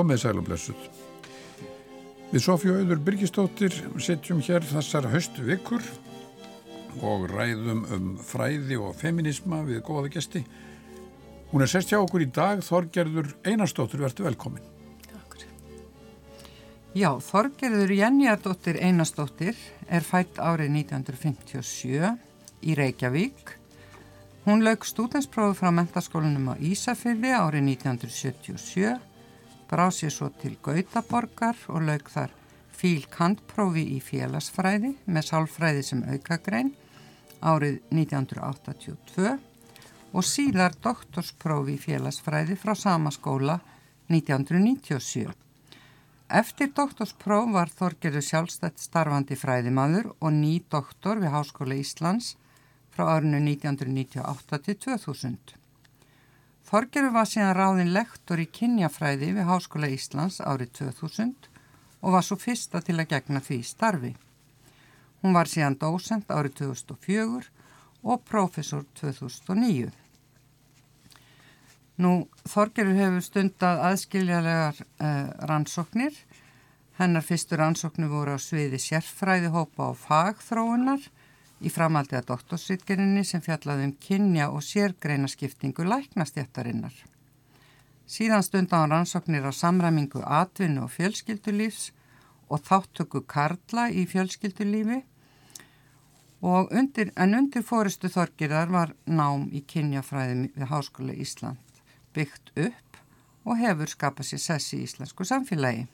komið 0.00 0.22
sæl 0.22 0.38
og 0.40 0.46
blessuð. 0.48 0.84
Við 2.30 2.44
Sofju 2.44 2.76
Auður 2.78 3.02
Byrkistóttir 3.04 3.74
setjum 4.00 4.40
hér 4.46 4.64
þessar 4.64 5.10
höstu 5.12 5.44
vikur 5.44 5.84
og 7.04 7.26
ræðum 7.30 7.84
um 7.92 8.06
fræði 8.24 8.78
og 8.80 8.94
feminisma 8.96 9.60
við 9.66 9.82
góða 9.84 10.12
gesti. 10.14 10.44
Hún 11.50 11.66
er 11.66 11.70
sest 11.70 11.90
hjá 11.90 11.98
okkur 11.98 12.24
í 12.24 12.30
dag, 12.30 12.62
Þorgerður 12.62 13.32
Einarstóttir, 13.44 14.00
verður 14.00 14.30
velkomin. 14.30 14.66
Takk. 15.10 15.36
Já, 16.94 17.10
Þorgerður 17.26 17.94
Jennjardóttir 17.98 18.80
Einarstóttir 18.80 19.58
er 19.90 20.06
fætt 20.06 20.38
árið 20.38 20.76
1957 20.86 22.14
í 22.70 22.78
Reykjavík 22.78 23.58
Hún 24.44 24.64
lauk 24.64 24.86
stúdensprófi 24.88 25.58
frá 25.58 25.68
mentaskólanum 25.68 26.48
á 26.50 26.54
Ísafyrði 26.56 27.30
árið 27.36 27.66
1977, 27.76 28.94
bráð 29.70 29.92
sér 30.00 30.14
svo 30.14 30.28
til 30.42 30.56
Gautaborgar 30.62 31.58
og 31.70 31.84
lauk 31.86 32.10
þar 32.10 32.32
fílkantprófi 32.80 33.84
í 33.96 33.98
félagsfræði 34.02 34.94
með 35.06 35.28
sálfræði 35.28 35.84
sem 35.86 36.00
aukagrein 36.08 36.72
árið 37.40 37.78
1982 37.92 39.36
og 40.10 40.26
síðar 40.26 40.74
doktorsprófi 40.82 41.76
í 41.76 41.82
félagsfræði 41.84 42.56
frá 42.58 42.74
sama 42.74 43.12
skóla 43.14 43.60
1997. 44.10 45.30
Eftir 46.40 46.70
doktorspróf 46.74 47.54
var 47.54 47.70
Þorgerður 47.74 48.26
sjálfstætt 48.26 48.82
starfandi 48.82 49.38
fræðimaður 49.38 50.12
og 50.18 50.34
ný 50.34 50.60
doktor 50.70 51.22
við 51.22 51.34
Háskóla 51.34 51.78
Íslands 51.78 52.34
frá 52.94 53.06
árinu 53.16 53.42
1998 53.42 54.62
til 54.66 54.78
2000. 54.86 55.59
Þorgerur 56.70 57.10
var 57.10 57.26
síðan 57.26 57.56
ráðin 57.56 57.88
lektor 57.90 58.38
í 58.38 58.44
kynjafræði 58.46 59.32
við 59.34 59.48
Háskóla 59.48 59.88
Íslands 59.90 60.36
árið 60.38 60.68
2000 60.78 61.48
og 61.98 62.14
var 62.14 62.22
svo 62.22 62.36
fyrsta 62.38 62.78
til 62.86 62.94
að 63.00 63.08
gegna 63.10 63.40
því 63.42 63.58
starfi. 63.66 64.10
Hún 65.20 65.34
var 65.34 65.50
síðan 65.50 65.80
dósend 65.80 66.30
árið 66.30 66.60
2004 66.60 67.50
og 68.06 68.22
profesor 68.28 68.86
2009. 69.00 69.90
Nú, 72.00 72.12
Þorgerur 72.46 72.96
hefur 72.96 73.26
stundað 73.26 73.82
aðskiljarlegar 73.90 74.78
eh, 74.78 75.26
rannsóknir. 75.50 76.14
Hennar 77.02 77.26
fyrstur 77.26 77.60
rannsóknir 77.60 78.14
voru 78.14 78.38
á 78.38 78.40
sviði 78.40 78.78
sérfræði 78.78 79.50
hópa 79.50 79.90
á 79.90 79.92
fagþróunar 80.06 81.02
í 81.60 81.70
framaldi 81.72 82.16
að 82.16 82.30
doktorsritgerinni 82.32 83.24
sem 83.26 83.42
fjallaði 83.44 83.88
um 83.88 83.94
kynja 84.00 84.48
og 84.50 84.64
sérgreina 84.64 85.28
skiptingu 85.28 85.84
læknastjættarinnar. 85.84 86.94
Síðan 88.10 88.42
stunda 88.42 88.82
á 88.82 88.90
rannsóknir 88.90 89.46
á 89.46 89.52
samræmingu 89.54 90.24
atvinnu 90.24 90.86
og 90.86 90.94
fjölskyldulífs 90.96 91.92
og 92.50 92.64
þáttöku 92.66 93.22
karla 93.26 93.86
í 93.90 94.06
fjölskyldulífi 94.10 95.02
undir, 96.42 97.12
en 97.16 97.34
undir 97.34 97.62
fóristu 97.62 98.08
þorgirðar 98.08 98.70
var 98.72 98.94
nám 99.06 99.48
í 99.52 99.60
kynjafræðum 99.60 100.48
við 100.56 100.70
Háskóla 100.70 101.14
Ísland 101.14 101.82
byggt 102.14 102.52
upp 102.56 103.00
og 103.44 103.58
hefur 103.60 103.88
skapað 103.88 104.30
sér 104.30 104.42
sessi 104.44 104.78
í 104.80 104.86
íslensku 104.88 105.24
samfélagi. 105.24 105.86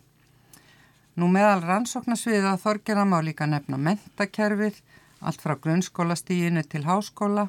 Nú 1.17 1.29
meðal 1.33 1.63
rannsóknarsviða 1.65 2.57
þorgirða 2.61 3.05
má 3.09 3.19
líka 3.25 3.47
nefna 3.47 3.77
mentakerfið 3.81 4.81
allt 5.21 5.41
frá 5.41 5.57
grunnskólastíginu 5.57 6.63
til 6.69 6.85
háskóla, 6.87 7.49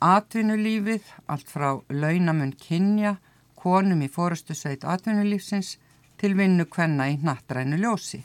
atvinnulífið, 0.00 1.04
allt 1.26 1.48
frá 1.48 1.70
launamun 1.88 2.52
kynja, 2.60 3.16
konum 3.54 4.02
í 4.04 4.10
fórustu 4.12 4.54
sveit 4.54 4.84
atvinnulífsins 4.84 5.76
til 6.20 6.34
vinnu 6.38 6.66
kvenna 6.68 7.08
í 7.12 7.18
nattrænu 7.22 7.78
ljósi. 7.80 8.24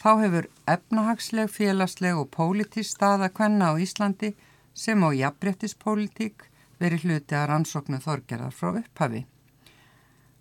Þá 0.00 0.10
hefur 0.20 0.48
efnahagsleg, 0.68 1.48
félagsleg 1.48 2.18
og 2.20 2.28
pólitísk 2.34 2.90
staða 2.96 3.30
kvenna 3.32 3.72
á 3.72 3.80
Íslandi 3.80 4.34
sem 4.74 5.00
á 5.00 5.08
jafnbrettispólitík 5.16 6.44
verið 6.82 7.06
hluti 7.06 7.38
að 7.38 7.48
rannsóknu 7.48 8.00
þorgerðar 8.04 8.52
frá 8.52 8.74
upphafi. 8.82 9.24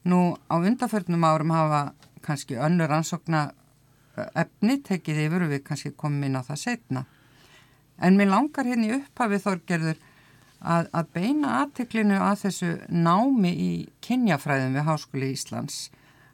Nú 0.04 0.36
á 0.52 0.56
undarförnum 0.60 1.24
árum 1.24 1.54
hafa 1.56 1.94
kannski 2.26 2.58
önnur 2.60 2.92
rannsókna 2.92 3.52
efni 4.16 4.80
tekið 4.86 5.22
yfir 5.26 5.46
og 5.46 5.54
við 5.54 5.64
kannski 5.68 5.94
komum 5.98 6.26
inn 6.28 6.38
á 6.38 6.42
það 6.46 6.62
setna. 6.64 7.06
En 8.04 8.18
mér 8.18 8.32
langar 8.32 8.68
hérna 8.68 8.90
í 8.90 8.96
upphafið 8.98 9.46
þorgerður 9.46 10.02
að, 10.64 10.90
að 10.92 11.10
beina 11.16 11.54
aðteklinu 11.62 12.20
að 12.22 12.44
þessu 12.46 12.72
námi 12.90 13.54
í 13.54 13.72
kynjafræðum 14.06 14.78
við 14.78 14.88
Háskóli 14.90 15.32
Íslands. 15.34 15.80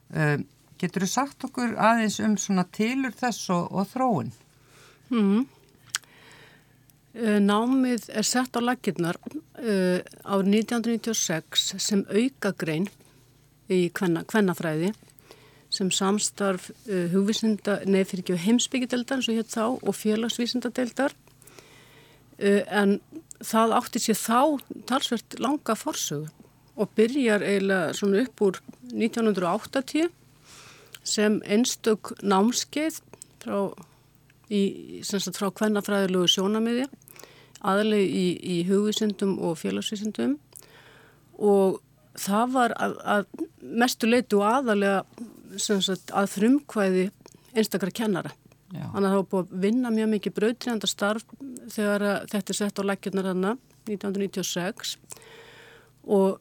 Uh, 0.09 0.37
getur 0.79 1.05
þú 1.05 1.11
sagt 1.11 1.45
okkur 1.47 1.75
aðeins 1.77 2.19
um 2.23 2.35
svona 2.39 2.65
tilur 2.75 3.15
þess 3.15 3.49
og, 3.53 3.71
og 3.71 3.89
þróun? 3.91 4.31
Mm. 5.09 5.47
Námið 7.19 8.05
er 8.15 8.23
sett 8.23 8.55
á 8.55 8.61
lakirnar 8.61 9.17
uh, 9.25 9.99
árið 10.23 10.59
1996 10.61 11.71
sem 11.81 12.03
aukagrein 12.05 12.85
í 13.69 13.87
kvennafræði 13.93 14.93
sem 15.79 15.89
samstarf 15.95 16.69
uh, 16.71 17.07
hugvísinda, 17.13 17.79
nei 17.87 18.03
fyrir 18.03 18.25
ekki 18.25 18.39
heimsbyggjadeldar 18.45 19.19
eins 19.19 19.31
og 19.31 19.39
hér 19.39 19.47
þá 19.49 19.65
og 19.79 19.97
félagsvísindadeldar 19.97 21.15
uh, 21.15 22.63
en 22.67 22.99
það 23.39 23.75
átti 23.79 24.03
sér 24.03 24.19
þá 24.19 24.41
talsvert 24.89 25.39
langa 25.39 25.75
forsögu 25.79 26.27
og 26.79 26.95
byrjar 26.95 27.43
eiginlega 27.43 27.95
svona 27.97 28.23
upp 28.23 28.41
úr 28.45 28.61
1980 28.93 30.09
sem 31.09 31.39
einstök 31.47 32.13
námskeið 32.21 33.01
frá, 33.41 33.59
frá 34.47 35.47
kvennafræðilegu 35.59 36.27
sjónamiði 36.31 36.87
aðlið 37.65 38.05
í, 38.05 38.25
í 38.39 38.57
hugvísindum 38.67 39.37
og 39.43 39.57
félagsvísindum. 39.59 40.37
Og 41.39 41.79
það 42.19 42.55
var 42.55 42.75
að, 42.79 42.95
að 43.03 43.45
mestu 43.59 44.09
leitu 44.09 44.41
aðalega 44.43 45.03
sagt, 45.57 46.11
að 46.13 46.29
frumkvæði 46.35 47.07
einstakra 47.57 47.93
kennara. 47.95 48.33
Já. 48.69 48.83
Þannig 48.93 49.07
að 49.07 49.09
það 49.09 49.17
var 49.17 49.29
búið 49.31 49.39
að 49.47 49.63
vinna 49.63 49.91
mjög 49.93 50.11
mikið 50.11 50.35
brautriðanda 50.35 50.89
starf 50.89 51.25
þegar 51.73 52.05
þetta 52.29 52.53
er 52.53 52.57
sett 52.59 52.81
á 52.81 52.83
lækjurnar 52.85 53.29
hana 53.31 53.55
1996 53.89 54.93
og 56.09 56.37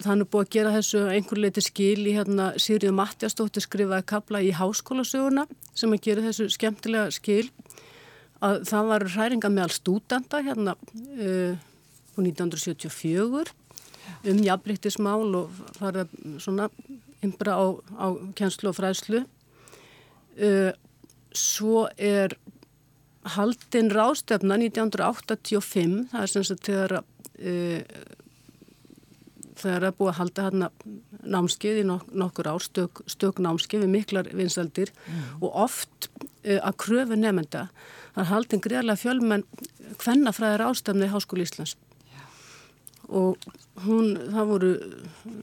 þannig 0.00 0.30
búið 0.32 0.46
að 0.46 0.54
gera 0.56 0.72
þessu 0.74 1.02
einhver 1.12 1.40
leiti 1.40 1.64
skil 1.64 2.06
í 2.08 2.14
hérna 2.16 2.48
Sýrið 2.60 2.96
Mattiastóttir 2.96 3.64
skrifaði 3.64 4.08
kabla 4.08 4.42
í 4.44 4.52
háskólasöguna 4.56 5.46
sem 5.76 5.92
að 5.92 6.08
gera 6.08 6.24
þessu 6.26 6.48
skemmtilega 6.52 7.12
skil 7.14 7.46
að 8.44 8.66
það 8.68 8.90
var 8.90 9.06
hræringa 9.14 9.52
meðal 9.52 9.72
stúdenda 9.76 10.42
hérna 10.44 10.76
uh, 10.76 11.56
1974 12.16 13.52
um 14.26 14.42
jafnbryttismál 14.44 15.28
og 15.42 15.64
farið 15.76 16.12
svona 16.42 16.68
ymbra 17.26 17.56
á, 17.58 17.64
á 18.00 18.06
kjænslu 18.38 18.72
og 18.72 18.78
fræðslu. 18.78 19.22
Uh, 20.36 20.72
svo 21.36 21.86
er 21.96 22.36
haldinn 23.36 23.90
rástefna 23.90 24.58
1985, 24.60 26.06
það 26.12 26.22
er 26.22 26.32
sem 26.32 26.46
sagt 26.46 26.68
þegar 26.68 27.00
uh, 27.00 27.80
þegar 29.56 29.86
það 29.86 29.96
búið 29.98 30.10
að 30.10 30.18
halda 30.20 30.46
hérna 30.46 30.70
námskeið 31.36 31.80
í 31.80 31.86
nok 31.88 32.10
nokkur 32.22 32.50
ár, 32.52 32.64
stök, 32.64 33.02
stök 33.10 33.40
námskeið 33.42 33.86
við 33.86 33.92
miklar 33.94 34.28
vinsaldir 34.36 34.92
mm. 34.92 35.22
og 35.40 35.60
oft 35.66 36.10
uh, 36.12 36.60
að 36.60 36.78
kröfu 36.84 37.18
nefnda 37.18 37.66
það 38.14 38.22
er 38.22 38.30
haldinn 38.30 38.64
greiðlega 38.64 39.00
fjölmenn 39.00 39.46
hvennafræðir 40.02 40.66
ástefna 40.66 41.08
í 41.08 41.12
Háskóli 41.12 41.46
Íslands 41.46 41.76
og 43.06 43.36
hún, 43.84 44.16
það 44.32 44.48
voru 44.50 44.70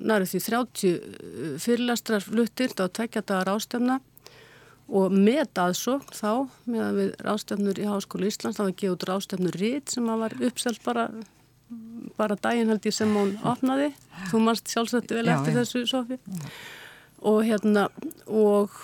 nærið 0.04 0.34
því 0.34 0.42
30 0.48 0.90
eh, 0.90 1.54
fyrirlastrar 1.64 2.26
fluttir 2.26 2.74
á 2.76 2.88
tekjadagar 2.92 3.54
ástefna 3.56 4.00
og 4.92 5.14
með 5.16 5.62
aðsókn 5.64 6.12
þá 6.14 6.32
með 6.68 6.84
að 6.84 6.98
við 7.00 7.12
rástefnur 7.24 7.80
í 7.80 7.88
Háskólu 7.88 8.28
Íslands 8.28 8.60
þá 8.60 8.66
var 8.66 8.76
gefið 8.76 8.96
út 8.96 9.08
rástefnur 9.10 9.58
rít 9.62 9.94
sem 9.94 10.10
var 10.24 10.36
uppselt 10.44 10.84
bara, 10.84 11.08
bara 12.20 12.38
daginn 12.44 12.72
held 12.74 12.86
ég 12.86 12.96
sem 12.96 13.16
hún 13.16 13.38
opnaði. 13.48 13.94
Þú 14.30 14.44
marst 14.44 14.72
sjálfsagt 14.72 15.14
vel 15.16 15.30
eftir 15.32 15.56
já, 15.56 15.62
þessu 15.62 15.86
Sofi 15.90 16.20
og 17.24 17.40
hérna 17.48 17.88
og 18.28 18.76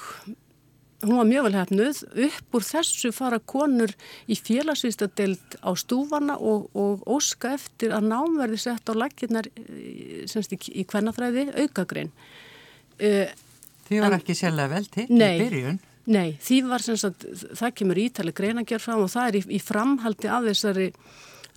hún 1.04 1.16
var 1.16 1.28
mjög 1.28 1.46
vel 1.48 1.56
hefnuð, 1.56 2.00
upp 2.28 2.57
úr 2.57 2.66
þessu 2.66 3.12
fara 3.16 3.40
konur 3.40 3.94
í 4.28 4.36
félagsvístadelt 4.36 5.60
á 5.63 5.72
stúfana 5.80 6.36
og, 6.38 6.68
og 6.75 7.06
óska 7.07 7.54
eftir 7.56 7.94
að 7.96 8.10
námverði 8.12 8.60
sett 8.66 8.92
á 8.92 8.94
lakirnar 8.98 9.48
eh, 9.56 10.25
semst 10.30 10.56
í, 10.56 10.60
í 10.81 10.86
kvennafræði 10.90 11.50
aukagrein. 11.56 12.12
Uh, 13.00 13.31
því 13.88 14.01
var 14.04 14.12
en, 14.12 14.19
ekki 14.19 14.36
sérlega 14.36 14.74
vel 14.74 14.90
til 14.92 15.06
í 15.07 15.19
byrjun? 15.40 15.80
Nei, 16.10 16.34
því 16.44 16.63
var 16.68 16.84
semst 16.84 17.07
að 17.07 17.45
það 17.60 17.75
kemur 17.80 18.02
ítali 18.02 18.36
greinagjör 18.36 18.84
fram 18.84 19.06
og 19.06 19.13
það 19.13 19.30
er 19.30 19.40
í, 19.40 19.44
í 19.56 19.62
framhaldi 19.63 20.31
af 20.31 20.48
þessari 20.50 20.90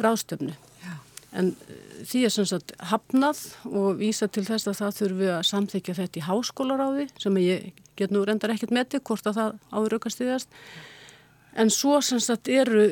rástöfnu. 0.02 0.54
En 1.32 1.52
eh, 1.52 1.82
því 2.08 2.24
er 2.26 2.34
sem 2.34 2.48
sagt 2.48 2.74
hafnað 2.90 3.42
og 3.70 3.98
vísa 4.00 4.28
til 4.28 4.44
þess 4.48 4.68
að 4.68 4.78
það 4.80 4.96
þurfi 5.00 5.30
að 5.32 5.44
samþykja 5.48 5.98
þetta 6.00 6.20
í 6.20 6.26
háskólaráði 6.28 7.08
sem 7.22 7.38
ég 7.42 7.84
get 7.96 8.12
nú 8.12 8.24
reyndar 8.26 8.52
ekkert 8.54 8.74
með 8.74 8.92
til 8.92 9.02
hvort 9.08 9.28
að 9.30 9.38
það 9.40 9.56
áraukast 9.80 10.22
í 10.22 10.28
þess. 10.28 10.50
En 11.52 11.68
svo 11.72 11.98
sem 12.00 12.20
sagt 12.22 12.48
eru 12.48 12.86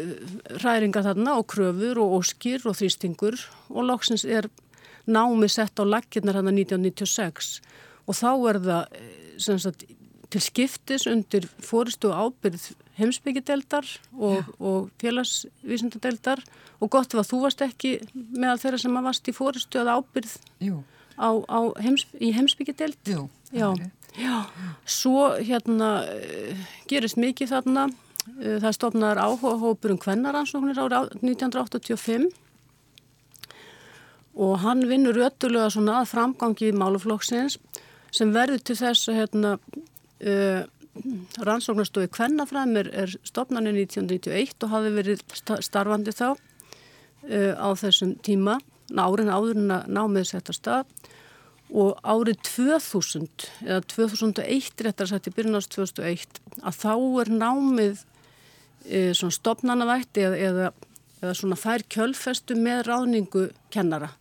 ræringa 0.60 1.04
þarna 1.04 1.38
og 1.40 1.46
kröfur 1.52 2.00
og 2.02 2.19
óskir 2.19 2.66
og 2.69 2.76
þrýstingur 2.76 3.38
og 3.72 3.87
loksins 3.88 4.26
er 4.28 4.50
námi 5.08 5.48
sett 5.48 5.81
á 5.81 5.84
laggirnar 5.84 6.36
hann 6.36 6.52
1996 6.52 7.60
og 8.06 8.16
þá 8.16 8.31
er 8.50 8.60
það 8.66 9.00
eh, 9.00 9.16
sem 9.40 9.60
sagt 9.60 9.86
til 10.31 10.43
skiptis 10.44 11.06
undir 11.11 11.47
fóristu 11.65 12.12
ábyrð 12.15 12.71
heimsbyggideldar 13.00 13.87
og, 14.19 14.44
og 14.61 14.91
félagsvísindadeldar 15.00 16.43
og 16.81 16.91
gott 16.93 17.15
var 17.17 17.27
þú 17.27 17.44
varst 17.47 17.65
ekki 17.65 17.97
meðal 18.12 18.59
þeirra 18.62 18.82
sem 18.82 18.99
varst 19.05 19.31
í 19.31 19.35
fóristu 19.37 19.81
að 19.82 19.93
ábyrð 19.97 20.37
á, 21.21 21.29
á 21.44 21.61
heims, 21.82 22.06
í 22.21 22.32
heimsbyggideld. 22.37 23.00
Jú, 23.09 23.27
já, 23.53 23.69
já, 24.17 24.37
svo 24.88 25.32
hérna 25.37 25.91
gerist 26.91 27.21
mikið 27.21 27.55
þarna, 27.56 27.88
uh, 27.91 28.56
það 28.62 28.77
stofnar 28.79 29.21
áhuga 29.21 29.56
hópur 29.61 29.97
um 29.97 30.00
kvennaransóknir 30.00 30.81
árið 30.81 31.19
1985 31.21 32.31
og 34.41 34.59
hann 34.62 34.87
vinnur 34.88 35.19
öttulega 35.27 35.69
svona 35.75 36.00
að 36.00 36.12
framgangi 36.15 36.71
í 36.71 36.77
máluflokksins 36.77 37.59
sem 38.15 38.31
verður 38.35 38.62
til 38.65 38.77
þess 38.79 39.11
að 39.11 39.19
hérna 39.21 39.56
uh, 40.25 40.62
rannsóknastofi 41.46 42.11
Kvennafræðum 42.12 42.81
er, 42.81 42.90
er 43.05 43.14
stopnarnir 43.26 43.76
1991 43.78 44.67
og 44.67 44.72
hafi 44.75 44.93
verið 44.96 45.25
starfandi 45.64 46.14
þá 46.17 46.28
uh, 46.32 47.55
á 47.56 47.69
þessum 47.78 48.17
tíma, 48.26 48.58
árin 48.96 49.32
áður 49.32 49.62
en 49.62 49.75
að 49.78 49.90
námið 49.96 50.31
setja 50.32 50.56
stað. 50.56 50.94
Og 51.70 51.94
árið 52.02 52.40
2000 52.49 53.44
eða 53.62 53.82
2001 53.93 54.84
réttar 54.87 55.06
sætti 55.06 55.31
byrjunast 55.37 55.70
2001 55.76 56.40
að 56.67 56.78
þá 56.81 56.94
er 57.22 57.34
námið 57.38 58.00
uh, 58.02 59.12
svona 59.14 59.37
stopnarnavætti 59.38 60.26
eða, 60.26 60.40
eða, 60.49 60.72
eða 61.22 61.61
fær 61.61 61.87
kjölfestu 61.94 62.58
með 62.58 62.88
ráðningu 62.90 63.50
kennara 63.70 64.17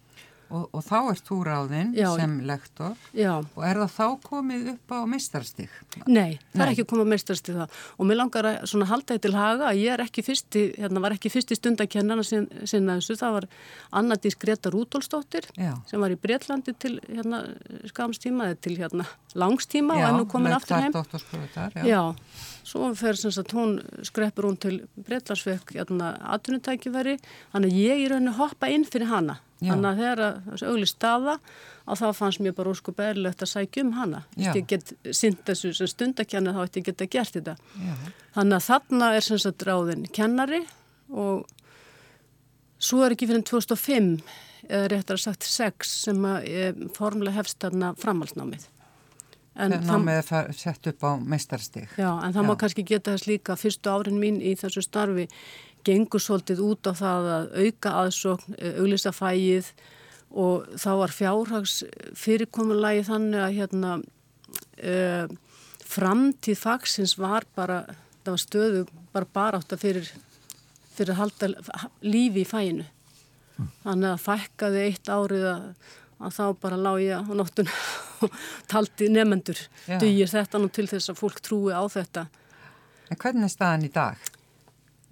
Og, 0.49 0.63
og 0.73 0.81
þá 0.81 0.97
ert 1.11 1.27
þú 1.27 1.35
ráðinn 1.45 1.91
sem 1.93 2.31
lektor 2.49 2.95
Já. 3.13 3.35
og 3.37 3.65
er 3.67 3.77
það 3.83 3.91
þá 3.93 4.05
komið 4.25 4.69
upp 4.71 4.93
á 4.97 4.99
mistarstík? 5.05 5.75
Nei, 6.07 6.39
það 6.49 6.57
Nei. 6.57 6.63
er 6.65 6.71
ekki 6.71 6.85
komið 6.89 7.05
á 7.05 7.13
mistarstík 7.13 7.59
það 7.59 7.75
og 7.93 8.09
mér 8.09 8.17
langar 8.17 8.49
að 8.49 8.85
halda 8.89 9.13
þetta 9.13 9.23
til 9.27 9.33
haga 9.37 9.69
að 9.69 9.81
ég 9.83 10.03
ekki 10.05 10.25
fyrsti, 10.25 10.63
hérna 10.79 11.03
var 11.05 11.15
ekki 11.19 11.29
fyrsti 11.33 11.59
stund 11.59 11.83
að 11.83 11.91
kenna 11.93 12.17
hana 12.17 12.25
sinna 12.25 12.97
þessu, 12.97 13.19
það 13.19 13.37
var 13.37 13.49
Anna 14.01 14.17
Dís 14.17 14.37
Greta 14.41 14.73
Rúdolsdóttir 14.73 15.49
sem 15.53 16.01
var 16.01 16.15
í 16.15 16.17
Breitlandi 16.17 16.73
til 16.81 16.95
hérna 17.05 17.43
skamstíma 17.93 18.49
eða 18.49 18.61
til 18.65 18.77
hérna 18.79 19.05
langstíma 19.37 19.99
já, 19.99 20.01
og 20.01 20.09
er 20.09 20.17
nú 20.17 20.29
komin 20.29 20.55
aftur 20.55 20.81
heim. 20.81 20.93
Já, 20.95 21.85
já. 21.85 22.01
Svo 22.69 22.91
fer 22.97 23.17
sem 23.17 23.33
sagt 23.33 23.53
hún 23.57 23.79
skreppur 24.05 24.45
hún 24.45 24.57
til 24.61 24.81
Breitlandsvekk 24.95 25.73
hérna 25.73 26.13
atvinnutækifæri, 26.35 27.17
þannig 27.53 27.71
að 27.73 27.79
ég 27.81 28.03
er 28.05 28.13
raun 28.13 28.29
að 28.29 28.41
hoppa 28.43 28.69
inn 28.69 28.85
fyrir 28.85 29.09
hana 29.09 29.39
Já. 29.59 29.73
Þannig 29.73 29.89
að 29.89 29.97
þegar 29.99 30.19
þessu 30.45 30.67
augli 30.71 30.87
staða 30.87 31.33
og 31.83 31.97
þá 31.99 32.05
fannst 32.15 32.41
mér 32.43 32.53
bara 32.55 32.71
ósku 32.71 32.93
beðilegt 32.95 33.41
að 33.43 33.51
sækja 33.51 33.83
um 33.83 33.89
hana. 33.97 34.21
Ég 34.39 34.59
get 34.69 34.93
synd 35.15 35.41
þessu 35.47 35.73
sem 35.75 35.89
stundakjanna 35.91 36.53
þá 36.55 36.61
ætti 36.63 36.79
ég 36.79 36.87
geta 36.87 37.07
gert 37.11 37.35
þetta. 37.35 37.55
Já. 37.75 37.95
Þannig 38.37 38.55
að 38.55 38.67
þarna 38.69 39.09
er 39.17 39.27
sem 39.27 39.41
sagt 39.43 39.65
ráðin 39.67 40.05
kennari 40.15 40.61
og 41.11 41.43
svo 42.79 43.03
er 43.03 43.17
ekki 43.17 43.27
fyrir 43.27 43.43
2005 43.49 44.13
eða 44.69 44.89
réttar 44.93 45.19
að 45.19 45.25
sagt 45.25 45.49
6 45.49 45.95
sem 46.05 46.29
að 46.29 46.85
formlega 46.95 47.35
hefst 47.41 47.59
þarna 47.59 47.91
framhalsnámið. 47.99 48.63
En 49.59 49.73
námið 49.83 50.31
er 50.31 50.51
sett 50.55 50.87
upp 50.87 51.03
á 51.03 51.11
meistarsteg. 51.19 51.89
Já, 51.99 52.11
en 52.23 52.31
það 52.35 52.45
Já. 52.45 52.47
má 52.47 52.55
kannski 52.61 52.85
geta 52.87 53.15
þess 53.15 53.27
líka 53.27 53.57
fyrstu 53.59 53.91
árin 53.91 54.19
mín 54.21 54.39
í 54.39 54.53
þessu 54.59 54.83
starfi 54.85 55.27
gengur 55.87 56.21
svolítið 56.23 56.61
út 56.63 56.87
á 56.87 56.93
það 56.95 57.29
að 57.33 57.47
auka 57.63 57.95
aðsókn, 58.03 58.55
eh, 58.57 58.79
auglista 58.79 59.11
fæið 59.15 59.71
og 60.29 60.67
þá 60.77 60.91
var 60.99 61.13
fjárhags 61.15 61.75
fyrirkomulagi 62.17 63.05
þannig 63.07 63.41
að 63.41 63.55
hérna 63.57 63.93
uh, 63.97 65.31
framtíð 65.89 66.59
fagsins 66.59 67.15
var 67.17 67.47
bara, 67.57 67.81
það 68.23 68.35
var 68.35 68.43
stöðu 68.43 68.83
bara 69.13 69.29
bara 69.33 69.61
átt 69.61 69.73
að 69.73 69.85
fyrir, 69.87 70.11
fyrir 70.93 71.15
að 71.15 71.21
halda 71.23 71.49
lífi 72.05 72.43
í 72.43 72.49
fæinu. 72.49 72.85
Mm. 73.57 73.71
Þannig 73.87 74.11
að 74.11 74.21
fækkaði 74.27 74.85
eitt 74.85 75.09
árið 75.09 75.47
að, 75.49 75.65
að 76.19 76.37
þá 76.37 76.45
bara 76.61 76.83
lág 76.85 77.01
ég 77.07 77.17
á 77.17 77.31
nóttun 77.33 77.73
og 78.25 78.35
taldi 78.71 79.09
nefendur. 79.13 79.61
Dugir 80.01 80.31
þetta 80.31 80.61
nú 80.61 80.69
til 80.73 80.87
þess 80.91 81.13
að 81.13 81.21
fólk 81.21 81.39
trúi 81.45 81.71
á 81.75 81.83
þetta. 81.89 82.27
En 83.09 83.17
hvernig 83.17 83.47
er 83.49 83.53
staðan 83.55 83.87
í 83.87 83.93
dag? 83.93 84.29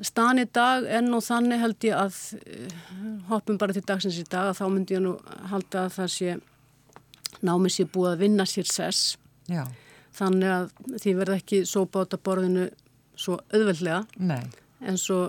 Stan 0.06 0.38
í 0.38 0.46
dag 0.54 0.86
en 0.94 1.10
og 1.18 1.24
þannig 1.26 1.58
held 1.64 1.86
ég 1.88 1.98
að 1.98 2.18
eh, 2.46 2.74
hoppum 3.32 3.58
bara 3.58 3.74
til 3.74 3.82
dagsins 3.82 4.20
í 4.22 4.26
dag 4.30 4.52
að 4.52 4.60
þá 4.60 4.66
myndi 4.70 4.94
ég 4.94 5.02
nú 5.02 5.16
halda 5.50 5.88
að 5.88 5.96
það 5.96 6.12
sé 6.14 6.36
námið 7.48 7.74
sé 7.74 7.86
búið 7.90 8.12
að 8.12 8.22
vinna 8.22 8.46
sér 8.50 8.70
sess 8.70 9.16
Já. 9.50 9.64
þannig 10.20 10.54
að 10.54 10.70
því 11.02 11.16
verð 11.18 11.38
ekki 11.40 11.64
sópa 11.70 12.06
át 12.06 12.14
að 12.14 12.24
borðinu 12.30 12.68
svo 13.18 13.40
auðveldlega 13.50 14.04
Nei. 14.22 14.46
en 14.86 15.02
svo 15.02 15.20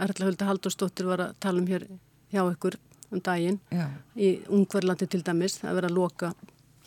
Erla 0.00 0.30
Hulda 0.30 0.48
Haldurstóttir 0.48 1.08
var 1.08 1.26
að 1.26 1.36
tala 1.44 1.60
um 1.60 1.68
hér 1.68 1.84
hjá 2.32 2.42
ykkur 2.46 2.78
um 3.12 3.20
daginn 3.24 3.60
Já. 3.68 3.90
í 4.16 4.38
Ungverlandi 4.48 5.08
til 5.12 5.20
dæmis 5.26 5.60
að 5.60 5.82
vera 5.82 5.92
að 5.92 5.98
loka 6.00 6.32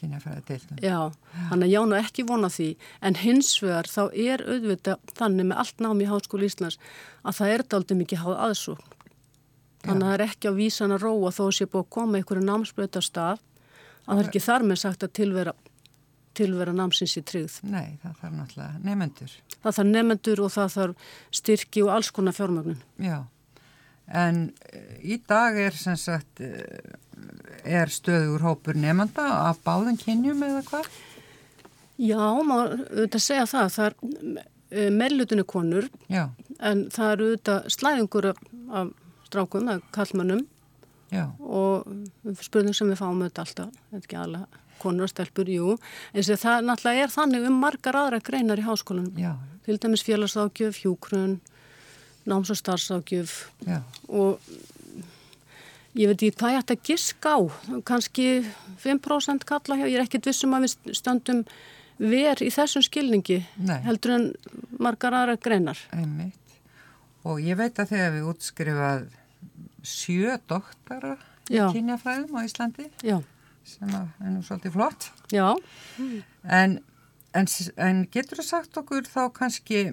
kynjafræðadeildum. 0.01 0.81
Já, 0.83 0.97
þannig 1.49 1.67
að 1.67 1.73
já, 1.73 1.79
nú 1.88 1.97
ekki 1.97 2.25
vona 2.27 2.49
því, 2.53 2.67
en 3.01 3.19
hins 3.21 3.51
vegar 3.63 3.89
þá 3.91 4.03
er 4.13 4.44
auðvitað 4.45 5.13
þannig 5.17 5.49
með 5.49 5.63
allt 5.63 5.83
námi 5.83 6.05
í 6.05 6.09
Háskóli 6.11 6.49
Íslands 6.49 6.79
að 7.23 7.39
það 7.39 7.53
er 7.55 7.65
aldrei 7.77 7.98
mikið 8.01 8.24
háð 8.24 8.38
aðsókn. 8.48 8.93
Þannig 9.88 10.03
að 10.03 10.10
það 10.10 10.17
er 10.17 10.25
ekki 10.25 10.51
á 10.51 10.53
vísan 10.57 10.95
að 10.95 11.03
róa 11.05 11.31
þó 11.31 11.43
sé 11.53 11.67
búið 11.69 11.86
að 11.86 11.93
koma 11.95 12.19
einhverju 12.19 12.43
námsbreyta 12.48 13.03
stað 13.05 13.39
að 14.07 14.12
það 14.12 14.22
er 14.22 14.29
ekki 14.29 14.43
þar 14.43 14.65
með 14.67 14.81
sagt 14.81 15.05
að 15.05 15.13
tilvera, 15.19 15.53
tilvera 16.38 16.74
námsins 16.75 17.15
í 17.19 17.24
tryggð. 17.27 17.57
Nei, 17.72 17.98
það 18.01 18.19
þarf 18.22 18.36
náttúrulega 18.39 18.83
nefnendur. 18.83 19.36
Það 19.57 19.77
þarf 19.77 19.89
nefnendur 19.93 20.43
og 20.43 20.53
það 20.57 20.75
þarf 20.75 21.10
styrki 21.39 21.86
og 21.86 21.93
alls 21.95 22.12
konar 22.15 22.36
fjármögnun. 22.38 22.81
Já, 23.03 23.17
en 24.07 24.51
eh, 24.71 24.97
í 25.03 25.19
dag 25.27 25.57
er 25.59 25.75
sagt 25.75 26.41
eh, 26.43 26.95
er 27.67 27.91
stöður 27.91 28.45
hópur 28.45 28.77
nefnda 28.79 29.25
af 29.49 29.59
báðum 29.65 29.97
kynjum 29.99 30.43
eða 30.47 30.63
hvað? 30.67 30.91
Já, 31.97 32.21
maður 32.45 32.83
auðvitað 32.91 33.23
segja 33.23 33.47
það, 33.49 33.71
það 33.73 33.87
er 33.87 33.95
eh, 34.69 34.91
mellutinu 34.93 35.47
konur 35.49 35.89
Já. 36.11 36.29
en 36.59 36.85
það 36.93 37.11
eru 37.15 37.31
auðvitað 37.31 37.73
slæðingur 37.73 38.29
af, 38.31 38.45
af 38.69 38.93
strákum, 39.27 39.67
það 39.67 39.79
er 39.79 39.89
kallmönnum 39.97 40.45
Já. 41.11 41.25
og 41.39 42.39
spurning 42.43 42.77
sem 42.77 42.91
við 42.91 43.01
fáum 43.01 43.23
auðvitað 43.23 43.43
alltaf, 43.47 43.75
þetta 43.89 43.99
er 43.99 44.05
ekki 44.05 44.21
alveg 44.23 44.63
konur 44.77 45.07
og 45.07 45.09
stelpur, 45.09 45.49
jú, 45.49 45.75
en 46.13 46.25
það 46.27 46.67
náttúrulega 46.67 47.07
er 47.07 47.13
þannig 47.13 47.45
um 47.49 47.55
margar 47.63 47.97
aðra 47.97 48.19
greinar 48.21 48.61
í 48.61 48.65
háskólanum, 48.67 49.15
Já. 49.17 49.33
til 49.65 49.79
dæmis 49.81 50.05
félagsákjöf, 50.05 50.83
hjúkrun, 50.83 51.39
náms- 52.27 52.51
og 52.53 52.60
starfsákjöf 52.60 53.36
og 54.07 54.39
ég 55.98 56.12
veit 56.12 56.22
ekki 56.22 56.36
hvað 56.38 56.53
ég 56.53 56.62
ætti 56.62 56.75
að 56.75 56.84
giska 56.91 57.34
á, 57.34 57.39
kannski 57.88 58.27
5% 58.84 59.48
kalla 59.50 59.77
hjá, 59.79 59.88
ég 59.88 59.98
er 59.98 60.05
ekkit 60.05 60.29
vissum 60.29 60.53
að 60.53 60.67
við 60.67 60.98
stöndum 61.00 61.46
ver 61.98 62.41
í 62.46 62.50
þessum 62.53 62.84
skilningi 62.86 63.39
Nei. 63.57 63.79
heldur 63.88 64.13
en 64.17 64.27
margar 64.77 65.15
aðra 65.17 65.38
greinar. 65.41 65.79
Einmitt. 65.96 66.36
Og 67.25 67.41
ég 67.41 67.57
veit 67.60 67.79
að 67.81 67.96
þegar 67.96 68.13
við 68.13 68.27
útskrifað 68.31 69.07
sjö 69.88 70.38
doktara 70.50 71.15
í 71.50 71.57
kynjafræðum 71.57 72.38
á 72.38 72.41
Íslandi 72.46 72.86
Já. 73.01 73.17
sem 73.65 73.89
er 73.96 74.29
nú 74.29 74.43
svolítið 74.46 74.75
flott. 74.77 75.10
Já. 75.34 75.55
En, 76.43 76.77
en, 77.34 77.50
en 77.77 78.05
getur 78.13 78.41
þú 78.41 78.46
sagt 78.46 78.77
okkur 78.79 79.10
þá 79.10 79.24
kannski 79.34 79.88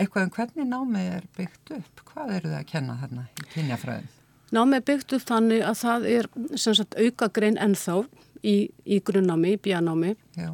eitthvað 0.00 0.26
um 0.26 0.32
hvernig 0.34 0.70
námið 0.70 1.12
er 1.18 1.28
byggt 1.36 1.74
upp? 1.76 2.02
Hvað 2.10 2.32
eru 2.38 2.50
það 2.52 2.58
að 2.60 2.70
kenna 2.70 2.96
þarna 3.02 3.26
í 3.28 3.46
kynjafræðum? 3.54 4.08
Námið 4.50 4.84
byggt 4.88 5.14
upp 5.14 5.26
þannig 5.28 5.62
að 5.62 5.76
það 5.78 6.08
er 6.10 6.28
sagt, 6.58 6.96
auka 6.98 7.28
grein 7.36 7.58
ennþá 7.62 8.00
í, 8.42 8.56
í 8.82 8.98
grunnámi, 9.06 9.54
í 9.54 9.60
bíanámi 9.62 10.14
Já. 10.38 10.50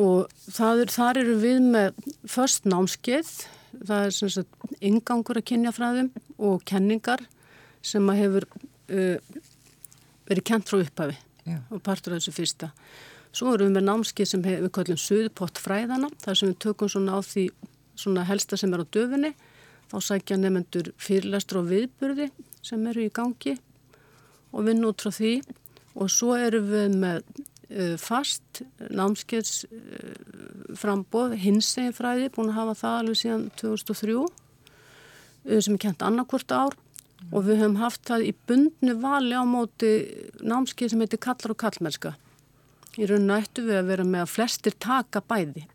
og 0.00 0.30
er, 0.48 0.92
þar 0.94 1.20
eru 1.20 1.36
við 1.42 1.60
með 1.74 2.00
först 2.30 2.68
námskeið, 2.70 3.34
það 3.82 4.06
er 4.06 4.16
sagt, 4.16 4.70
ingangur 4.80 5.40
að 5.40 5.48
kynjafræðum 5.50 6.10
og 6.38 6.64
kenningar 6.68 7.26
sem 7.84 8.08
að 8.12 8.22
hefur 8.22 8.48
uh, 8.54 9.40
verið 10.30 10.46
kent 10.52 10.70
frá 10.70 10.80
upphafi 10.80 11.18
Já. 11.44 11.58
og 11.68 11.82
partur 11.84 12.14
af 12.14 12.22
þessu 12.22 12.36
fyrsta. 12.36 12.70
Svo 13.30 13.52
erum 13.54 13.68
við 13.68 13.76
með 13.78 13.86
námskeið 13.86 14.32
sem 14.32 14.40
við 14.42 14.70
kallum 14.74 14.98
Suðpott 14.98 15.60
fræðana, 15.62 16.08
þar 16.22 16.38
sem 16.38 16.50
við 16.50 16.58
tökum 16.64 16.90
svona 16.90 17.18
á 17.18 17.20
því 17.22 17.50
svona 18.00 18.26
helsta 18.28 18.58
sem 18.58 18.72
er 18.74 18.82
á 18.82 18.86
döfunni 18.88 19.34
Þá 19.90 19.98
sækja 20.06 20.36
nefnendur 20.38 20.92
fyrirlestur 21.02 21.64
og 21.64 21.70
viðburði 21.72 22.28
sem 22.62 22.82
eru 22.86 23.08
í 23.08 23.14
gangi 23.14 23.56
og 24.54 24.66
vinna 24.68 24.90
út 24.92 25.02
frá 25.02 25.10
því 25.14 25.32
og 25.98 26.12
svo 26.14 26.36
erum 26.38 26.68
við 26.70 26.94
með 27.02 27.24
uh, 27.40 27.96
fast 27.98 28.62
námskeiðs 28.86 29.64
uh, 29.66 30.12
frambóð 30.78 31.34
hinsegin 31.42 31.96
fræði, 31.96 32.28
búin 32.30 32.52
að 32.52 32.60
hafa 32.60 32.76
það 32.84 33.00
alveg 33.00 33.18
síðan 33.18 33.48
2003 33.58 34.14
uh, 34.20 34.30
sem 35.58 35.74
er 35.74 35.82
kent 35.88 36.06
annarkvort 36.06 36.54
ár 36.54 36.78
mm. 36.78 37.34
og 37.34 37.48
við 37.48 37.64
höfum 37.64 37.80
haft 37.82 38.06
það 38.06 38.28
í 38.28 38.32
bundnu 38.46 38.96
vali 39.02 39.34
á 39.34 39.42
móti 39.42 39.92
námskeið 40.38 40.94
sem 40.94 41.02
heitir 41.02 41.24
kallar 41.26 41.56
og 41.56 41.62
kallmerska. 41.64 42.14
Í 42.94 43.10
rauninu 43.10 43.40
ættu 43.40 43.66
við 43.66 43.82
að 43.82 43.90
vera 43.90 44.06
með 44.06 44.28
að 44.28 44.34
flestir 44.36 44.78
taka 44.78 45.22
bæði. 45.26 45.66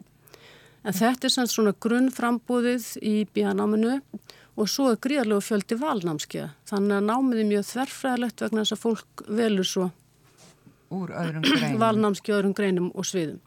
En 0.86 0.94
þetta 0.94 1.25
er 1.27 1.48
svona 1.50 1.74
grunnframbúðið 1.82 2.89
í 3.01 3.13
bíanáminu 3.34 3.96
og 4.56 4.70
svo 4.70 4.92
er 4.94 5.00
gríðarlegu 5.01 5.42
fjöldi 5.44 5.77
valnámskeiða. 5.82 6.51
Þannig 6.70 6.98
að 7.00 7.08
námið 7.10 7.42
er 7.42 7.48
mjög 7.50 7.65
þverfræðilegt 7.72 8.44
vegna 8.46 8.62
þess 8.63 8.75
að 8.75 8.84
fólk 8.84 9.24
velur 9.39 9.70
svo 9.70 9.88
úr 10.94 11.15
öðrum 11.24 12.54
greinum. 12.56 12.92
Og 12.94 13.10
sviðum. 13.10 13.42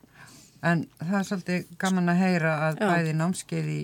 En 0.66 0.88
það 0.98 1.18
er 1.20 1.28
svolítið 1.30 1.72
gaman 1.78 2.10
að 2.10 2.22
heyra 2.24 2.58
að 2.66 2.82
Já. 2.82 2.88
bæði 2.90 3.16
námskeið 3.20 3.68
í, 3.70 3.80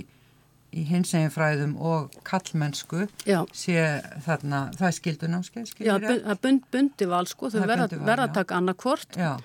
í 0.75 0.87
hinseginfræðum 0.91 1.77
og 1.79 2.17
kallmennsku 2.27 3.05
Já. 3.23 3.45
sé 3.55 3.79
þarna, 4.27 4.65
það 4.75 4.89
er 4.89 4.97
skildu 4.99 5.31
námskeið? 5.31 5.77
Já, 5.79 5.93
það 6.03 6.33
er 6.35 6.41
bund, 6.43 6.67
bundi 6.75 7.07
val 7.07 7.29
sko, 7.31 7.55
þau 7.55 7.63
verða 7.63 8.27
að 8.27 8.41
taka 8.41 8.59
annarkvort. 8.59 9.15
Já 9.15 9.37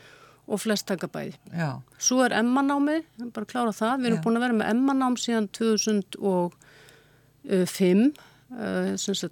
og 0.50 0.62
flest 0.63 0.88
taka 0.89 1.08
bæði. 1.12 1.36
Já. 1.53 1.77
Svo 2.01 2.24
er 2.25 2.34
emmanámið, 2.39 3.06
bara 3.36 3.50
klára 3.50 3.74
það, 3.75 4.01
við 4.01 4.10
erum 4.10 4.20
Já. 4.20 4.24
búin 4.25 4.39
að 4.39 4.46
vera 4.48 4.60
með 4.60 4.72
emmanám 4.74 5.18
síðan 5.22 5.50
2000 5.53 6.58
5 7.50 8.12
uh, 8.51 8.96
sem 9.00 9.29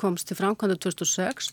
komst 0.00 0.30
til 0.30 0.36
framkvæmda 0.38 0.78
2006 0.80 1.50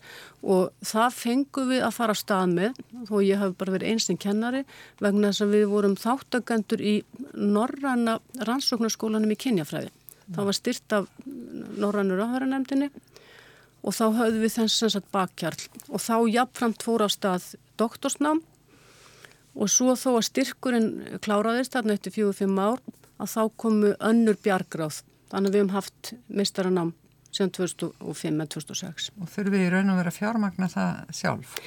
og 0.47 0.69
það 0.85 1.15
fengum 1.17 1.71
við 1.73 1.83
að 1.83 1.95
fara 1.97 2.15
að 2.15 2.21
stað 2.21 2.53
með 2.53 2.81
þó 3.09 3.15
ég 3.25 3.41
hef 3.41 3.55
bara 3.59 3.75
verið 3.75 3.93
einsinn 3.93 4.19
kennari 4.23 4.63
vegna 5.03 5.31
þess 5.31 5.43
að 5.43 5.55
við 5.57 5.65
vorum 5.73 5.97
þáttagendur 5.99 6.83
í 6.83 6.95
Norranna 7.35 8.17
rannsóknarskólanum 8.47 9.33
í 9.33 9.39
kynjafræði. 9.43 9.91
Það 10.31 10.49
var 10.49 10.57
styrt 10.57 10.95
af 10.95 11.09
Norrannur 11.25 12.23
áhverjanemdini 12.23 12.89
og 13.83 13.95
þá 13.95 14.05
höfðum 14.21 14.43
við 14.43 14.55
þess 14.57 14.95
að 14.95 15.11
bakkjarl 15.11 15.67
og 15.87 16.03
þá 16.03 16.15
jafnframt 16.31 16.87
fór 16.87 17.03
á 17.03 17.09
stað 17.11 17.53
doktorsnám 17.79 18.43
og 19.57 19.69
svo 19.73 19.95
þó 19.97 20.09
að 20.15 20.27
styrkurinn 20.29 21.19
kláraðist 21.25 21.73
þarna 21.73 21.97
eftir 21.97 22.13
fjóðu 22.13 22.33
fimm 22.43 22.59
ár 22.61 22.81
að 23.17 23.33
þá 23.33 23.43
komu 23.57 23.93
önnur 23.97 24.37
bjargráð 24.43 25.01
Þannig 25.31 25.53
við 25.53 25.61
hefum 25.61 25.73
haft 25.75 26.11
mistaranám 26.31 26.93
sem 27.35 27.49
2005-2006. 27.53 29.09
Og 29.19 29.31
þurfum 29.31 29.55
við 29.55 29.65
í 29.65 29.71
raun 29.73 29.91
og 29.91 29.99
vera 29.99 30.13
fjármagna 30.13 30.69
það 30.71 31.17
sjálf? 31.17 31.57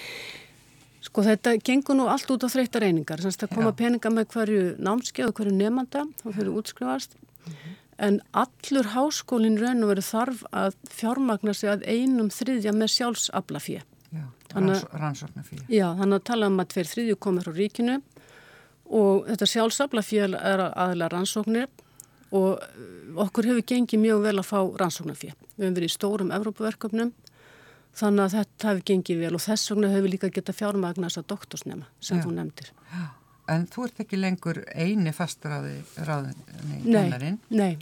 Sko 1.04 1.25
þetta 1.25 1.56
gengur 1.64 1.99
nú 1.99 2.06
allt 2.12 2.30
út 2.32 2.44
á 2.44 2.49
þreytta 2.52 2.80
reyningar. 2.82 3.20
Þannig 3.20 3.37
að 3.37 3.44
það 3.44 3.52
koma 3.59 3.73
Já. 3.73 3.76
peninga 3.82 4.12
með 4.14 4.30
hverju 4.35 4.64
námskeið 4.80 5.28
og 5.28 5.37
hverju 5.37 5.54
nefnanda 5.56 6.06
og 6.25 6.35
fyrir 6.38 6.56
útskrifast. 6.56 7.16
Mm 7.20 7.52
-hmm. 7.52 7.76
En 8.00 8.20
allur 8.32 8.87
háskólinn 8.97 9.61
raun 9.61 9.82
og 9.85 9.88
veru 9.92 10.00
þarf 10.00 10.44
að 10.52 10.75
fjármagna 10.88 11.54
sig 11.54 11.68
að 11.68 11.85
einum 11.85 12.30
þriðja 12.30 12.73
með 12.73 12.88
sjálfsaflafíð. 12.97 13.82
Já, 13.85 13.89
ranns, 14.55 14.85
rannsóknarfíð. 14.93 15.62
Já, 15.69 15.87
þannig 15.99 16.19
að 16.19 16.26
tala 16.31 16.50
um 16.50 16.62
að 16.62 16.73
tveir 16.75 16.90
þriðju 16.90 17.19
komir 17.26 17.47
frá 17.47 17.57
ríkinu 17.57 18.00
og 18.90 19.29
þetta 19.29 19.49
sjálfsaflafíð 19.52 20.37
er 20.38 20.64
aðlega 20.69 21.12
rannsóknir 21.14 21.69
og 22.35 22.62
okkur 23.26 23.50
hefur 23.50 23.67
gengið 23.73 24.02
mjög 24.05 24.25
vel 24.26 24.37
að 24.38 24.49
fá 24.50 24.59
rannsóknarfið. 24.83 25.35
Við 25.57 25.64
hefum 25.64 25.79
verið 25.79 25.90
í 25.90 25.95
stórum 25.95 26.35
Evrópaverköpnum 26.35 27.14
þannig 28.00 28.25
að 28.25 28.37
þetta 28.38 28.69
hefur 28.71 28.85
gengið 28.90 29.25
vel 29.25 29.33
og 29.38 29.45
þess 29.45 29.73
vegna 29.73 29.93
hefur 29.95 30.07
við 30.07 30.14
líka 30.14 30.35
getað 30.35 30.61
fjármagna 30.61 31.11
þessa 31.11 31.26
doktorsnema 31.33 31.88
sem 31.99 32.21
Já. 32.21 32.25
þú 32.26 32.35
nefndir. 32.37 32.75
Já. 32.90 33.07
En 33.50 33.64
þú 33.67 33.87
ert 33.88 34.02
ekki 34.05 34.19
lengur 34.21 34.61
eini 34.79 35.11
fastaráði 35.14 35.81
ráðinni? 36.07 36.85
Nei, 36.87 37.33
nei. 37.49 37.73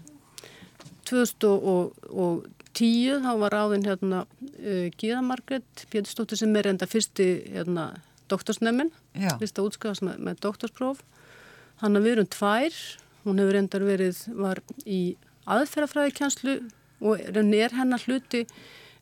2010 2.78 3.25
þá 3.25 3.30
var 3.42 3.54
ráðin 3.54 3.87
hérna 3.87 4.23
uh, 4.25 4.87
Gíða 4.99 5.23
Margret 5.26 5.85
Péturstóttir 5.92 6.38
sem 6.40 6.54
er 6.58 6.70
enda 6.70 6.87
fyrsti 6.88 7.28
hérna, 7.50 7.90
doktorsnemin, 8.30 8.92
fyrsta 9.40 9.64
útskafast 9.64 10.04
með, 10.06 10.18
með 10.28 10.42
doktorspróf. 10.44 11.02
Hann 11.82 11.99
að 11.99 12.06
við 12.06 12.16
erum 12.16 12.30
tvær. 12.35 12.80
Hún 13.25 13.40
hefur 13.42 13.58
endar 13.58 13.85
verið, 13.85 14.20
var 14.38 14.61
í 14.87 15.00
aðferðafræðikjænslu 15.49 16.58
og 17.08 17.23
er 17.56 17.75
hennar 17.76 18.02
hluti, 18.06 18.44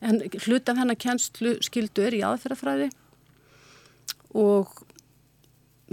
en 0.05 0.21
hluti 0.25 0.73
af 0.73 0.81
hennar 0.81 0.99
kjænslu 1.01 1.57
skildu 1.65 2.05
er 2.07 2.17
í 2.17 2.23
aðferðafræði. 2.27 2.91
Og 4.37 4.73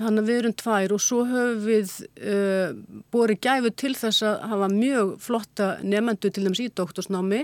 hann 0.02 0.18
að 0.18 0.30
við 0.30 0.40
erum 0.42 0.56
tvær 0.58 0.94
og 0.96 1.02
svo 1.04 1.24
höfum 1.30 1.64
við 1.68 1.92
uh, 2.26 2.76
borið 3.14 3.42
gæfu 3.46 3.72
til 3.78 3.94
þess 3.98 4.26
að 4.26 4.46
hafa 4.54 4.70
mjög 4.74 5.16
flotta 5.22 5.68
nefnendu 5.84 6.32
til 6.34 6.46
þess 6.48 6.64
í 6.64 6.70
doktorsnámi 6.74 7.42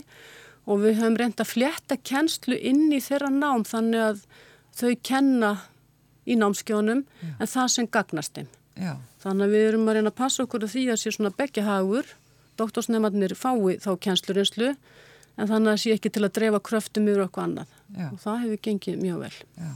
og 0.69 0.83
við 0.83 1.01
höfum 1.01 1.17
reynda 1.19 1.45
að 1.45 1.51
fletta 1.51 1.97
kjænslu 1.97 2.57
inn 2.57 2.87
í 2.93 3.01
þeirra 3.03 3.29
nám 3.33 3.65
þannig 3.69 4.05
að 4.05 4.23
þau 4.79 4.93
kenna 5.05 5.51
í 6.29 6.37
námskjónum 6.37 7.03
Já. 7.05 7.29
en 7.37 7.49
það 7.49 7.69
sem 7.73 7.89
gagnast 7.89 8.37
þeim. 8.37 8.49
Já. 8.79 8.93
Þannig 9.23 9.45
að 9.45 9.53
við 9.55 9.67
erum 9.67 9.89
að 9.89 9.97
reyna 9.97 10.11
að 10.13 10.19
passa 10.21 10.45
okkur 10.45 10.65
að 10.65 10.73
því 10.75 10.85
að 10.93 11.01
sé 11.01 11.13
svona 11.13 11.33
begja 11.35 11.65
hagur, 11.65 12.13
doktorsnefnarnir 12.59 13.35
fái 13.37 13.77
þá 13.81 13.91
kjænslurinslu 14.05 14.71
en 15.39 15.49
þannig 15.49 15.73
að 15.73 15.81
sé 15.83 15.93
ekki 15.95 16.11
til 16.13 16.25
að 16.25 16.33
dreifa 16.37 16.61
kröftum 16.69 17.09
yfir 17.09 17.25
okkur 17.25 17.45
annað 17.45 17.77
Já. 17.95 18.07
og 18.09 18.19
það 18.23 18.41
hefur 18.45 18.63
gengið 18.67 19.01
mjög 19.03 19.21
vel. 19.25 19.35
Já. 19.59 19.71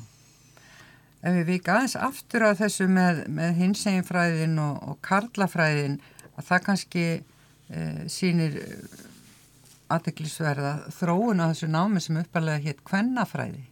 Ef 1.23 1.37
við 1.37 1.49
vika 1.53 1.77
aðeins 1.77 1.95
aftur 1.95 2.45
á 2.45 2.51
þessu 2.59 2.89
með, 2.91 3.23
með 3.31 3.55
hinseginfræðin 3.61 4.57
og, 4.59 4.81
og 4.83 4.99
karlafræðin 5.05 5.97
að 6.33 6.49
það 6.49 6.65
kannski 6.67 7.05
e, 7.13 7.85
sínir 8.11 8.59
aðeglisverða 9.93 10.73
þróun 10.97 11.43
á 11.43 11.51
þessu 11.53 11.69
námi 11.71 12.03
sem 12.03 12.19
uppalega 12.19 12.63
hétt 12.65 12.83
kvennafræði. 12.87 13.63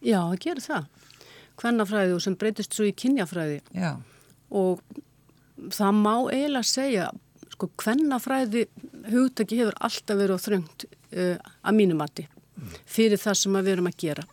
Já, 0.00 0.18
það 0.18 0.42
gerir 0.42 0.66
það. 0.66 0.90
Kvennafræði 1.56 2.16
og 2.16 2.22
sem 2.24 2.36
breytist 2.38 2.74
svo 2.76 2.88
í 2.88 2.94
kynjafræði. 2.96 3.62
Já 3.76 3.94
og 4.50 4.80
það 5.72 5.98
má 5.98 6.14
eiginlega 6.30 6.68
segja 6.68 7.10
sko 7.54 7.70
hvennafræði 7.82 8.66
hugtaki 9.10 9.60
hefur 9.60 9.78
alltaf 9.80 10.18
verið 10.18 10.38
á 10.38 10.44
þröngt 10.44 10.86
uh, 10.86 11.36
að 11.62 11.78
mínumatti 11.78 12.26
fyrir 12.88 13.20
það 13.20 13.38
sem 13.40 13.58
við 13.58 13.72
erum 13.74 13.90
að 13.90 13.98
gera 14.02 14.26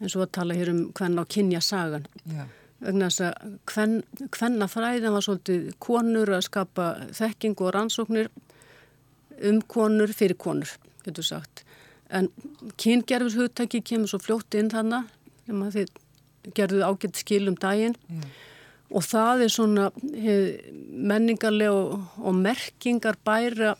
og 0.00 0.22
að 0.26 0.32
tala 0.38 0.56
hér 0.56 0.72
um 0.72 0.80
hvenna 0.96 1.24
á 1.24 1.32
kynja 1.32 1.60
sagan 1.64 2.06
yeah. 2.28 2.48
vegna 2.84 3.10
þess 3.10 3.24
að 3.26 4.32
hvennafræðin 4.36 5.14
var 5.14 5.24
svolítið 5.24 5.70
konur 5.82 6.34
að 6.36 6.46
skapa 6.48 6.88
þekking 7.16 7.56
og 7.60 7.72
rannsóknir 7.76 8.32
um 9.44 9.60
konur 9.68 10.12
fyrir 10.16 10.38
konur, 10.40 10.70
getur 11.04 11.24
sagt. 11.26 11.64
En 12.08 12.30
kyngerfis 12.80 13.36
hugtaki 13.36 13.82
kemur 13.84 14.08
svo 14.08 14.20
fljótt 14.22 14.56
inn 14.56 14.70
þannig 14.72 15.08
að 15.52 15.74
þið 15.76 15.96
gerðu 16.56 16.84
ágætt 16.86 17.20
skil 17.20 17.46
um 17.50 17.58
daginn. 17.60 17.98
Yeah 18.08 18.28
og 18.94 19.02
það 19.02 19.44
er 19.46 19.52
svona 19.52 19.88
menningarlega 20.06 21.74
og, 21.74 22.04
og 22.22 22.36
merkingar 22.38 23.18
bæra, 23.26 23.74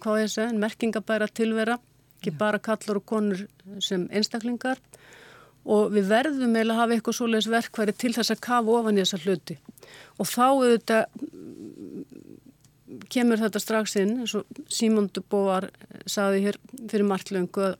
hvað 0.00 0.22
ég 0.22 0.32
segja, 0.32 0.54
merkingar 0.56 1.04
bæra 1.06 1.28
tilvera, 1.28 1.78
ekki 2.18 2.32
Já. 2.32 2.38
bara 2.38 2.60
kallar 2.62 3.00
og 3.00 3.06
konur 3.08 3.44
sem 3.84 4.08
einstaklingar 4.10 4.80
og 5.68 5.92
við 5.92 6.08
verðum 6.08 6.54
eiginlega 6.56 6.76
að 6.76 6.80
hafa 6.82 6.96
eitthvað 6.96 7.18
svoleiðis 7.18 7.50
verkværi 7.52 7.94
til 8.00 8.12
þess 8.16 8.32
að 8.34 8.44
kafa 8.46 8.76
ofan 8.78 8.98
í 8.98 9.02
þessa 9.04 9.20
hluti. 9.24 9.58
Og 10.18 10.28
þá 10.28 10.46
auðvitað 10.46 11.04
kemur 13.12 13.42
þetta 13.42 13.60
strax 13.62 13.96
inn 14.00 14.14
eins 14.22 14.34
og 14.38 14.62
Símond 14.72 15.20
Bóvar 15.28 15.68
saði 16.08 16.46
hér 16.46 16.60
fyrir 16.78 17.06
marglöngu 17.08 17.66
að 17.68 17.76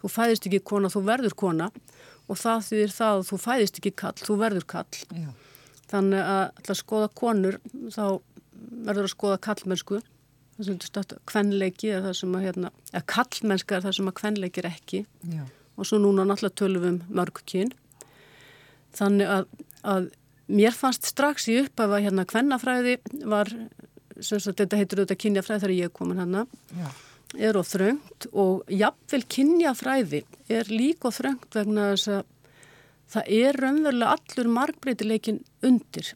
þú 0.00 0.10
fæðist 0.10 0.48
ekki 0.48 0.62
kona, 0.72 0.90
þú 0.90 1.04
verður 1.06 1.36
kona. 1.38 1.70
Og 2.30 2.38
það 2.38 2.66
þýðir 2.68 2.92
það 2.94 3.16
að 3.20 3.28
þú 3.30 3.38
fæðist 3.44 3.78
ekki 3.80 3.94
kall, 4.02 4.16
þú 4.18 4.36
verður 4.40 4.66
kall 4.70 5.00
Já. 5.10 5.30
Þannig 5.90 6.20
að 6.22 6.42
alltaf 6.44 6.78
skoða 6.78 7.08
konur 7.18 7.56
þá 7.90 8.04
verður 8.86 9.06
að 9.08 9.14
skoða 9.14 9.38
kallmennsku 9.42 9.98
það 10.60 10.68
sem 10.68 10.76
þú 10.78 10.90
státt 10.90 11.14
kvenleiki 11.30 11.90
er 11.94 12.04
það 12.04 12.14
sem 12.20 12.36
að 12.36 12.44
hérna, 12.46 12.70
eða 12.92 13.02
kallmennska 13.14 13.76
er 13.76 13.86
það 13.86 13.96
sem 13.96 14.10
að 14.10 14.16
kvenleiki 14.20 14.62
er 14.62 14.68
ekki. 14.70 15.00
Já. 15.32 15.42
Og 15.80 15.88
svo 15.88 15.98
núna 16.02 16.26
náttúrulega 16.28 16.60
tölum 16.60 16.84
við 16.84 16.92
um 16.92 17.18
mörgkyn 17.20 17.72
þannig 18.96 19.30
að, 19.32 19.46
að 19.82 20.10
mér 20.50 20.74
fannst 20.76 21.08
strax 21.08 21.48
í 21.50 21.60
upp 21.64 21.80
að 21.82 21.96
hérna 22.04 22.26
kvennafræði 22.28 22.98
var 23.30 23.50
sem 24.20 24.40
sagt 24.42 24.60
þetta 24.60 24.80
heitur 24.80 25.02
auðvitað 25.02 25.22
kynjafræði 25.24 25.62
þegar 25.62 25.76
ég 25.76 25.94
komin 25.96 26.20
hana 26.20 26.44
Já. 26.76 26.88
er 27.48 27.56
á 27.56 27.62
þröngt. 27.64 28.26
Og 28.32 28.64
jafnvel 28.68 29.22
kynjafræði 29.36 30.24
er 30.52 30.72
líka 30.72 31.08
á 31.08 31.16
þröngt 31.16 31.56
vegna 31.56 31.92
þess 31.92 32.12
að 32.16 32.34
það 33.14 33.32
er 33.40 33.60
raunverulega 33.64 34.16
allur 34.16 34.52
markbreytileikin 34.58 35.40
undir. 35.66 36.12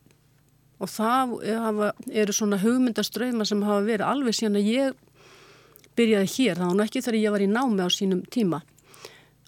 Og 0.83 0.90
það 0.90 1.35
eru 2.12 2.35
svona 2.35 2.61
hugmyndaströyma 2.61 3.47
sem 3.49 3.62
hafa 3.64 3.87
verið. 3.87 4.06
Alveg 4.11 4.37
síðan 4.37 4.61
að 4.61 4.71
ég 4.75 5.00
byrjaði 5.94 6.30
hér, 6.35 6.61
það 6.61 6.73
var 6.75 6.88
ekki 6.88 7.04
þegar 7.06 7.21
ég 7.23 7.35
var 7.35 7.44
í 7.44 7.50
námi 7.50 7.87
á 7.87 7.88
sínum 7.94 8.25
tíma 8.35 8.61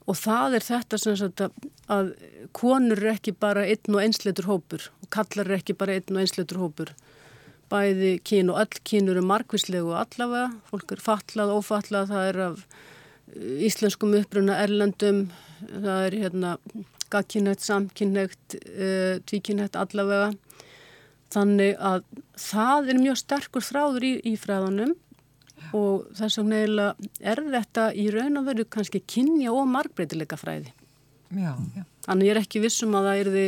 og 0.07 0.19
það 0.19 0.59
er 0.59 0.67
þetta 0.67 0.99
sem 1.03 1.17
sagt 1.19 1.43
að, 1.43 1.55
að 1.91 2.13
konur 2.57 3.03
er 3.03 3.17
ekki 3.17 3.35
bara 3.35 3.67
einn 3.67 3.97
og 3.97 4.03
einsleitur 4.03 4.49
hópur 4.51 4.89
og 5.03 5.11
kallar 5.15 5.51
er 5.51 5.59
ekki 5.59 5.77
bara 5.79 5.97
einn 5.99 6.15
og 6.15 6.23
einsleitur 6.23 6.63
hópur 6.63 6.95
bæði 7.71 8.17
kín 8.27 8.53
og 8.53 8.61
öll 8.63 8.83
kín 8.87 9.11
eru 9.11 9.23
margvíslegu 9.27 9.95
allavega, 9.99 10.53
fólk 10.71 10.95
er 10.95 11.03
fatlað, 11.03 11.55
ófatlað, 11.59 12.13
það 12.13 12.29
er 12.31 12.43
af 12.45 12.61
eh, 12.63 13.65
íslenskum 13.67 14.15
uppruna 14.21 14.59
erlendum, 14.63 15.25
það 15.73 16.05
er 16.05 16.19
hérna 16.23 16.53
gagkinnægt, 17.11 17.63
samkinnægt, 17.63 18.57
uh, 18.67 19.21
tvíkinnægt 19.31 19.77
allavega. 19.79 20.33
Þannig 21.31 21.77
að 21.79 22.01
það 22.35 22.91
er 22.91 22.99
mjög 22.99 23.21
sterkur 23.21 23.63
þráður 23.63 24.07
í, 24.09 24.11
í 24.27 24.33
fræðunum 24.43 24.95
Já. 24.95 25.06
Og 25.77 26.09
þess 26.17 26.41
vegna 26.41 26.61
eiginlega 26.63 27.11
er 27.33 27.43
þetta 27.53 27.87
í 27.93 28.09
raun 28.15 28.41
og 28.41 28.49
veru 28.49 28.67
kannski 28.77 29.03
kynja 29.05 29.55
og 29.55 29.69
margbreytileika 29.71 30.39
fræði. 30.41 30.73
Já, 31.35 31.53
já. 31.75 31.85
Þannig 32.07 32.29
ég 32.29 32.37
er 32.37 32.41
ekki 32.41 32.63
vissum 32.63 32.95
að 32.95 33.09
það 33.09 33.21
er 33.21 33.31
því 33.35 33.47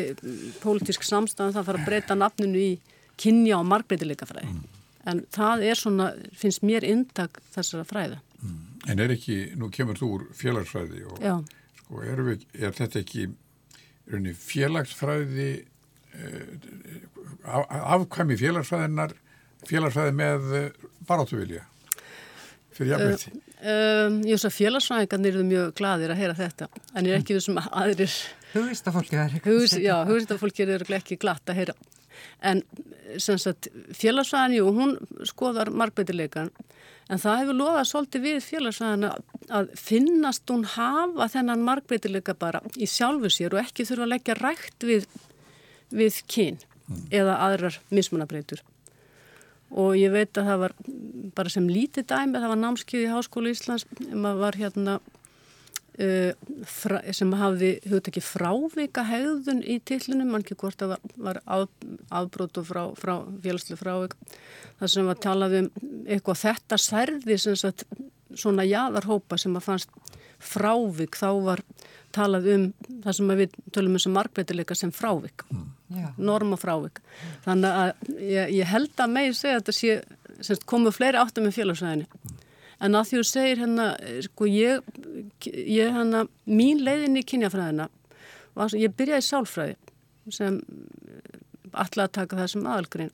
pólitísk 0.63 1.05
samstæðan 1.07 1.55
það 1.55 1.69
fara 1.69 1.81
að 1.81 1.91
breyta 1.91 2.17
nafninu 2.19 2.63
í 2.63 2.73
kynja 3.19 3.61
og 3.61 3.69
margbreytileika 3.71 4.27
fræði. 4.29 4.51
Mm. 4.55 4.65
En 5.09 5.23
það 5.35 5.65
er 5.71 5.79
svona, 5.79 6.09
finnst 6.37 6.65
mér 6.67 6.87
intak 6.87 7.39
þessara 7.55 7.87
fræða. 7.89 8.19
Mm. 8.43 8.59
En 8.91 9.03
er 9.05 9.15
ekki, 9.15 9.39
nú 9.59 9.71
kemur 9.75 9.99
þú 9.99 10.11
úr 10.17 10.27
félagsfræði 10.39 11.05
og 11.09 11.23
sko, 11.79 12.03
er, 12.03 12.23
við, 12.27 12.45
er 12.59 12.75
þetta 12.77 13.03
ekki 13.05 13.29
félagsfræði 14.49 15.49
uh, 16.19 16.45
afkvæmi 17.95 18.39
félagsfræðinar 18.41 19.15
félagsfræði 19.69 20.15
með 20.19 20.47
baráttuvilja 21.09 21.67
fyrir 22.79 22.95
jafnveitti? 22.95 23.35
Uh, 23.59 23.69
um, 23.75 24.19
ég 24.25 24.37
veist 24.37 24.49
að 24.49 24.57
félagsfræðingarnir 24.57 25.37
eru 25.37 25.47
mjög 25.49 25.77
gladir 25.79 26.15
að 26.15 26.23
heyra 26.23 26.39
þetta 26.39 26.69
en 26.95 27.09
ég 27.09 27.15
er 27.15 27.23
ekki 27.23 27.37
við 27.37 27.47
sem 27.49 27.63
aðrir 27.67 28.17
Hugvistafólki 28.55 29.21
er 29.21 29.39
Hugvistafólki 29.45 30.67
eru 30.67 30.99
ekki 30.99 31.19
glatt 31.21 31.51
að 31.51 31.63
heyra 31.63 31.79
en 32.45 32.63
félagsfræðin, 33.97 34.59
jú, 34.59 34.71
hún 34.75 34.97
skoðar 35.27 35.71
markbeitileikan 35.75 36.51
en 37.09 37.21
það 37.23 37.43
hefur 37.43 37.59
loðað 37.59 37.89
svolítið 37.91 38.25
við 38.27 38.41
félagsfræðina 38.47 39.13
að 39.59 39.71
finnast 39.81 40.51
hún 40.53 40.65
hafa 40.75 41.29
þennan 41.33 41.65
markbeitileika 41.67 42.35
bara 42.39 42.63
í 42.77 42.89
sjálfu 42.91 43.31
sér 43.33 43.57
og 43.57 43.63
ekki 43.63 43.87
þurfa 43.89 44.07
að 44.07 44.13
leggja 44.15 44.39
rægt 44.39 44.89
við, 44.89 45.07
við 45.95 46.21
kyn 46.29 46.59
mm. 46.61 47.07
eða 47.21 47.39
aðrar 47.49 47.81
mismunabreitur 47.95 48.63
og 49.71 49.95
ég 49.99 50.13
veit 50.15 50.39
að 50.39 50.51
það 50.51 50.65
var 50.65 50.75
bara 51.37 51.53
sem 51.53 51.69
lítið 51.69 52.09
dæmi, 52.09 52.41
það 52.41 52.53
var 52.55 52.61
námskið 52.65 53.05
í 53.05 53.13
Háskólu 53.13 53.55
Íslands, 53.55 53.87
hérna 54.57 54.99
Uh, 55.99 56.31
sem 57.11 57.33
hafði 57.35 57.73
hugtæki 57.91 58.21
frávika 58.23 59.03
hegðun 59.03 59.65
í 59.67 59.81
tillunum, 59.83 60.29
mann 60.31 60.45
ekki 60.45 60.55
hvort 60.61 60.85
að 60.85 60.93
var, 60.93 61.01
var 61.25 61.41
af, 61.43 61.65
afbrótu 62.15 62.63
frá, 62.63 62.85
frá 62.95 63.17
félagslu 63.43 63.75
frávik, 63.81 64.15
það 64.79 64.93
sem 64.93 65.09
var 65.11 65.19
talað 65.25 65.57
um 65.59 65.67
eitthvað 66.07 66.39
þetta 66.45 66.79
særði 66.85 67.39
sem 67.43 67.59
sagt 67.59 67.83
svona 68.31 68.69
jáðarhópa 68.69 69.41
sem 69.43 69.59
að 69.59 69.67
fannst 69.67 70.15
frávik, 70.39 71.19
þá 71.19 71.31
var 71.45 71.63
talað 72.15 72.49
um 72.55 72.67
það 73.05 73.17
sem 73.19 73.33
við 73.43 73.57
tölum 73.75 73.99
um 73.99 74.03
sem 74.03 74.15
markveitileika 74.17 74.77
sem 74.79 74.93
frávik. 74.95 75.45
Mm. 75.53 75.67
norma 76.17 76.57
frávik. 76.61 77.01
Mm. 77.01 77.37
þannig 77.45 77.79
að 77.83 78.21
ég, 78.21 78.51
ég 78.59 78.69
held 78.69 79.01
að 79.01 79.15
mig 79.15 79.31
segja 79.37 79.57
að 79.57 79.63
þetta 79.63 80.45
sé 80.45 80.59
komu 80.69 80.93
fleiri 80.93 81.17
áttum 81.21 81.47
með 81.49 81.57
félagsvæðinni 81.57 82.07
mm. 82.07 82.37
En 82.79 82.95
að 82.95 83.09
því 83.09 83.19
þú 83.19 83.27
segir 83.27 83.63
hérna, 83.63 83.87
sko 84.23 84.47
ég, 84.47 84.91
ég 85.51 85.95
hérna, 85.95 86.27
mín 86.47 86.85
leiðin 86.87 87.19
í 87.19 87.25
kynjafræðina, 87.27 87.89
var, 88.59 88.75
ég 88.79 88.95
byrjaði 88.99 89.27
sálfræði 89.27 89.77
sem 90.35 90.61
alltaf 91.73 92.05
að 92.05 92.15
taka 92.21 92.39
það 92.39 92.51
sem 92.53 92.69
aðalgrinn 92.69 93.13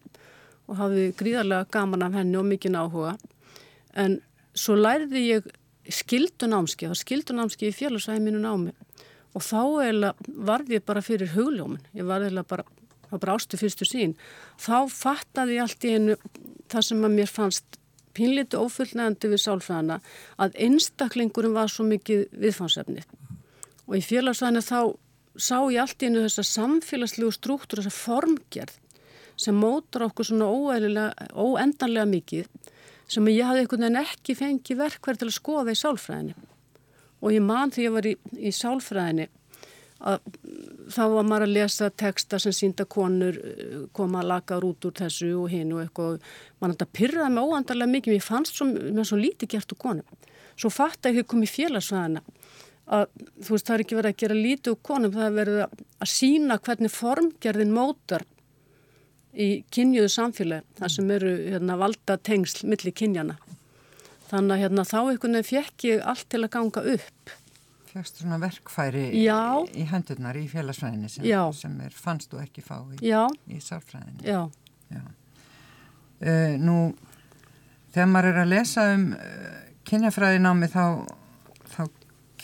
og 0.68 0.78
hafði 0.80 1.06
gríðarlega 1.16 1.68
gaman 1.72 2.04
af 2.04 2.16
henni 2.18 2.38
og 2.40 2.46
mikið 2.48 2.76
áhuga, 2.80 3.14
en 3.96 4.18
svo 4.56 4.76
læriði 4.76 5.24
ég 5.30 5.48
skildunámski, 5.92 6.86
það 6.86 6.94
var 6.94 7.02
skildunámski 7.02 7.68
í 7.68 7.76
félagsvæði 7.76 8.24
mínu 8.24 8.42
námi. 8.44 8.74
Og 9.34 9.42
þá 9.42 9.60
varði 10.46 10.78
ég 10.78 10.86
bara 10.86 11.02
fyrir 11.02 11.32
hugljómin, 11.34 11.82
ég 11.96 12.06
var 12.06 12.22
eiginlega 12.22 12.48
bara, 12.48 12.64
bara 13.10 13.34
ástu 13.34 13.58
fyrstu 13.58 13.86
sín, 13.88 14.14
þá 14.60 14.86
fattaði 14.90 15.58
ég 15.58 15.64
allt 15.66 15.86
í 15.86 15.94
einu 15.96 16.18
það 16.70 16.86
sem 16.88 17.06
að 17.06 17.16
mér 17.18 17.30
fannst 17.30 17.80
pínlíti 18.14 18.58
ófullnægandi 18.58 19.30
við 19.32 19.42
sálfræðana 19.42 19.98
að 20.42 20.58
einstaklingurum 20.66 21.56
var 21.56 21.72
svo 21.72 21.86
mikið 21.88 22.28
viðfansefni 22.44 23.02
og 23.88 23.96
í 23.98 24.02
félagsvæðinu 24.04 24.62
þá 24.64 24.78
sá 25.34 25.58
ég 25.72 25.80
allt 25.82 26.02
í 26.02 26.08
einu 26.08 26.22
þessa 26.24 26.44
samfélagslegu 26.46 27.34
struktúr, 27.34 27.82
þessa 27.82 27.94
formgerð 27.94 28.78
sem 29.40 29.56
mótur 29.58 30.06
okkur 30.06 30.28
svona 30.28 30.46
óendanlega 31.34 32.06
mikið 32.06 32.46
sem 33.10 33.30
ég 33.32 33.44
hafði 33.44 33.64
einhvern 33.64 33.86
veginn 33.86 34.02
ekki 34.02 34.36
fengið 34.38 34.80
verkverð 34.80 35.22
til 35.22 35.30
að 35.30 35.38
skoða 35.38 35.74
í 35.74 35.80
sálfræðinu 35.80 36.34
og 37.24 37.32
ég 37.32 37.44
man 37.44 37.72
að 37.72 37.82
ég 37.84 37.94
var 37.94 38.08
í, 38.08 38.14
í 38.36 38.52
sálfræðinu 38.52 39.28
að 40.04 40.20
þá 40.92 41.02
var 41.14 41.26
maður 41.26 41.46
að 41.46 41.54
lesa 41.56 41.88
texta 41.90 42.38
sem 42.42 42.54
sínda 42.54 42.84
konur 42.90 43.38
eh, 43.38 43.76
koma 43.96 44.20
að 44.20 44.30
laka 44.32 44.58
út 44.60 44.88
úr 44.88 44.96
þessu 44.98 45.30
og 45.38 45.48
hinn 45.52 45.72
og 45.72 45.84
eitthvað. 45.84 46.18
Mann 46.60 46.76
að 46.76 46.92
pyrraði 46.96 47.32
mig 47.32 47.48
óandarlega 47.48 47.92
mikið. 47.94 48.16
Mér 48.16 48.26
fannst 48.26 48.58
svo, 48.58 48.68
mér 48.68 49.08
svo 49.08 49.20
lítið 49.20 49.54
gert 49.54 49.74
úr 49.74 49.80
konum. 49.86 50.20
Svo 50.60 50.70
fatt 50.70 51.06
að 51.06 51.16
ég 51.16 51.24
hef 51.24 51.30
komið 51.32 51.54
félagsvæðina 51.54 52.24
að 52.94 53.06
þú 53.40 53.54
veist 53.54 53.66
það 53.66 53.74
er 53.74 53.82
ekki 53.86 53.96
verið 53.96 54.12
að 54.12 54.20
gera 54.22 54.38
lítið 54.38 54.74
úr 54.74 54.80
konum. 54.90 55.14
Það 55.14 55.26
er 55.26 55.36
verið 55.38 55.60
að 55.64 56.12
sína 56.12 56.60
hvernig 56.66 56.94
formgerðin 56.94 57.74
mótar 57.74 58.26
í 59.34 59.48
kynjuðu 59.74 60.10
samfélagi 60.12 60.78
þar 60.80 60.94
sem 60.96 61.14
eru 61.14 61.32
hérna, 61.50 61.78
valda 61.80 62.18
tengsl 62.18 62.68
millir 62.70 62.94
kynjana 62.94 63.38
þannig 64.30 64.56
að 64.56 64.62
hérna, 64.64 64.84
þá 64.88 64.98
einhvern 65.00 65.38
veginn 65.40 65.50
fekk 65.50 65.88
ég 65.90 66.04
allt 66.12 66.28
til 66.32 66.42
að 66.44 66.54
ganga 66.56 66.84
upp 66.94 67.34
fegst 67.94 68.20
svona 68.20 68.40
verkfæri 68.42 69.06
Já. 69.22 69.62
í 69.70 69.84
hendurnar 69.86 70.36
í 70.38 70.46
félagsfræðinni 70.50 71.10
sem, 71.12 71.26
sem 71.54 71.74
er 71.84 71.94
fannst 71.94 72.32
og 72.34 72.42
ekki 72.42 72.64
fá 72.64 72.80
í, 72.90 72.98
í 72.98 73.60
sálfræðinni. 73.62 74.24
Já. 74.26 74.40
Já. 74.90 75.02
Uh, 76.24 76.54
nú, 76.58 76.78
þegar 77.94 78.10
maður 78.10 78.30
er 78.32 78.40
að 78.42 78.50
lesa 78.50 78.88
um 78.96 79.12
uh, 79.14 79.60
kynjafræðinámi 79.86 80.70
þá, 80.72 80.84
þá 81.70 81.82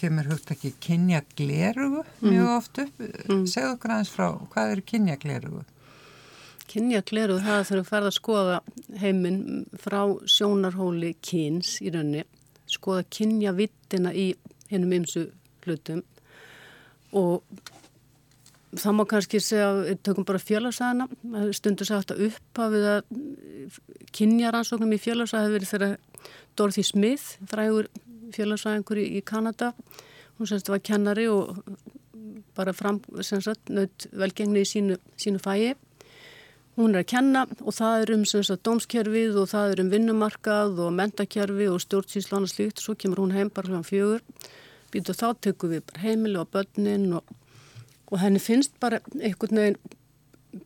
kemur 0.00 0.30
hugt 0.30 0.54
ekki 0.54 0.72
kynjaglerugu 0.86 2.04
mjög 2.22 2.46
mm. 2.46 2.54
oft 2.54 2.82
upp. 2.84 3.04
Mm. 3.26 3.44
Segðu 3.50 3.74
okkur 3.74 3.96
aðeins 3.96 4.14
frá, 4.14 4.26
hvað 4.54 4.76
eru 4.76 4.86
kynjaglerugu? 4.92 5.64
Kynjaglerugu, 6.70 7.40
það 7.42 7.64
þurfum 7.66 7.82
að 7.82 7.90
ferða 7.90 8.10
að 8.10 8.16
skoða 8.16 8.60
heiminn 9.00 9.40
frá 9.82 10.00
sjónarhóli 10.30 11.16
kyns 11.24 11.78
í 11.82 11.90
raunni, 11.94 12.22
skoða 12.70 13.06
kynjavittina 13.16 14.14
í 14.14 14.30
hennum 14.70 14.94
ymsu 15.00 15.26
hlutum. 15.64 16.04
Og 17.18 17.42
það 18.78 18.96
má 18.96 19.04
kannski 19.10 19.40
segja 19.42 19.72
við 19.80 19.98
tökum 20.06 20.26
bara 20.28 20.42
félagsæðina 20.42 21.08
stundur 21.56 21.88
sagt 21.88 22.14
að 22.14 22.28
upphafið 22.28 22.86
að 22.92 23.00
kynjaransóknum 24.14 24.94
í 24.94 25.00
félagsæði 25.02 25.42
hefur 25.48 25.56
verið 25.56 25.72
þegar 25.72 25.96
Dorothy 26.58 26.86
Smith 26.86 27.50
frægur 27.50 27.90
félagsæðingur 28.34 29.02
í, 29.02 29.22
Kanada 29.26 29.72
hún 30.38 30.48
semst 30.48 30.70
var 30.70 30.82
kennari 30.86 31.26
og 31.28 31.58
bara 32.54 32.72
fram 32.76 33.00
sagt, 33.22 33.68
naut 33.68 34.06
velgengni 34.14 34.62
í 34.62 34.68
sínu, 34.68 34.98
sínu 35.18 35.42
fæi 35.42 35.74
hún 36.78 36.94
er 36.94 37.02
að 37.02 37.10
kenna 37.12 37.44
og 37.60 37.74
það 37.76 38.04
er 38.04 38.14
um 38.14 38.24
sagt, 38.28 38.62
dómskerfið 38.66 39.38
og 39.42 39.50
það 39.50 39.74
er 39.74 39.82
um 39.84 39.92
vinnumarkað 39.92 40.80
og 40.86 40.94
mentakerfi 40.96 41.68
og 41.70 41.82
stjórnsýslan 41.84 42.46
og 42.46 42.52
slíkt. 42.52 42.82
Svo 42.82 42.94
kemur 42.94 43.24
hún 43.24 43.34
heim 43.36 43.50
bara 43.50 43.68
hljóðan 43.68 43.88
fjögur. 43.88 44.24
Býtu 44.90 45.14
þá 45.14 45.28
tekum 45.40 45.74
við 45.74 45.84
bara 45.90 46.04
heimili 46.04 46.40
og 46.40 46.50
börnin 46.50 47.12
og, 47.18 47.36
og 48.10 48.18
henni 48.22 48.42
finnst 48.42 48.74
bara 48.82 49.02
einhvern 49.20 49.62
veginn 49.62 49.78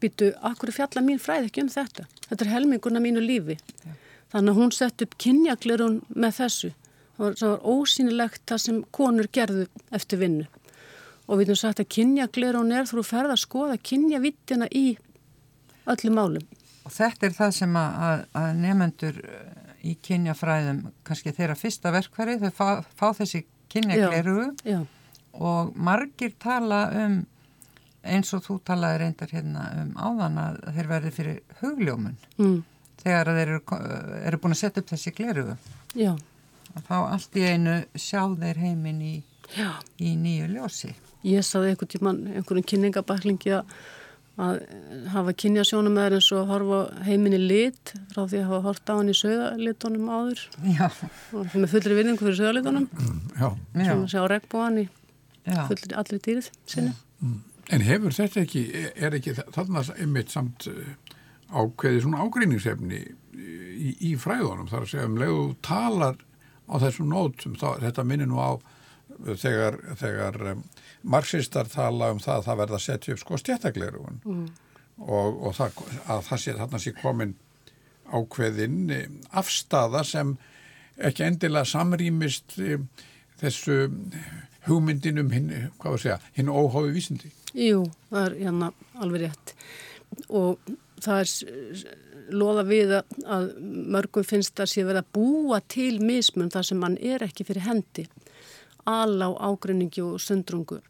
býtu, 0.00 0.32
akkur 0.40 0.72
fjalla 0.72 1.02
mín 1.04 1.20
fræð 1.20 1.50
ekki 1.50 1.64
um 1.64 1.72
þetta? 1.72 2.06
Þetta 2.30 2.44
er 2.46 2.54
helminguna 2.54 3.02
mínu 3.04 3.24
lífi. 3.24 3.58
Ja. 3.84 4.00
þannig 4.34 4.50
að 4.50 4.58
hún 4.58 4.72
sett 4.74 5.04
upp 5.04 5.14
kynjaklerun 5.22 6.00
með 6.10 6.36
þessu. 6.40 6.70
Það 7.14 7.24
var, 7.24 7.34
það 7.38 7.50
var 7.52 7.66
ósýnilegt 7.70 8.42
það 8.50 8.62
sem 8.64 8.80
konur 8.96 9.28
gerðu 9.30 9.66
eftir 9.94 10.20
vinnu. 10.24 10.46
Og 11.28 11.38
við 11.38 11.52
höfum 11.52 11.60
sagt 11.60 11.80
að 11.80 11.90
kynjaklerun 11.94 12.74
er 12.74 12.88
þú 12.90 13.04
ferð 13.06 13.34
að 13.36 13.42
skoða 13.44 13.76
kynjavittina 13.90 14.68
í 14.74 14.84
öllum 15.90 16.18
málum 16.18 16.46
og 16.84 16.92
þetta 16.92 17.28
er 17.28 17.36
það 17.36 17.54
sem 17.58 17.76
að, 17.80 18.00
að, 18.06 18.24
að 18.40 18.48
nefnendur 18.60 19.20
í 19.84 19.94
kynjafræðum 20.04 20.82
kannski 21.04 21.32
þeirra 21.36 21.56
fyrsta 21.58 21.92
verkværi 21.94 22.38
þau 22.42 22.50
fá, 22.56 22.68
fá 22.96 23.06
þessi 23.20 23.44
kynjaglerugu 23.72 24.82
og 25.44 25.72
margir 25.76 26.34
tala 26.40 26.86
um 27.04 27.22
eins 28.04 28.34
og 28.36 28.44
þú 28.44 28.58
talaði 28.68 29.00
reyndar 29.00 29.32
hérna 29.32 29.64
um 29.80 29.94
áðan 29.96 30.40
að 30.42 30.60
þeir 30.76 30.90
verði 30.90 31.12
fyrir 31.16 31.58
hugljómun 31.62 32.16
mm. 32.36 32.58
þegar 33.00 33.32
þeir 33.32 33.42
eru, 33.46 33.60
eru 34.20 34.40
búin 34.42 34.56
að 34.56 34.60
setja 34.60 34.84
upp 34.84 34.90
þessi 34.92 35.14
glerugu 35.16 35.56
Já. 35.96 36.12
þá 36.84 36.96
allt 36.98 37.40
í 37.40 37.46
einu 37.48 37.78
sjá 37.96 38.26
þeir 38.40 38.60
heiminn 38.60 39.00
í 39.00 39.14
í 40.00 40.14
nýju 40.18 40.48
ljósi. 40.54 40.94
Ég 41.24 41.44
saði 41.46 41.72
einhvern 41.72 41.90
tíman, 41.92 42.20
einhvern 42.32 42.66
kynningabaklingi 42.68 43.54
að 43.58 43.74
að 44.40 44.60
hafa 45.12 45.32
kynjasjónum 45.38 45.98
eða 46.00 46.18
eins 46.18 46.28
og 46.34 46.48
horfa 46.50 46.80
heiminni 47.06 47.38
lit 47.38 47.94
frá 48.10 48.24
því 48.24 48.40
að 48.40 48.48
hafa 48.48 48.60
hort 48.64 48.90
á 48.90 48.94
hann 48.96 49.12
í 49.12 49.16
söðalitunum 49.18 50.10
áður. 50.10 50.44
Já. 50.74 50.88
og 51.38 51.54
með 51.54 51.68
fullri 51.76 51.98
vinningu 52.00 52.24
fyrir 52.24 52.38
söðalitunum 52.40 52.88
sem 53.38 53.92
að 53.94 54.06
sjá 54.10 54.22
regnbúan 54.32 54.80
í 54.82 54.86
fullri 55.44 55.98
allir 56.00 56.22
dýrið 56.24 56.50
sinni. 56.66 56.94
Mm. 57.22 57.42
En 57.72 57.84
hefur 57.86 58.12
þetta 58.12 58.42
ekki, 58.42 58.64
er 58.92 59.16
ekki 59.16 59.36
þarna 59.38 59.84
einmitt 59.94 60.32
samt 60.34 60.66
eh, 60.68 61.14
ákveði 61.54 62.02
svona 62.04 62.26
ágreiningsefni 62.26 63.00
í, 63.00 63.94
í 64.10 64.12
fræðunum? 64.20 64.68
Þar 64.68 64.82
að 64.82 64.90
segja 64.90 65.08
um 65.08 65.20
leiðu 65.20 65.46
talar 65.64 66.18
á 66.68 66.74
þessum 66.82 67.08
nótum, 67.12 67.54
þá, 67.60 67.78
þetta 67.86 68.04
minnir 68.08 68.28
nú 68.28 68.42
á 68.42 68.58
þegar, 69.22 69.78
þegar 70.00 70.40
um, 70.52 70.62
marxistar 71.14 71.70
tala 71.72 72.10
um 72.14 72.20
það 72.22 72.40
að 72.40 72.46
það 72.48 72.60
verða 72.62 72.78
að 72.78 72.84
setja 72.86 73.14
upp 73.14 73.22
sko 73.22 73.40
stjættaklerugun 73.40 74.20
mm. 74.24 74.44
og, 75.06 75.40
og 75.48 75.56
það, 75.58 75.82
að 76.06 76.22
það 76.28 76.42
sé 76.44 76.56
þarna 76.60 76.82
sé 76.82 76.94
komin 76.98 77.34
ákveðin 78.14 78.80
eh, 78.92 79.06
afstafa 79.32 80.04
sem 80.06 80.34
ekki 80.98 81.26
endilega 81.26 81.66
samrýmist 81.68 82.58
um, 82.62 82.88
þessu 83.40 83.78
hugmyndin 84.68 85.20
um 85.20 85.32
hinn, 85.34 85.50
hvað 85.80 85.90
var 85.90 85.98
að 85.98 86.04
segja, 86.04 86.20
hinn 86.38 86.52
óháfi 86.52 86.94
vísindi. 86.94 87.32
Jú, 87.54 87.84
það 88.10 88.28
er 88.28 88.38
hérna 88.40 88.70
alveg 89.02 89.26
rétt 89.26 89.54
og 90.28 90.72
það 91.02 91.20
er 91.20 91.92
loða 92.34 92.64
við 92.66 92.92
að 92.96 93.48
mörgum 93.60 94.26
finnst 94.26 94.60
að 94.62 94.70
sé 94.72 94.84
verið 94.86 95.02
að 95.02 95.10
búa 95.16 95.60
til 95.68 95.98
mismun 96.02 96.52
þar 96.52 96.68
sem 96.68 96.80
mann 96.80 96.96
er 96.96 97.24
ekki 97.26 97.46
fyrir 97.46 97.66
hendi 97.66 98.06
ala 98.90 99.30
á 99.30 99.32
ágreiningi 99.50 100.02
og 100.04 100.20
sundrungu. 100.22 100.80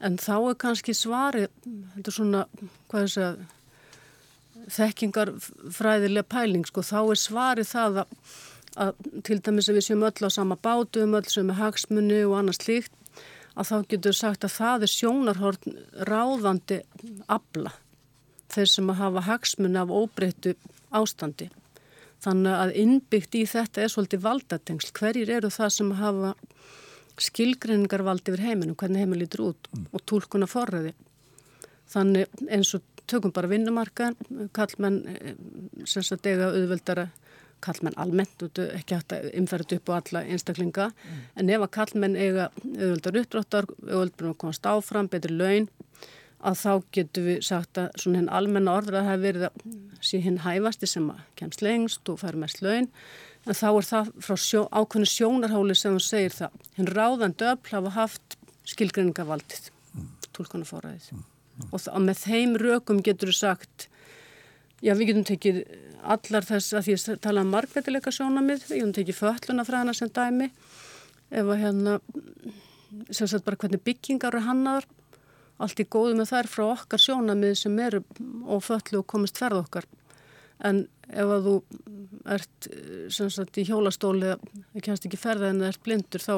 En 0.00 0.18
þá 0.20 0.34
er 0.50 0.58
kannski 0.60 0.94
svari, 0.94 1.46
þetta 1.94 2.10
er 2.10 2.16
svona, 2.16 2.42
hvað 2.90 3.02
er 3.02 3.12
þess 3.12 3.22
að, 3.24 3.38
þekkingarfræðilega 4.76 6.26
pæling, 6.28 6.66
sko, 6.66 6.82
þá 6.84 7.00
er 7.00 7.20
svari 7.20 7.64
það 7.64 8.00
að, 8.02 8.14
að 8.82 8.92
til 9.24 9.38
dæmis 9.40 9.70
að 9.70 9.78
við 9.78 9.86
séum 9.88 10.06
öll 10.08 10.26
á 10.26 10.30
sama 10.32 10.56
bátu 10.58 11.04
um 11.06 11.14
öll 11.16 11.28
sem 11.30 11.52
er 11.52 11.60
hagsmunni 11.60 12.22
og 12.26 12.38
annars 12.40 12.64
líkt, 12.66 12.92
að 13.56 13.70
þá 13.70 13.76
getur 13.92 14.16
sagt 14.16 14.44
að 14.44 14.56
það 14.56 14.86
er 14.86 14.92
sjónarhorn 14.92 15.78
ráðandi 16.10 16.80
abla, 17.32 17.72
þeir 18.52 18.72
sem 18.74 18.90
að 18.92 19.00
hafa 19.04 19.24
hagsmunni 19.30 19.80
af 19.80 19.94
óbreyttu 19.94 20.56
ástandi. 20.94 21.48
Þannig 22.24 22.58
að 22.58 22.74
innbyggt 22.82 23.36
í 23.38 23.44
þetta 23.48 23.84
er 23.84 23.92
svolítið 23.92 24.24
valdatengsl. 24.24 24.92
Hverjir 24.96 25.32
eru 25.38 25.50
það 25.52 25.72
sem 25.74 25.90
hafa 25.98 26.34
skilgreiningarvald 27.22 28.26
yfir 28.28 28.42
heiminu, 28.44 28.76
hvernig 28.78 29.04
heiminn 29.04 29.22
lítur 29.22 29.48
út 29.50 29.70
mm. 29.72 29.88
og 29.92 30.04
tólkuna 30.08 30.48
forræði. 30.50 30.92
Þannig 31.90 32.42
eins 32.52 32.72
og 32.76 32.84
tökum 33.06 33.32
bara 33.34 33.50
vinnumarkaðan, 33.50 34.50
kallmenn 34.56 34.98
eh, 35.12 35.36
sem 35.88 36.04
sagt 36.04 36.26
eiga 36.26 36.50
auðvöldara, 36.50 37.08
kallmenn 37.64 37.96
almennt, 37.98 38.42
ekki 38.66 38.98
hægt 38.98 39.14
að 39.16 39.30
umferða 39.38 39.78
upp 39.78 39.90
á 39.90 39.92
alla 39.96 40.24
einstaklinga, 40.26 40.90
mm. 40.92 41.22
en 41.40 41.52
ef 41.54 41.66
að 41.66 41.74
kallmenn 41.78 42.18
eiga 42.18 42.50
auðvöldar 42.52 43.20
uppdráttar, 43.22 43.70
auðvöldar 43.86 44.32
að 44.32 44.38
komast 44.42 44.68
áfram, 44.68 45.10
betri 45.12 45.38
laun, 45.38 45.70
að 46.46 46.58
þá 46.60 46.72
getur 46.92 47.26
við 47.26 47.38
sagt 47.46 47.78
að 47.80 47.94
svona 48.00 48.20
henn 48.20 48.34
almenna 48.38 48.74
orður 48.76 48.98
að 48.98 49.06
það 49.06 49.12
hefur 49.14 49.24
verið 49.26 49.46
að 49.48 50.04
sé 50.04 50.20
hinn 50.22 50.42
hæfasti 50.44 50.88
sem 50.90 51.08
að 51.10 51.22
kemst 51.40 51.64
lengst 51.64 52.10
og 52.12 52.20
fær 52.20 52.36
mest 52.38 52.60
laun, 52.62 52.90
en 53.46 53.54
þá 53.54 53.66
er 53.70 53.86
það 53.86 54.12
frá 54.26 54.36
sjó, 54.42 54.62
ákveðinu 54.74 55.10
sjónarháli 55.10 55.76
sem 55.78 55.94
hún 55.94 56.02
segir 56.02 56.34
það. 56.34 56.60
Hinn 56.78 56.90
ráðan 56.90 57.34
döfl 57.38 57.76
hafa 57.76 57.92
haft 57.94 58.36
skilgreiningavaldið, 58.66 59.70
mm. 59.94 60.08
tólkanafóraðið. 60.36 61.10
Mm. 61.14 61.26
Mm. 61.56 61.68
Og 61.70 61.82
það, 61.84 62.00
með 62.08 62.22
þeim 62.24 62.56
rökum 62.62 63.02
getur 63.06 63.30
þú 63.30 63.36
sagt, 63.38 63.86
já 64.82 64.92
við 64.98 65.12
getum 65.12 65.28
tekið 65.30 65.62
allar 66.06 66.46
þess 66.46 66.74
að 66.76 66.88
því 66.88 66.96
að 66.96 67.22
tala 67.24 67.44
um 67.46 67.54
margvetileika 67.54 68.12
sjónamið, 68.14 68.66
við 68.66 68.80
getum 68.80 68.94
tekið 68.98 69.20
föllunafræðina 69.20 69.94
sem 69.96 70.12
dæmi, 70.18 70.50
ef 71.30 71.46
að 71.46 71.62
hérna, 71.62 71.96
sem 73.10 73.30
sagt 73.30 73.46
bara 73.46 73.58
hvernig 73.62 73.82
byggingar 73.86 74.34
eru 74.34 74.46
hannaðar, 74.46 74.88
allt 75.62 75.80
í 75.80 75.86
góðu 75.88 76.18
með 76.18 76.34
þær 76.34 76.50
frá 76.52 76.64
okkar 76.66 77.00
sjónamið 77.00 77.54
sem 77.62 77.78
eru 77.80 78.02
og 78.44 78.60
föllu 78.66 79.00
og 79.00 79.08
komist 79.08 79.38
ferð 79.40 79.62
okkar 79.62 79.86
en 80.64 80.86
ef 81.12 81.32
að 81.36 81.48
þú 81.48 81.56
ert 82.36 82.68
sagt, 83.12 83.58
í 83.60 83.66
hjólastóli 83.68 84.32
eða 84.32 84.82
kennst 84.82 85.06
ekki 85.06 85.20
ferða 85.20 85.50
en 85.52 85.60
það 85.62 85.72
ert 85.72 85.84
blindur 85.84 86.24
þá 86.24 86.34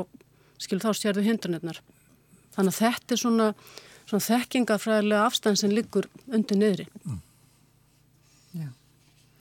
skil 0.58 0.80
þá 0.82 0.90
stjærðu 0.96 1.24
hindranirnar 1.28 1.80
þannig 2.56 2.74
að 2.74 2.80
þetta 2.82 3.14
er 3.14 3.22
svona, 3.22 3.46
svona 4.08 4.26
þekkingafræðilega 4.26 5.28
afstæðin 5.28 5.60
sem 5.62 5.74
liggur 5.74 6.08
undir 6.26 6.58
niðri. 6.58 6.88
Mm. 7.06 7.22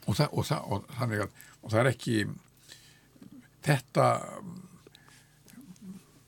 og, 0.05 0.15
það, 0.15 0.27
og, 0.31 0.45
það, 0.47 0.69
og, 0.71 0.87
þannig 0.99 1.25
að, 1.25 1.41
og 1.61 1.73
það 1.73 1.81
er 1.81 1.91
ekki 1.91 2.17
þetta 3.67 4.07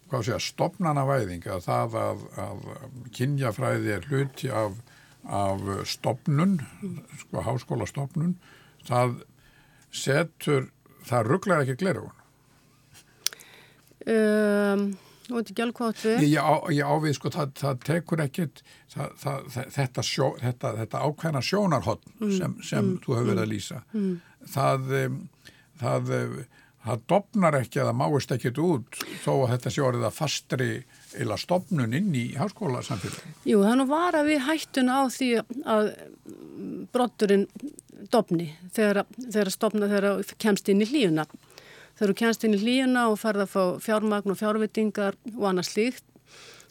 hvað 0.10 0.26
sé 0.26 0.36
að 0.36 0.46
stopnana 0.48 1.06
væðing 1.06 1.46
að 1.54 1.66
það 1.68 1.98
að, 2.02 2.24
að 2.42 2.64
kynjafræði 3.16 3.94
er 3.94 4.08
hluti 4.10 4.50
af 4.50 4.80
af 5.30 5.66
stopnun, 5.90 6.58
sko 7.22 7.44
háskólastopnun, 7.46 8.38
það 8.88 9.20
setur, 9.94 10.70
það 11.08 11.30
rugglar 11.30 11.64
ekki 11.66 11.78
glerugun. 11.84 12.16
Um, 14.10 14.86
þú 15.28 15.36
veit 15.36 15.52
ekki 15.52 15.64
alveg 15.66 15.78
hvað 15.78 15.92
þetta 16.00 16.14
er? 16.16 16.28
Ég 16.74 16.88
ávið, 16.90 17.12
sko, 17.18 17.32
það, 17.36 17.52
það 17.60 17.82
tekur 17.90 18.24
ekkit 18.24 18.64
það, 18.94 19.12
það, 19.24 19.50
þetta, 19.76 20.06
sjó, 20.08 20.30
þetta, 20.42 20.72
þetta 20.80 21.04
ákveðna 21.06 21.44
sjónarhótt 21.46 22.08
mm, 22.16 22.32
sem, 22.38 22.56
sem 22.66 22.86
mm, 22.86 22.96
þú 23.04 23.18
hefur 23.18 23.30
verið 23.34 23.44
að 23.44 23.46
mm, 23.46 23.54
lýsa. 23.54 23.82
Mm. 23.94 24.16
Það, 24.56 24.90
það, 25.84 26.14
það 26.86 27.04
dopnar 27.12 27.58
ekki 27.60 27.82
að 27.82 27.90
það 27.90 28.00
máist 28.00 28.32
ekkit 28.36 28.62
út 28.64 29.00
þó 29.24 29.32
að 29.34 29.52
þetta 29.54 29.74
sé 29.74 29.84
orðið 29.84 30.08
að 30.08 30.16
fastri 30.16 30.70
eila 31.20 31.38
stopnun 31.40 31.96
inn 31.98 32.10
í 32.16 32.26
háskóla 32.40 32.82
samfélagi? 32.86 33.34
Jú, 33.50 33.62
þannig 33.66 33.90
var 33.90 34.18
að 34.20 34.32
við 34.32 34.44
hættun 34.48 34.92
á 34.94 35.00
því 35.12 35.30
að 35.76 35.92
brotturinn 36.94 37.48
dopni 38.12 38.52
þegar, 38.76 39.04
þegar 39.26 39.52
stopna 39.54 39.90
þegar 39.92 40.36
kemst 40.42 40.70
inn 40.72 40.84
í 40.86 40.88
hlíuna. 40.90 41.26
Þegar 42.00 42.14
þú 42.14 42.20
kemst 42.22 42.46
inn 42.48 42.56
í 42.56 42.62
hlíuna 42.62 43.10
og 43.12 43.20
farða 43.20 43.48
að 43.48 43.54
fá 43.56 43.64
fjármagn 43.90 44.32
og 44.32 44.40
fjárvitingar 44.40 45.20
og 45.36 45.50
annað 45.50 45.74
slíkt 45.74 46.06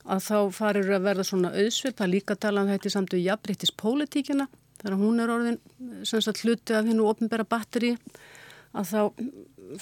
að 0.08 0.24
þá 0.24 0.38
farir 0.56 0.88
að 0.96 1.04
verða 1.04 1.26
svona 1.28 1.52
auðsvilt, 1.52 1.98
það 1.98 2.12
líka 2.14 2.36
tala 2.40 2.64
um 2.64 2.70
þetta 2.72 2.88
í 2.88 2.94
samtöðu 2.94 3.26
jafnbryttis 3.26 3.74
pólitíkina, 3.76 4.46
þegar 4.80 4.96
hún 5.02 5.20
er 5.20 5.32
orðin 5.34 5.58
sagt 6.08 6.40
hluti 6.46 6.76
af 6.78 6.88
hennu 6.88 7.04
ofnbæra 7.10 7.44
batteri 7.44 7.92
að 8.72 8.88
þá 8.88 9.00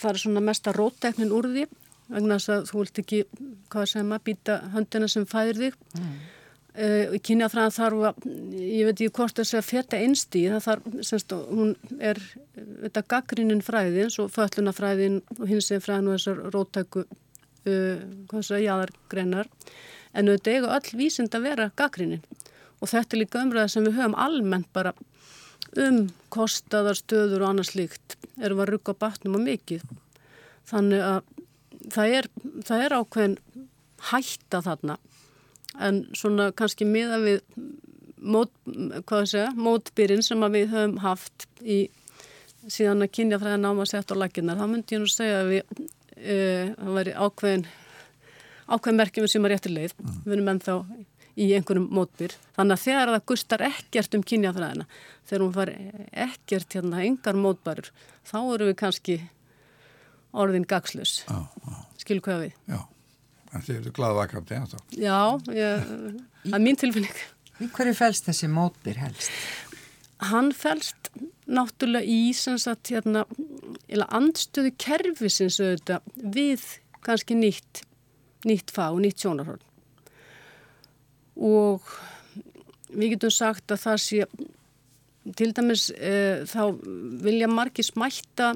fara 0.00 0.20
svona 0.20 0.42
mesta 0.44 0.74
rótteknin 0.74 1.34
úr 1.34 1.50
því 1.52 1.66
vegna 2.12 2.38
þess 2.38 2.52
að 2.54 2.70
þú 2.70 2.80
vilt 2.80 3.02
ekki, 3.02 3.20
hvað 3.72 3.90
sem 3.90 4.14
að 4.14 4.24
býta 4.28 4.56
höndina 4.74 5.08
sem 5.10 5.26
fæðir 5.26 5.58
þig 5.60 5.78
mm. 5.98 6.12
uh, 6.86 7.16
kynjafræðan 7.28 7.76
þarf 7.76 8.06
að 8.10 8.28
ég 8.62 8.88
veit 8.88 8.94
ekki 8.94 9.14
hvort 9.18 9.40
þess 9.40 9.58
að 9.58 9.68
feta 9.70 10.00
einstí 10.02 10.44
það 10.52 10.64
þarf, 10.68 10.88
semst, 11.10 11.36
hún 11.50 11.74
er 11.98 12.22
þetta 12.54 13.04
gaggrínin 13.14 13.64
fræði 13.66 14.06
eins 14.06 14.20
og 14.22 14.30
föllunafræðin 14.36 15.20
og 15.38 15.44
hins 15.50 15.70
eða 15.72 15.86
fræðin 15.88 16.12
og 16.12 16.18
þessar 16.18 16.42
rótæku 16.54 17.04
uh, 17.06 18.06
hvað 18.30 18.38
þess 18.38 18.56
að 18.58 18.66
jáðargreinar 18.68 19.52
en 20.16 20.30
auðvitað 20.30 20.54
eiga 20.54 20.76
öll 20.78 21.00
vísind 21.02 21.34
að 21.34 21.50
vera 21.50 21.70
gaggrínin 21.76 22.22
og 22.76 22.90
þetta 22.92 23.16
er 23.16 23.22
líka 23.22 23.42
umræða 23.42 23.72
sem 23.72 23.86
við 23.86 23.98
höfum 23.98 24.18
almennt 24.20 24.70
bara 24.76 24.94
um 25.82 26.02
kostaðar, 26.32 26.98
stöður 26.98 27.44
og 27.44 27.52
annars 27.52 27.74
líkt 27.76 28.16
erum 28.42 28.62
að 28.64 28.74
rugga 28.74 28.96
batnum 28.98 29.38
á 29.38 29.40
mikið. 29.46 29.84
Þannig 30.66 31.04
að 31.06 31.32
það 31.94 32.14
er, 32.18 32.28
það 32.66 32.84
er 32.84 32.96
ákveðin 32.96 33.36
hætta 34.10 34.62
þarna. 34.66 34.98
En 35.82 36.04
svona 36.16 36.50
kannski 36.56 36.86
miða 36.88 37.20
við 37.22 37.40
mót, 38.16 38.52
segja, 39.28 39.50
mótbyrinn 39.56 40.24
sem 40.24 40.42
við 40.52 40.70
höfum 40.72 40.98
haft 41.04 41.46
í 41.62 41.86
síðan 42.66 43.04
að 43.04 43.12
kynja 43.14 43.38
fræða 43.38 43.60
náma 43.62 43.86
sett 43.86 44.10
á 44.10 44.16
laginnar, 44.18 44.58
þá 44.58 44.66
myndi 44.70 44.96
ég 44.96 45.02
nú 45.02 45.10
segja 45.10 45.42
að 45.42 45.52
við 45.52 45.82
e, 46.16 46.38
það 46.74 46.96
væri 46.96 47.12
ákveðin 47.14 47.66
ákveðin 48.66 48.98
merkjum 48.98 49.28
sem 49.30 49.46
er 49.46 49.54
réttir 49.54 49.74
leið. 49.74 49.94
Mm. 50.00 50.16
við 50.24 50.36
erum 50.36 50.50
ennþá 50.54 50.76
í 51.36 51.50
einhverjum 51.56 51.86
mótbyr. 51.92 52.34
Þannig 52.56 52.76
að 52.76 52.84
þegar 52.86 53.12
það 53.12 53.24
gustar 53.30 53.64
ekkert 53.66 54.16
um 54.16 54.24
kynjafræðina 54.30 54.86
þegar 55.28 55.44
hún 55.44 55.54
far 55.56 55.72
ekkert 56.26 56.76
hérna 56.78 57.04
engar 57.04 57.40
mótbærur 57.40 57.90
þá 58.26 58.38
eru 58.40 58.68
við 58.70 58.76
kannski 58.82 59.16
orðin 60.36 60.66
gagslus 60.68 61.22
skilur 62.00 62.24
hvað 62.24 62.44
við? 62.46 62.58
Já, 62.70 62.80
en 63.52 63.64
þið 63.66 63.78
eru 63.80 63.94
gladvakandi 63.96 64.58
Já, 65.00 65.20
ég, 65.56 65.88
er 66.52 66.62
mín 66.62 66.78
tilfinning. 66.80 67.22
Í 67.56 67.70
hverju 67.72 67.96
fælst 67.96 68.28
þessi 68.28 68.50
mótbyr 68.52 69.00
helst? 69.00 69.32
Hann 70.30 70.52
fælst 70.56 71.10
náttúrulega 71.44 72.08
í 72.08 72.32
sagt, 72.36 72.92
hérna, 72.92 73.24
andstöðu 74.16 74.72
kerfisins 74.80 75.58
auðvitað, 75.60 76.06
við 76.16 76.64
kannski 77.06 77.36
nýtt 77.38 77.84
nýtt 78.46 78.72
og 78.76 79.00
nýtt 79.02 79.22
sjónarhörn. 79.22 79.65
Og 81.36 81.84
við 82.92 83.16
getum 83.16 83.34
sagt 83.34 83.72
að 83.74 83.82
það 83.82 84.02
sé, 84.04 84.28
til 85.36 85.50
dæmis 85.56 85.88
e, 85.92 86.44
þá 86.48 86.62
vilja 87.24 87.48
margi 87.50 87.84
smætta 87.84 88.54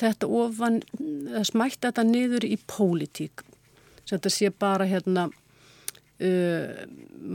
þetta 0.00 0.28
ofan, 0.28 0.80
smætta 1.46 1.90
þetta 1.90 2.04
niður 2.08 2.48
í 2.48 2.56
pólitík. 2.66 3.44
Þetta 4.08 4.32
sé 4.32 4.50
bara 4.50 4.86
hérna 4.88 5.28
uh, 6.22 6.70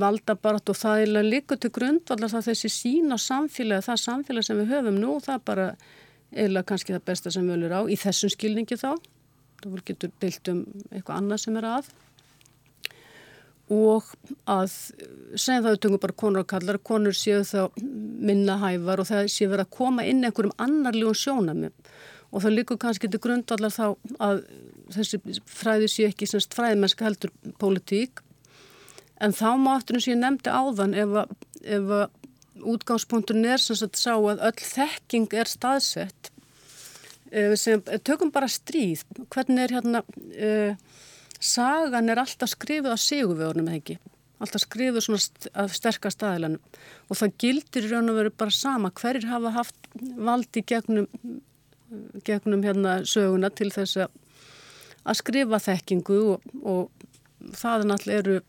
valdabarat 0.02 0.72
og 0.72 0.78
það 0.78 1.04
er 1.04 1.28
líka 1.28 1.58
til 1.60 1.72
grundvallar 1.74 2.32
það 2.32 2.50
þessi 2.52 2.72
sín 2.74 3.14
á 3.16 3.18
samfélagi, 3.22 3.86
það 3.88 4.02
samfélagi 4.04 4.50
sem 4.50 4.60
við 4.62 4.74
höfum 4.76 5.00
nú, 5.02 5.14
það 5.24 5.38
er 5.38 5.46
bara 5.48 5.68
eða 6.46 6.66
kannski 6.68 6.96
það 6.96 7.06
besta 7.08 7.34
sem 7.34 7.48
við 7.48 7.68
höfum 7.68 7.78
á 7.80 7.82
í 7.88 8.00
þessum 8.02 8.34
skilningi 8.34 8.80
þá, 8.80 8.92
þá 9.64 9.68
getur 9.88 10.14
deilt 10.22 10.52
um 10.52 10.66
eitthvað 10.92 11.16
annað 11.22 11.44
sem 11.46 11.60
er 11.62 11.70
að 11.72 11.92
og 13.74 14.12
að 14.48 14.68
segja 15.36 15.64
það 15.64 15.72
auðvitað 15.72 15.98
bara 16.06 16.20
konur 16.24 16.44
og 16.44 16.52
kallar, 16.52 16.78
konur 16.80 17.16
séu 17.18 17.42
þá 17.48 17.74
minna 17.78 18.60
hævar 18.62 19.04
og 19.04 19.10
það 19.10 19.32
séu 19.34 19.50
verið 19.52 19.66
að 19.66 19.76
koma 19.78 20.06
inn 20.08 20.24
einhverjum 20.24 20.56
annarlegum 20.64 21.18
sjónami 21.18 21.74
og 22.32 22.44
það 22.44 22.56
líkur 22.56 22.80
kannski 22.80 23.10
til 23.12 23.24
grundvallar 23.24 23.74
þá 23.74 23.86
að 24.24 24.46
þessi 24.96 25.20
fræði 25.52 25.92
séu 25.92 26.08
ekki 26.12 26.30
semst 26.30 26.56
fræðimennska 26.56 27.08
heldur 27.08 27.34
pólitík 27.60 28.24
En 29.24 29.34
þá 29.34 29.50
má 29.58 29.74
aftur 29.78 29.98
eins 29.98 30.08
og 30.08 30.14
ég 30.14 30.20
nefndi 30.22 30.54
áðan 30.54 30.96
ef 30.98 31.14
að, 31.24 31.36
ef 31.66 31.94
að 31.98 32.66
útgangspunkturinn 32.74 33.50
er 33.50 33.62
sem 33.62 33.78
sagt 33.78 34.00
sá 34.00 34.14
að 34.16 34.44
öll 34.50 34.66
þekking 34.66 35.34
er 35.38 35.50
staðsett 35.50 36.32
sem 37.60 37.82
tökum 38.08 38.30
bara 38.32 38.48
stríð. 38.48 39.02
Hvernig 39.34 39.66
er 39.66 39.74
hérna, 39.76 40.02
uh, 40.48 40.78
sagan 41.40 42.10
er 42.10 42.22
alltaf 42.22 42.54
skrifið 42.54 42.94
á 42.94 42.98
sigurvegurnum 43.00 43.68
eða 43.70 43.82
ekki. 43.82 43.98
Alltaf 44.38 44.64
skrifið 44.64 45.06
svona 45.06 45.52
af 45.64 45.74
sterkast 45.74 46.24
aðilanum 46.24 46.62
og 47.10 47.20
það 47.20 47.36
gildir 47.42 47.88
í 47.88 47.92
raun 47.92 48.12
og 48.12 48.20
veru 48.20 48.34
bara 48.38 48.54
sama 48.54 48.92
hverjir 48.94 49.30
hafa 49.32 49.54
haft 49.56 49.92
valdi 50.30 50.62
gegnum, 50.68 51.08
gegnum 52.28 52.66
hérna 52.66 53.00
söguna 53.08 53.50
til 53.50 53.72
þess 53.74 54.04
að 54.06 55.18
skrifa 55.18 55.60
þekkingu 55.64 56.20
og, 56.34 56.50
og 56.62 57.54
það 57.58 57.80
er 57.80 57.90
náttúrulega 57.92 58.24
eru 58.24 58.40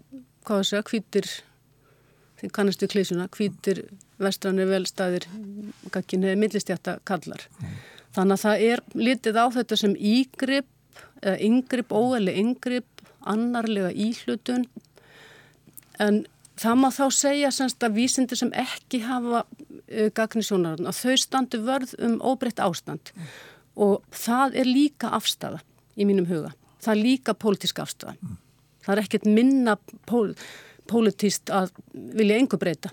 hvað 0.48 0.59
það 0.59 0.68
segja, 0.70 0.87
hvítir 0.90 1.31
þið 2.38 2.53
kannastu 2.55 2.88
klísuna, 2.90 3.29
hvítir 3.35 3.85
vestranir 4.22 4.68
velstæðir 4.70 5.27
gagginni 5.94 6.35
millistjætta 6.38 6.98
kallar 7.09 7.44
mm. 7.59 7.77
þannig 8.16 8.37
að 8.37 8.44
það 8.44 8.66
er 8.68 8.83
litið 8.98 9.40
á 9.40 9.46
þetta 9.57 9.79
sem 9.79 9.94
ígrip 9.96 10.68
yngripp, 11.22 11.92
óæli 11.92 12.34
yngripp 12.40 13.04
annarlega 13.28 13.90
íhlutun 13.92 14.66
en 15.98 16.24
það 16.58 16.80
má 16.82 16.88
þá 16.94 17.04
segja 17.14 17.52
semst 17.54 17.82
að 17.82 17.98
vísindir 17.98 18.38
sem 18.38 18.52
ekki 18.54 19.02
hafa 19.06 19.44
uh, 19.44 20.08
gagnisjónarinn 20.14 20.90
að 20.90 21.00
þau 21.02 21.16
standi 21.22 21.62
vörð 21.62 21.94
um 22.02 22.18
óbreytt 22.22 22.62
ástand 22.62 23.12
mm. 23.14 23.30
og 23.84 24.02
það 24.14 24.61
er 24.62 24.70
líka 24.70 25.12
afstafa 25.18 25.62
í 25.98 26.06
mínum 26.06 26.28
huga, 26.30 26.52
það 26.82 26.94
er 26.94 27.02
líka 27.02 27.34
pólitísk 27.34 27.82
afstafa 27.82 28.14
mm. 28.18 28.37
Það 28.88 28.94
er 28.94 29.04
ekkert 29.04 29.26
minna 29.28 29.74
pól, 30.08 30.30
pólitíst 30.88 31.50
að 31.52 31.74
vilja 31.92 32.38
engu 32.40 32.56
breyta, 32.56 32.88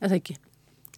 eða 0.00 0.16
ekki. 0.16 0.38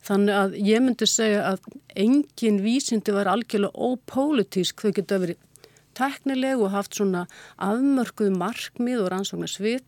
Þannig 0.07 0.37
að 0.39 0.55
ég 0.69 0.85
myndi 0.85 1.09
segja 1.11 1.41
að 1.49 1.65
engin 1.99 2.61
vísindi 2.63 3.15
var 3.17 3.33
algjörlega 3.33 3.75
ópólitísk, 3.75 4.85
þau 4.85 4.95
geta 5.01 5.19
verið 5.19 5.41
teknileg 6.01 6.61
og 6.61 6.73
haft 6.75 6.97
svona 6.99 7.27
afmörkuð 7.63 8.35
markmið 8.41 9.05
og 9.05 9.13
rannsóknar 9.15 9.53
svið, 9.53 9.85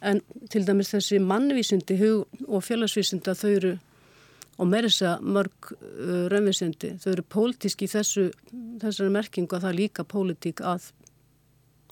en 0.00 0.22
til 0.52 0.64
dæmis 0.66 0.94
þessi 0.94 1.20
mannvísindi 1.22 1.98
og 2.46 2.64
félagsvísindi 2.64 3.32
að 3.32 3.42
þau 3.42 3.52
eru, 3.56 3.74
og 4.58 4.70
með 4.70 4.88
þess 4.88 5.06
að 5.10 5.28
mörg 5.36 5.70
uh, 5.74 6.24
raunvísindi, 6.32 6.94
þau 7.02 7.10
eru 7.12 7.26
pólitísk 7.34 7.84
í 7.84 7.90
þessu, 7.90 8.28
þessari 8.82 9.14
merkingu 9.14 9.58
að 9.58 9.66
það 9.66 9.72
er 9.72 9.80
líka 9.82 10.06
pólitík 10.06 10.62
að 10.66 10.92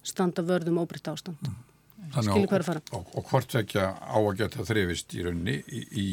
standa 0.06 0.46
vörðum 0.46 0.84
óbreytt 0.84 1.10
ástand. 1.10 1.42
Mm 1.42 1.62
að 2.14 2.64
fara. 2.64 2.82
Og, 2.92 3.06
og 3.16 3.28
hvort 3.30 3.54
ekki 3.58 3.80
á 3.82 4.16
að 4.16 4.32
geta 4.40 4.64
þrifist 4.66 5.14
í 5.16 5.24
raunni 5.24 5.56
í, 5.66 5.82
í 5.90 6.06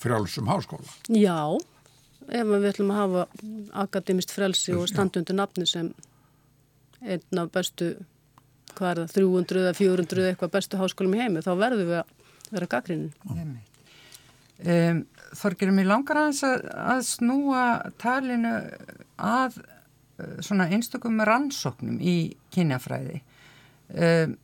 frjálsum 0.00 0.48
háskóla? 0.50 0.86
Já, 1.08 1.56
ef 2.28 2.46
við 2.50 2.68
ætlum 2.72 2.92
að 2.94 3.00
hafa 3.00 3.26
akademist 3.84 4.34
frelsi 4.34 4.74
og 4.76 4.88
standundu 4.90 5.36
nafni 5.36 5.66
sem 5.68 5.92
einn 7.00 7.42
af 7.42 7.50
bestu, 7.54 7.90
hvað 8.76 8.90
er 8.90 9.00
það, 9.02 9.14
300 9.16 9.62
eða 9.64 9.78
400 9.78 10.28
eitthvað 10.30 10.54
bestu 10.56 10.80
háskólum 10.80 11.16
í 11.16 11.22
heimi, 11.22 11.44
þá 11.44 11.52
verðum 11.60 11.90
við 11.90 12.00
að 12.02 12.14
vera 12.50 12.70
gaggrinin. 12.74 13.56
Um, 14.60 15.02
Þorgirum, 15.40 15.80
ég 15.80 15.88
langar 15.88 16.20
aðeins 16.20 16.42
að, 16.44 16.66
að 16.82 17.02
snúa 17.08 17.64
talinu 18.02 18.54
að 19.16 19.60
uh, 19.62 20.36
svona 20.44 20.68
einstakum 20.68 21.22
rannsóknum 21.24 22.00
í 22.02 22.16
kynjafræði. 22.52 23.22
Um, 23.90 24.38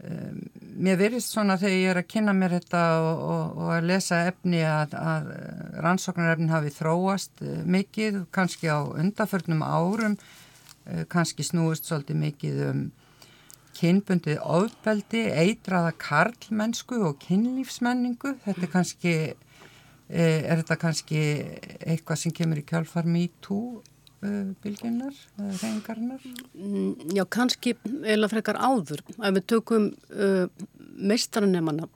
Um, 0.00 0.46
mér 0.80 0.96
verist 0.96 1.34
svona 1.34 1.58
þegar 1.60 1.74
ég 1.76 1.90
er 1.92 1.98
að 2.00 2.06
kynna 2.08 2.32
mér 2.32 2.54
þetta 2.54 2.82
og, 3.04 3.18
og, 3.20 3.56
og 3.60 3.72
að 3.74 3.88
lesa 3.90 4.20
efni 4.30 4.62
að, 4.64 4.94
að 4.96 5.26
rannsóknarefnin 5.84 6.52
hafi 6.54 6.72
þróast 6.72 7.42
uh, 7.44 7.58
mikið, 7.68 8.22
kannski 8.32 8.70
á 8.72 8.80
undaförnum 8.80 9.60
árum, 9.60 10.14
kannski 11.12 11.46
snúist 11.46 11.88
svolítið 11.88 12.20
mikið 12.24 12.64
um 12.70 12.82
kynbundið 13.80 14.40
ofbeldi, 14.44 15.22
eitraða 15.30 15.92
karlmennsku 16.00 16.98
og 17.06 17.20
kynlífsmenningu. 17.22 18.34
Þetta 18.44 18.66
er 18.66 18.72
kannski, 18.72 19.14
uh, 19.30 20.40
er 20.50 20.60
þetta 20.62 20.80
kannski 20.82 21.22
eitthvað 21.86 22.22
sem 22.24 22.34
kemur 22.36 22.60
í 22.60 22.66
kjálfar 22.66 23.08
MeToo 23.08 23.80
Uh, 24.20 24.52
bylginnar, 24.60 25.14
reyngarnar? 25.62 26.20
Mm, 26.52 27.14
já, 27.16 27.22
kannski 27.24 27.72
eila 28.04 28.28
frekar 28.28 28.58
áður. 28.60 29.00
Ef 29.16 29.32
við 29.38 29.46
tökum 29.48 29.86
uh, 30.12 30.44
meistaranemanna 31.00 31.86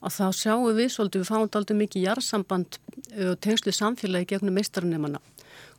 að 0.00 0.14
þá 0.14 0.38
sjáum 0.38 0.70
við 0.78 0.88
svolítið, 0.94 1.20
við 1.20 1.28
fáum 1.28 1.50
aldrei 1.60 1.76
mikið 1.82 2.06
jarðsamband 2.06 2.78
og 2.80 3.12
uh, 3.12 3.34
tengslu 3.44 3.74
samfélagi 3.76 4.30
gegnum 4.32 4.56
meistaranemanna 4.56 5.20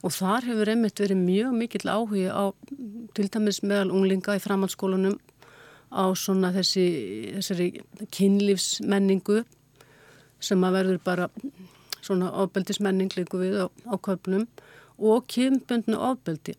og 0.02 0.14
þar 0.16 0.48
hefur 0.50 0.72
einmitt 0.74 1.02
verið 1.02 1.20
mjög 1.22 1.58
mikill 1.58 1.90
áhugi 1.92 2.26
á 2.30 2.50
til 3.16 3.28
dæmis 3.30 3.62
meðal 3.62 3.92
unglinga 3.94 4.38
í 4.38 4.42
framhaldsskólunum 4.42 5.18
á 5.92 6.04
svona 6.18 6.52
þessi, 6.56 6.86
þessari 7.38 7.68
kynlífsmenningu 8.16 9.44
sem 10.42 10.64
að 10.66 10.78
verður 10.80 11.02
bara 11.06 11.28
svona 12.02 12.32
ofbeldismenning 12.42 13.12
líku 13.14 13.42
við 13.44 13.60
á, 13.62 13.68
á 13.70 13.96
köpnum 14.02 14.48
og 14.98 15.28
kynbundnu 15.30 16.00
ofbeldi. 16.02 16.56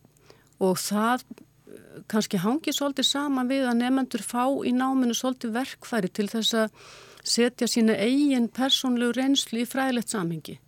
Og 0.62 0.78
það 0.78 1.24
eh, 1.24 2.02
kannski 2.11 2.42
hangi 2.42 2.74
svolítið 2.74 3.09
saman 3.09 3.50
við 3.50 3.66
að 3.66 3.81
nefnendur 3.81 4.22
fá 4.22 4.44
í 4.62 4.74
náminu 4.76 5.16
svolítið 5.18 5.57
verkfæri 5.57 6.12
til 6.14 6.28
þess 6.31 6.59
að 6.61 6.85
setja 7.22 7.70
sína 7.70 7.96
eigin 7.98 8.50
persónlegu 8.55 9.16
reynslu 9.18 9.62
í 9.62 9.68
fræðilegt 9.68 10.14
samhengi 10.14 10.59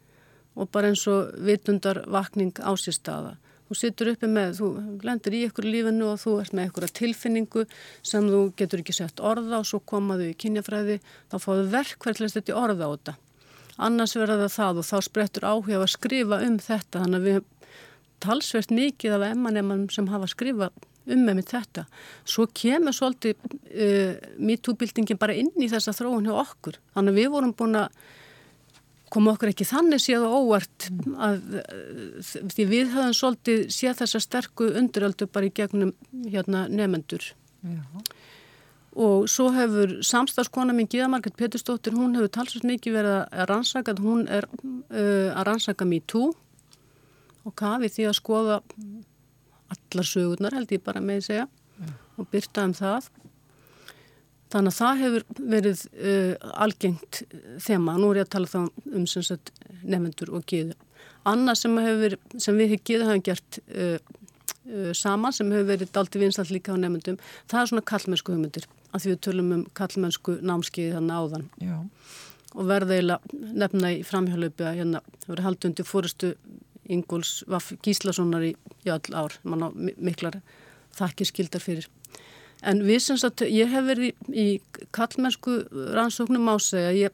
og 0.54 0.70
bara 0.74 0.92
eins 0.92 1.06
og 1.10 1.34
vitundar 1.46 2.04
vakning 2.10 2.54
á 2.62 2.70
sér 2.78 2.96
staða. 2.96 3.34
Þú 3.64 3.76
sittur 3.80 4.10
uppi 4.12 4.28
með, 4.28 4.58
þú 4.58 4.66
lendir 5.06 5.34
í 5.34 5.44
ykkur 5.48 5.66
lífinu 5.66 6.10
og 6.12 6.20
þú 6.20 6.34
ert 6.42 6.54
með 6.54 6.68
ykkur 6.68 6.88
tilfinningu 7.00 7.64
sem 8.04 8.26
þú 8.28 8.40
getur 8.58 8.82
ekki 8.82 8.94
sett 8.94 9.22
orða 9.24 9.62
og 9.62 9.68
svo 9.68 9.80
komaðu 9.80 10.28
í 10.30 10.36
kynjafræði, 10.36 10.98
þá 11.32 11.36
fáðu 11.40 11.84
til 12.04 12.26
að 12.26 12.34
setja 12.34 12.58
orða 12.60 12.86
á 12.86 12.92
þetta. 12.92 13.14
Annars 13.82 14.14
verða 14.14 14.44
það 14.44 14.54
það 14.54 14.80
og 14.80 14.86
þá 14.86 14.96
sprettur 15.08 15.46
áhuga 15.48 15.78
að 15.80 15.92
skrifa 15.96 16.40
um 16.46 16.58
þetta 16.62 17.00
þannig 17.02 17.18
að 17.18 17.28
við 17.30 17.40
talsvert 18.22 18.74
mikið 18.74 19.16
af 19.16 19.24
emmanemmanum 19.32 19.88
sem 19.90 20.06
hafa 20.12 20.28
skrifað 20.30 20.84
um 21.10 21.24
með 21.26 21.40
mitt 21.40 21.52
þetta. 21.52 21.84
Svo 22.24 22.46
kemur 22.56 22.94
svolítið 22.96 23.34
uh, 23.34 24.12
MeToo-bildingin 24.38 25.20
bara 25.20 25.36
inn 25.36 25.50
í 25.58 25.68
þessa 25.72 25.96
þróun 25.96 26.28
hjá 26.28 26.36
okkur. 26.44 26.78
Þannig 26.94 27.12
að 27.12 27.20
við 27.20 27.32
vorum 27.34 27.56
búin 27.56 27.80
að 27.82 27.98
koma 29.14 29.34
okkur 29.34 29.52
ekki 29.52 29.66
þannig 29.68 30.02
séð 30.02 30.26
og 30.26 30.36
óvart 30.42 30.88
að 31.22 31.40
því 32.54 32.66
við 32.70 32.92
höfum 32.94 33.16
svolítið 33.16 33.64
séð 33.74 34.02
þessa 34.02 34.20
sterku 34.24 34.68
undiröldu 34.80 35.28
bara 35.30 35.48
í 35.48 35.54
gegnum 35.54 35.94
hérna, 36.26 36.66
nefendur. 36.68 37.30
Já. 37.64 37.82
Og 38.94 39.26
svo 39.30 39.48
hefur 39.54 39.96
samstagskona 40.06 40.74
minn 40.74 40.86
Gíða 40.90 41.08
Margrit 41.10 41.34
Peturstóttir, 41.38 41.96
hún 41.98 42.14
hefur 42.14 42.30
talsveit 42.36 42.66
mikið 42.68 42.94
verið 42.94 43.16
að 43.22 43.48
rannsaka, 43.50 43.96
hún 43.98 44.28
er 44.30 44.46
uh, 44.46 45.34
að 45.34 45.46
rannsaka 45.48 45.88
MeToo 45.88 46.30
og 47.44 47.56
kafi 47.58 47.90
því 47.90 48.06
að 48.10 48.18
skoða 48.20 48.60
allar 49.74 50.08
sögurnar 50.08 50.54
held 50.54 50.74
ég 50.74 50.84
bara 50.84 51.02
með 51.02 51.22
að 51.22 51.26
segja 51.28 51.46
ja. 51.46 51.94
og 52.18 52.28
byrta 52.30 52.68
um 52.68 52.74
það 52.76 53.10
þannig 54.54 54.72
að 54.72 54.78
það 54.78 55.04
hefur 55.04 55.28
verið 55.52 55.84
uh, 55.98 56.32
algengt 56.64 57.22
þema, 57.66 57.98
nú 57.98 58.14
er 58.14 58.22
ég 58.22 58.28
að 58.28 58.34
tala 58.38 58.52
þá 58.54 58.60
um 58.94 59.06
sagt, 59.10 59.52
nefnendur 59.82 60.32
og 60.38 60.46
giðu 60.48 60.78
annað 61.28 61.60
sem, 61.60 61.78
hefur, 61.80 62.16
sem 62.40 62.58
við 62.58 62.74
hefur 62.74 62.84
giðu 62.90 63.08
hafum 63.08 63.24
gert 63.24 63.58
uh, 63.64 63.96
uh, 64.68 64.90
saman 64.96 65.34
sem 65.34 65.52
hefur 65.52 65.70
verið 65.72 65.92
dalti 65.94 66.20
vinstall 66.22 66.50
líka 66.52 66.76
á 66.76 66.78
nefndum, 66.80 67.18
það 67.50 67.60
er 67.60 67.70
svona 67.72 67.86
kallmennsku 67.92 68.34
hugmyndir. 68.34 68.68
Að 68.94 69.04
því 69.04 69.12
við 69.14 69.22
tölum 69.26 69.54
um 69.56 69.64
kallmennsku 69.74 70.36
námskiði 70.44 70.94
þannig 70.98 71.22
áðan. 71.22 71.48
Já. 71.62 71.78
og 72.54 72.68
verða 72.70 72.94
eiginlega 72.94 73.54
nefna 73.58 73.88
í 73.90 74.02
framhjálöpu 74.06 74.62
að 74.68 74.76
hérna 74.78 75.00
verið 75.24 75.46
haldið 75.48 75.68
undir 75.70 75.88
fórustu 75.88 76.28
Ingúls 76.94 77.32
Vaff 77.50 77.72
Gíslasonar 77.82 78.44
í, 78.46 78.52
í 78.84 78.92
all 78.92 79.16
ár, 79.16 79.34
mann 79.42 79.64
á 79.66 79.68
miklar 79.74 80.38
þakkir 80.94 81.30
skildar 81.32 81.64
fyrir. 81.64 81.88
En 82.64 82.80
við 82.86 83.02
sem 83.04 83.18
sagt, 83.20 83.44
ég 83.44 83.68
hef 83.68 83.84
verið 83.84 84.08
í, 84.08 84.12
í 84.32 84.86
kallmennsku 84.96 85.58
rannsóknum 85.96 86.48
ásegja, 86.54 87.10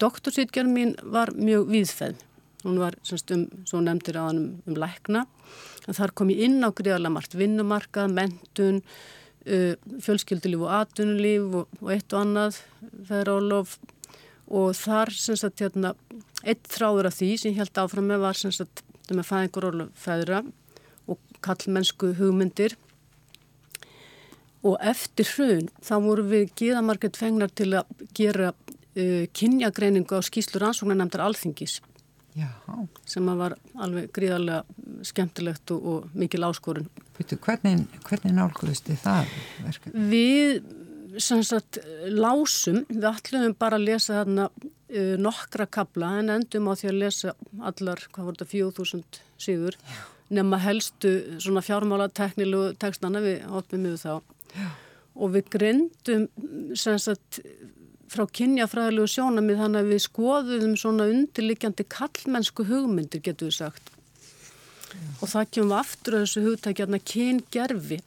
doktorsýtgjörn 0.00 0.72
mín 0.72 0.94
var 1.04 1.34
mjög 1.36 1.68
viðfæð. 1.68 2.22
Hún 2.64 2.80
var 2.80 2.96
semst 3.04 3.32
um, 3.34 3.46
svo 3.68 3.80
nefndir 3.84 4.18
á 4.20 4.28
hann 4.28 4.40
um, 4.40 4.50
um 4.68 4.76
lækna, 4.80 5.24
en 5.88 5.96
þar 5.96 6.12
kom 6.16 6.32
ég 6.32 6.42
inn 6.48 6.60
á 6.64 6.68
gríðarlega 6.72 7.12
margt 7.12 7.36
vinnumarkað, 7.36 8.12
mentun, 8.16 8.82
uh, 9.48 9.72
fjölskyldulíf 10.04 10.66
og 10.66 10.74
atunulíf 10.80 11.56
og, 11.62 11.80
og 11.80 11.94
eitt 11.94 12.12
og 12.12 12.24
annað, 12.24 12.60
feðrálof 13.08 13.78
og 14.50 14.74
þar 14.76 15.12
semst 15.14 15.46
að 15.46 15.64
hérna, 15.64 15.94
eitt 16.42 16.68
þráður 16.72 17.08
af 17.10 17.16
því 17.20 17.32
sem 17.38 17.52
ég 17.52 17.60
held 17.62 17.80
áfram 17.80 18.08
með 18.10 18.24
var 18.24 18.38
semst 18.38 18.64
að 18.64 18.72
þetta 18.74 19.18
með 19.18 19.28
fæðingurólu 19.28 19.86
feðra 19.98 20.40
og 21.10 21.20
kallmennsku 21.44 22.14
hugmyndir 22.18 22.76
og 24.66 24.76
eftir 24.84 25.28
hrun 25.34 25.68
þá 25.84 25.94
voru 26.04 26.26
við 26.28 26.50
gíðamarkett 26.58 27.18
fengnar 27.18 27.52
til 27.56 27.72
að 27.80 28.04
gera 28.16 28.50
uh, 28.52 29.24
kynjagreiningu 29.36 30.18
á 30.18 30.20
skýslur 30.24 30.68
ansóknarnemndar 30.70 31.24
alþingis 31.24 31.78
Já. 32.36 32.50
sem 33.08 33.26
var 33.26 33.56
alveg 33.80 34.10
gríðarlega 34.14 35.04
skemmtilegt 35.06 35.72
og, 35.74 35.86
og 35.86 36.12
mikil 36.14 36.44
áskorun. 36.46 36.86
Veitu, 37.18 37.38
hvernig, 37.42 37.88
hvernig 38.06 38.36
nálguðist 38.36 38.86
þið 38.86 39.00
það 39.02 39.32
verkefni? 39.64 40.04
Við 40.12 41.40
sagt 41.50 41.80
lásum, 42.06 42.84
við 42.86 43.08
ætlum 43.10 43.56
bara 43.58 43.80
að 43.80 43.88
lesa 43.88 44.20
þarna 44.20 44.46
uh, 44.52 45.16
nokkra 45.18 45.66
kabla 45.66 46.14
en 46.20 46.36
endum 46.36 46.70
á 46.70 46.78
því 46.78 46.92
að 46.92 47.00
lesa 47.00 47.34
allar, 47.58 48.06
hvað 48.12 48.28
voru 48.28 48.38
þetta, 48.38 48.50
4000 48.54 49.22
síður 49.40 49.78
nema 50.30 50.60
helstu 50.62 51.40
svona 51.42 51.62
fjármála 51.64 52.06
teknilu 52.14 52.70
tekstana 52.78 53.22
við 53.24 53.42
hoppum 53.50 53.88
yfir 53.90 53.98
þá 54.04 54.36
Já. 54.54 54.68
og 55.14 55.34
við 55.34 55.50
grindum 55.54 56.26
sem 56.78 56.98
sagt 56.98 57.40
frá 58.10 58.24
kynjafræðilegu 58.26 59.10
sjónamið 59.10 59.62
þannig 59.62 59.84
að 59.84 59.90
við 59.94 60.02
skoðum 60.06 60.76
svona 60.80 61.06
undirlikjandi 61.12 61.86
kallmennsku 61.92 62.66
hugmyndir 62.66 63.22
getur 63.22 63.50
við 63.50 63.58
sagt 63.60 63.92
Já. 64.90 65.02
og 65.20 65.26
það 65.30 65.52
kemur 65.56 65.80
aftur 65.80 66.18
að 66.18 66.26
þessu 66.26 66.44
hugtækjarna 66.48 67.02
kyngerfi 67.12 68.00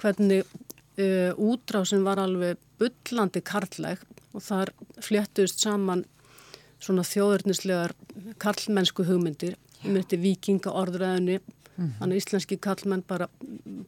hvernig 0.00 0.44
uh, 0.44 1.32
útrásin 1.34 2.06
var 2.06 2.22
alveg 2.22 2.60
byllandi 2.78 3.42
karlæg 3.46 4.02
og 4.34 4.42
þar 4.42 4.72
fléttust 5.02 5.62
saman 5.62 6.04
svona 6.82 7.04
þjóðurnislegar 7.06 7.94
kallmennsku 8.42 9.06
hugmyndir 9.08 9.56
um 9.84 9.96
þetta 9.98 10.18
vikinga 10.20 10.72
orðræðinni 10.74 11.38
Mm 11.76 11.84
-hmm. 11.84 11.98
Þannig 11.98 12.14
að 12.14 12.22
íslenski 12.22 12.56
kallmenn 12.56 13.02
bara 13.06 13.28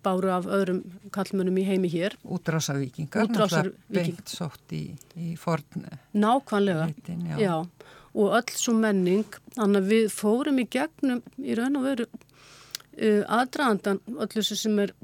báru 0.02 0.30
af 0.30 0.46
öðrum 0.46 0.82
kallmennum 1.12 1.58
í 1.58 1.64
heimi 1.64 1.88
hér. 1.88 2.16
Útrásavíkingar, 2.24 3.28
Útrásar 3.28 3.72
beint 3.88 4.28
sótt 4.28 4.72
í, 4.72 4.96
í 5.16 5.36
forn. 5.36 5.86
Nákvæmlega, 6.14 6.86
Litin, 6.86 7.26
já. 7.30 7.38
já. 7.38 7.66
Og 8.14 8.32
öll 8.32 8.52
svo 8.56 8.74
menning, 8.74 9.26
þannig 9.54 9.82
að 9.82 9.88
við 9.88 10.06
fórum 10.10 10.58
í 10.58 10.66
gegnum 10.70 11.22
í 11.38 11.54
raun 11.54 11.76
og 11.76 11.82
veru 11.82 12.06
uh, 12.06 13.22
aðdraðandan, 13.28 14.00
öll 14.18 14.28
þessu 14.28 14.56
sem 14.56 14.78
er 14.78 14.94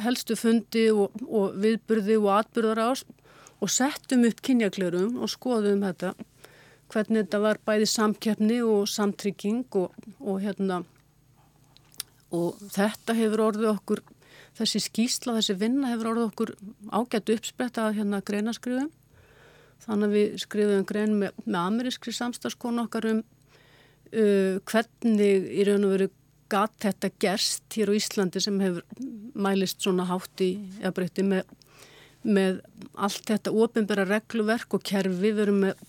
helstu 0.00 0.36
fundi 0.36 0.90
og, 0.90 1.10
og 1.28 1.56
viðburði 1.60 2.16
og 2.20 2.30
atbyrðar 2.38 2.78
ás 2.90 3.04
og 3.60 3.68
settum 3.72 4.24
upp 4.28 4.40
kynjaklerum 4.46 5.18
og 5.20 5.28
skoðum 5.32 5.82
þetta, 5.84 6.14
hvernig 6.90 7.26
þetta 7.26 7.40
var 7.44 7.60
bæði 7.66 7.88
samkeppni 7.90 8.62
og 8.62 8.88
samtrygging 8.88 9.66
og, 9.74 9.92
og 10.20 10.40
hérna 10.40 10.82
og 12.36 12.60
þetta 12.70 13.16
hefur 13.18 13.44
orðið 13.48 13.72
okkur, 13.72 14.02
þessi 14.58 14.82
skýsla, 14.84 15.36
þessi 15.38 15.58
vinna 15.60 15.90
hefur 15.92 16.12
orðið 16.12 16.28
okkur 16.30 16.54
ágætt 16.94 17.34
uppspretta 17.36 17.88
að 17.88 18.00
hérna 18.00 18.22
greinaskriðum. 18.26 18.90
Þannig 19.80 20.06
að 20.06 20.16
við 20.16 20.40
skriðum 20.42 20.86
grein 20.88 21.14
með, 21.22 21.36
með 21.46 21.60
amerískri 21.60 22.12
samstagskonu 22.12 22.84
okkar 22.84 23.08
um 23.14 23.20
uh, 23.22 24.58
hvernig 24.68 25.46
í 25.54 25.64
raun 25.68 25.86
og 25.88 25.94
veru 25.94 26.10
gatt 26.50 26.74
þetta 26.82 27.12
gerst 27.22 27.78
hér 27.78 27.92
á 27.94 27.98
Íslandi 27.98 28.42
sem 28.42 28.58
hefur 28.60 28.84
mælist 29.38 29.80
svona 29.84 30.08
hátt 30.08 30.42
í 30.42 30.50
eðbreytti 30.82 31.24
með, 31.26 31.48
með 32.26 32.60
allt 32.98 33.24
þetta 33.30 33.54
ofinbæra 33.54 34.06
regluverk 34.08 34.74
og 34.76 34.84
kerfi. 34.86 35.20
Við 35.22 35.44
erum 35.46 35.62
með 35.64 35.84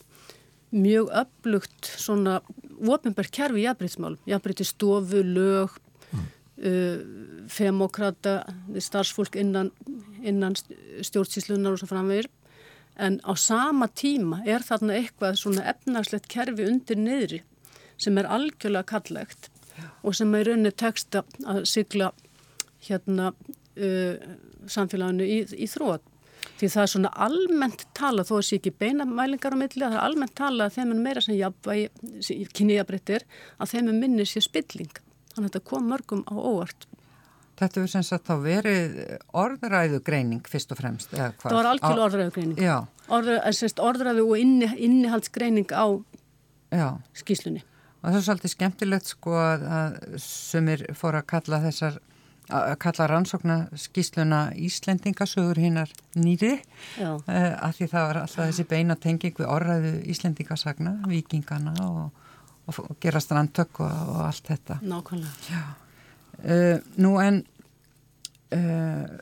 mjög 0.72 1.10
upplugt 1.24 1.90
svona 2.00 2.40
ofinbært 2.80 3.34
kerfi 3.36 3.66
í 3.66 3.70
eðbreytismálum, 3.72 4.22
eðbreytti 4.30 4.68
stofu, 4.70 5.24
lög, 5.26 5.74
femokrata, 7.50 8.36
starfsfólk 8.78 9.36
innan, 9.42 9.72
innan 10.22 10.54
stjórnsíslunar 11.02 11.74
og 11.74 11.82
svo 11.82 11.90
framvegir 11.90 12.28
en 13.02 13.20
á 13.26 13.34
sama 13.40 13.88
tíma 13.88 14.42
er 14.46 14.62
þarna 14.66 15.00
eitthvað 15.00 15.40
svona 15.40 15.66
efnarslegt 15.72 16.28
kerfi 16.30 16.68
undir 16.70 17.00
niðri 17.00 17.42
sem 18.02 18.18
er 18.18 18.30
algjörlega 18.30 18.90
kallegt 18.94 19.50
og 20.04 20.16
sem 20.18 20.34
er 20.36 20.50
raunni 20.50 20.72
texta 20.72 21.24
að 21.48 21.64
sigla 21.70 22.12
hérna 22.86 23.32
uh, 23.32 24.16
samfélaginu 24.70 25.26
í, 25.26 25.44
í 25.56 25.70
þrótt 25.70 26.06
því 26.60 26.70
það 26.74 26.84
er 26.84 26.92
svona 26.94 27.12
almennt 27.26 27.86
tala 27.98 28.26
þó 28.26 28.36
að 28.40 28.48
sé 28.48 28.58
ekki 28.60 28.74
beina 28.84 29.06
mælingar 29.06 29.56
á 29.56 29.62
milli 29.62 29.86
það 29.86 29.98
er 29.98 30.04
almennt 30.06 30.36
tala 30.38 30.68
að 30.68 30.78
þeim 30.78 30.94
er 30.94 31.06
meira 31.06 31.24
sem 31.26 32.50
kynniðabrittir 32.58 33.26
að 33.58 33.74
þeim 33.74 33.94
er 33.94 33.98
minni 34.04 34.28
sér 34.30 34.46
spilling 34.46 35.02
Þannig 35.32 35.48
að 35.48 35.54
þetta 35.54 35.70
kom 35.72 35.90
mörgum 35.92 36.24
á 36.28 36.36
óvart. 36.36 36.88
Þetta 37.62 37.80
hefur 37.80 37.92
sem 37.92 38.06
sagt 38.06 38.30
þá 38.30 38.36
verið 38.42 38.96
orðræðugreining 39.38 40.48
fyrst 40.50 40.72
og 40.74 40.80
fremst. 40.80 41.12
Það 41.14 41.58
var 41.58 41.70
algjörlega 41.74 42.06
orðræðugreining. 42.08 42.62
Orð, 43.12 43.34
orðræðu 43.86 44.24
og 44.26 44.40
inni, 44.42 44.70
innihaldsgreining 44.88 45.74
á 45.76 45.86
Já. 46.72 46.88
skýslunni. 47.18 47.62
Og 48.02 48.08
það 48.10 48.18
er 48.18 48.26
svolítið 48.26 48.54
skemmtilegt 48.56 49.12
sko 49.12 49.36
að, 49.38 49.68
að 49.78 50.00
sumir 50.24 50.88
fór 50.98 51.20
að 51.20 51.28
kalla 51.36 51.62
þessar 51.68 52.00
að 52.52 52.74
kalla 52.82 53.08
rannsókna 53.08 53.58
skýsluna 53.80 54.40
Íslendingasögur 54.60 55.60
hinnar 55.62 55.92
nýri 56.20 56.56
uh, 57.00 57.20
af 57.30 57.78
því 57.78 57.88
það 57.92 58.08
var 58.08 58.20
alltaf 58.24 58.50
þessi 58.50 58.66
beina 58.68 58.98
tenging 59.00 59.38
við 59.38 59.48
orðræðu 59.48 59.94
Íslendingasagna, 60.12 60.98
vikingana 61.08 61.76
og 61.86 62.21
og 62.70 62.96
gera 63.02 63.22
strandtök 63.24 63.82
og, 63.84 63.92
og 64.16 64.22
allt 64.28 64.52
þetta. 64.52 64.80
Nákvæmlega. 64.86 65.62
Uh, 66.42 66.78
Nú 67.02 67.18
en 67.22 67.44
uh, 68.56 69.20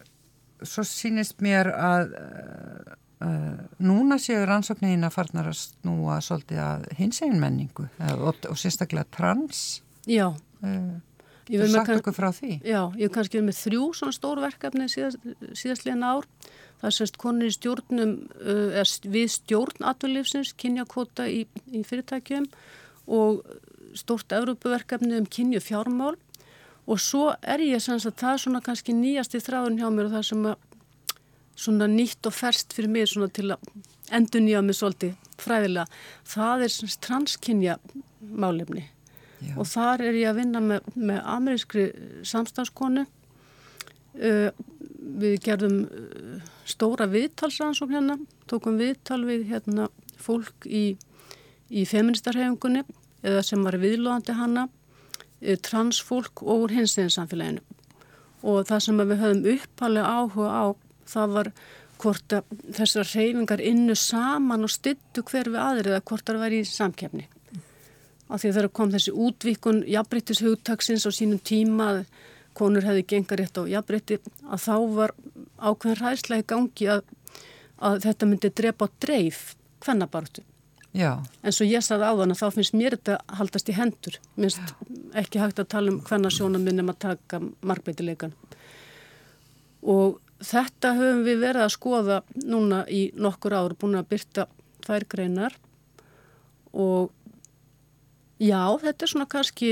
svo 0.63 0.85
sínist 0.87 1.41
mér 1.43 1.71
að 1.73 2.13
uh, 2.15 3.59
núna 3.83 4.19
séu 4.21 4.45
rannsóknin 4.47 5.07
að 5.07 5.15
farnar 5.17 5.51
að 5.51 5.59
snúa 5.63 6.19
svolítið 6.23 6.63
að 6.63 6.87
hins 6.99 7.21
egin 7.25 7.41
menningu 7.41 7.89
og, 8.15 8.47
og 8.47 8.57
sérstaklega 8.59 9.07
trans. 9.15 9.81
Já. 10.09 10.31
Þú 11.49 11.67
sagt 11.73 11.95
okkur 11.95 12.13
frá 12.13 12.29
því? 12.35 12.59
Já, 12.61 12.81
ég 12.93 13.07
hef 13.07 13.13
kannski 13.15 13.39
verið 13.39 13.47
með 13.47 13.59
þrjú 13.59 13.85
svona 13.97 14.15
stórverkefni 14.15 14.89
síðast, 14.91 15.29
síðastlega 15.57 16.11
ár. 16.13 16.27
Það 16.79 16.89
er 16.89 16.95
semst 16.95 17.17
konur 17.19 17.49
í 17.49 17.55
stjórnum, 17.55 18.11
uh, 18.39 18.83
við 19.11 19.31
stjórn 19.33 19.87
aturlífsins, 19.89 20.53
kynjakota 20.55 21.25
í, 21.27 21.41
í 21.73 21.81
fyrirtækjum 21.83 22.45
og 23.09 23.43
stórt 23.97 24.31
Európaverkefni 24.37 25.17
um 25.17 25.25
kynju 25.25 25.61
fjármál 25.63 26.17
og 26.89 27.01
svo 27.01 27.29
er 27.41 27.61
ég 27.61 27.81
sem 27.83 27.97
að 27.97 28.17
það 28.17 28.33
er 28.33 28.41
svona 28.43 28.61
kannski 28.65 28.95
nýjasti 28.97 29.41
þráðun 29.45 29.79
hjá 29.81 29.89
mér 29.93 30.09
og 30.09 30.15
það 30.17 30.27
sem 30.29 30.45
að 30.49 30.67
svona 31.59 31.89
nýtt 31.91 32.29
og 32.29 32.35
ferst 32.35 32.73
fyrir 32.73 32.91
mig 32.93 33.09
svona 33.11 33.29
til 33.33 33.49
að 33.53 33.67
endur 34.15 34.41
nýja 34.41 34.61
mig 34.65 34.77
svolítið 34.77 35.13
fræðilega. 35.39 35.85
Það 36.27 36.63
er 36.65 36.73
svona 36.73 37.01
transkynja 37.05 37.75
málefni 38.19 38.85
Já. 39.39 39.53
og 39.55 39.67
þar 39.69 40.05
er 40.07 40.17
ég 40.19 40.31
að 40.31 40.41
vinna 40.41 40.61
með, 40.63 40.89
með 40.95 41.19
amerískri 41.35 41.85
samstagskonu. 42.27 43.05
Uh, 44.19 44.49
við 45.19 45.37
gerðum 45.45 45.83
uh, 45.85 46.47
stóra 46.67 47.05
viðtalsansók 47.07 47.93
hérna, 47.93 48.17
tókum 48.49 48.79
viðtal 48.81 49.21
við 49.27 49.45
hérna 49.51 49.85
fólk 50.19 50.65
í, 50.65 50.97
í 51.69 51.85
feministarhefingunni 51.87 52.83
eða 53.23 53.43
sem 53.45 53.63
var 53.63 53.79
viðlóðandi 53.81 54.35
hanna, 54.37 54.67
eh, 55.41 55.57
transfólk 55.57 56.43
og 56.43 56.65
úr 56.65 56.75
hinsveginn 56.77 57.15
samfélaginu. 57.15 57.61
Og 58.43 58.65
það 58.65 58.79
sem 58.85 58.97
við 58.97 59.21
höfum 59.23 59.45
uppalega 59.55 60.07
áhuga 60.07 60.49
á, 60.49 60.65
það 61.05 61.33
var 61.33 61.51
hvort 61.99 62.33
þessar 62.71 63.07
reyfingar 63.11 63.59
innu 63.59 63.95
saman 63.95 64.63
og 64.63 64.71
styttu 64.71 65.23
hver 65.27 65.51
við 65.51 65.59
aðrið 65.59 65.93
eða 65.93 66.05
hvort 66.07 66.25
það 66.25 66.43
væri 66.45 66.61
í 66.63 66.67
samkefni. 66.69 67.27
Af 68.29 68.43
því 68.43 68.51
þegar 68.55 68.73
kom 68.77 68.91
þessi 68.93 69.13
útvíkun 69.25 69.79
jafnbryttis 69.89 70.43
hugtaksins 70.45 71.07
á 71.09 71.11
sínum 71.11 71.41
tíma 71.41 72.05
konur 72.57 72.85
hefði 72.85 73.05
gengar 73.13 73.41
rétt 73.41 73.57
á 73.57 73.63
jafnbreytti 73.71 74.19
að 74.47 74.63
þá 74.63 74.75
var 74.95 75.15
ákveðin 75.57 75.99
ræðslega 75.99 76.43
í 76.43 76.49
gangi 76.53 76.89
að, 76.93 77.01
að 77.81 78.03
þetta 78.05 78.29
myndi 78.29 78.53
drepa 78.61 78.87
á 78.87 78.95
dreif 79.01 79.41
hvennabartu. 79.83 80.43
Já. 80.97 81.19
En 81.45 81.53
svo 81.53 81.67
ég 81.69 81.83
sagði 81.85 82.09
á 82.09 82.13
þann 82.17 82.33
að 82.33 82.39
þá 82.39 82.55
finnst 82.55 82.77
mér 82.77 82.95
þetta 82.97 83.37
haldast 83.39 83.69
í 83.69 83.75
hendur. 83.77 84.17
Minnst 84.39 84.73
ekki 85.17 85.41
hægt 85.41 85.61
að 85.61 85.69
tala 85.75 85.93
um 85.93 85.99
hvenna 86.07 86.31
sjónum 86.33 86.65
minnum 86.65 86.89
að 86.89 87.01
taka 87.05 87.41
markbreytileikan. 87.61 88.33
Og 89.85 90.17
þetta 90.41 90.95
höfum 90.97 91.23
við 91.27 91.43
verið 91.43 91.65
að 91.65 91.75
skoða 91.75 92.19
núna 92.41 92.83
í 92.89 93.09
nokkur 93.15 93.55
ár, 93.55 93.77
búin 93.77 93.99
að 93.99 94.09
byrta 94.15 94.49
tvær 94.85 95.05
greinar 95.11 95.55
og 96.73 97.15
Já, 98.39 98.71
þetta 98.79 99.03
er 99.03 99.09
svona 99.11 99.27
kannski, 99.27 99.69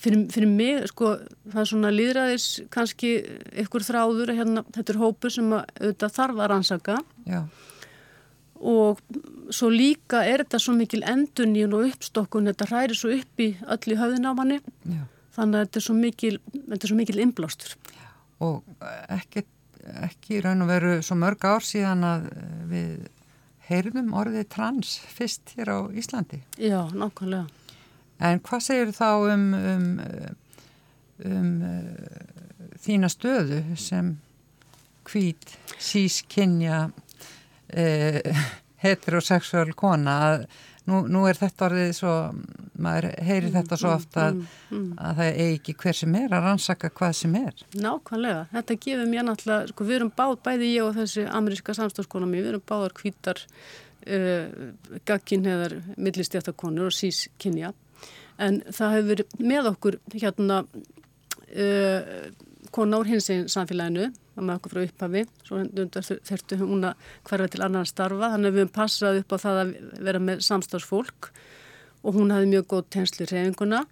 fyrir, 0.00 0.22
fyrir 0.32 0.48
mig, 0.48 0.86
sko, 0.88 1.10
það 1.52 1.58
er 1.60 1.66
svona 1.68 1.90
líðræðis 1.92 2.46
kannski 2.72 3.10
ykkur 3.60 3.84
þráður, 3.84 4.32
hérna, 4.38 4.62
þetta 4.72 4.94
er 4.94 5.00
hópu 5.02 5.28
sem 5.34 5.50
að, 5.52 5.66
auðvitað 5.82 6.14
þarf 6.14 6.40
að 6.40 6.48
rannsaka 6.54 6.96
Já. 7.28 7.42
Og 8.60 9.00
svo 9.54 9.70
líka 9.72 10.22
er 10.28 10.44
þetta 10.44 10.60
svo 10.62 10.74
mikil 10.76 11.04
enduníun 11.08 11.76
og 11.76 11.86
uppstokkun, 11.90 12.50
þetta 12.50 12.68
hræri 12.70 12.98
svo 12.98 13.12
upp 13.16 13.42
í 13.42 13.52
öll 13.60 13.94
í 13.94 13.98
höfðin 13.98 14.28
á 14.28 14.32
manni, 14.36 14.58
Já. 14.84 15.04
þannig 15.36 15.56
að 15.56 15.64
þetta 15.64 15.80
er 15.80 15.86
svo 15.86 15.96
mikil, 15.96 16.34
þetta 16.56 16.80
er 16.80 16.92
svo 16.92 16.98
mikil 16.98 17.22
inblástur. 17.24 17.72
Og 18.44 18.84
ekki, 19.16 19.44
ekki 20.06 20.42
raun 20.44 20.64
og 20.64 20.70
veru 20.70 20.92
svo 21.04 21.16
mörg 21.20 21.46
ár 21.48 21.64
síðan 21.64 22.04
að 22.06 22.28
við 22.70 22.92
heyrðum 23.70 24.14
orðið 24.18 24.48
trans 24.52 24.98
fyrst 25.14 25.54
hér 25.56 25.72
á 25.72 25.78
Íslandi. 25.94 26.42
Já, 26.58 26.84
nákvæmlega. 26.90 27.46
En 28.20 28.40
hvað 28.44 28.64
segir 28.66 28.90
þá 28.92 29.32
um, 29.32 29.44
um, 29.56 29.86
um 31.24 31.52
uh, 31.64 32.66
þína 32.80 33.08
stöðu 33.12 33.62
sem 33.80 34.18
hvít, 35.08 35.54
sískinja, 35.80 36.90
uh, 37.74 38.42
heterosexuál 38.80 39.74
kona 39.78 40.16
að 40.26 40.44
nú, 40.88 41.02
nú 41.10 41.24
er 41.28 41.38
þetta 41.38 41.66
orðið 41.68 41.90
svo, 41.98 42.14
maður 42.80 43.10
heyrir 43.20 43.50
mm, 43.50 43.56
þetta 43.58 43.78
svo 43.82 43.92
ofta 43.94 44.22
að, 44.28 44.40
mm, 44.40 44.78
mm. 44.78 44.88
að 44.96 45.20
það 45.20 45.30
er 45.30 45.52
ekki 45.58 45.76
hver 45.82 45.98
sem 46.00 46.16
er 46.22 46.34
að 46.36 46.48
rannsaka 46.48 46.90
hvað 47.00 47.14
sem 47.20 47.36
er. 47.40 47.66
Nákvæmlega, 47.76 48.46
þetta 48.54 48.78
gefur 48.86 49.12
mér 49.12 49.28
náttúrulega, 49.28 49.74
sko 49.74 49.86
við 49.90 49.98
erum 50.00 50.14
báð, 50.16 50.34
bæði 50.48 50.72
ég 50.72 50.88
og 50.88 50.96
þessi 50.96 51.26
ameríska 51.28 51.76
samstafskona 51.76 52.30
mér, 52.30 52.46
við 52.46 52.52
erum 52.54 52.66
báðar 52.72 52.96
hvítar 53.00 53.44
uh, 53.44 54.72
gagginheðar 55.08 55.78
millistjæftakonur 55.96 56.90
og 56.90 56.96
sískinja 56.96 57.74
en 58.40 58.62
það 58.72 58.94
hefur 58.96 59.10
verið 59.10 59.42
með 59.52 59.68
okkur 59.74 59.98
hérna 60.14 60.62
uh, 60.64 62.00
kona 62.74 63.00
úr 63.02 63.10
hins 63.10 63.28
einn 63.32 63.48
samfélaginu 63.50 64.10
að 64.40 64.48
með 64.48 64.58
okkur 64.58 64.74
frá 64.74 64.82
upphafi. 64.86 65.22
Svo 65.46 65.62
þurftu 66.30 66.60
hún 66.60 66.88
að 66.88 67.06
hverfa 67.28 67.48
til 67.52 67.64
annan 67.66 67.88
starfa. 67.88 68.32
Þannig 68.34 68.50
að 68.50 68.56
við 68.56 68.64
hefum 68.64 68.76
passað 68.80 69.20
upp 69.22 69.34
á 69.34 69.38
það 69.44 69.62
að 69.62 69.72
vera 70.08 70.22
með 70.26 70.44
samstagsfólk 70.48 71.30
og 72.00 72.16
hún 72.16 72.32
hafði 72.32 72.48
mjög 72.54 72.68
góð 72.72 72.84
tensli 72.96 73.26
reyfinguna 73.28 73.82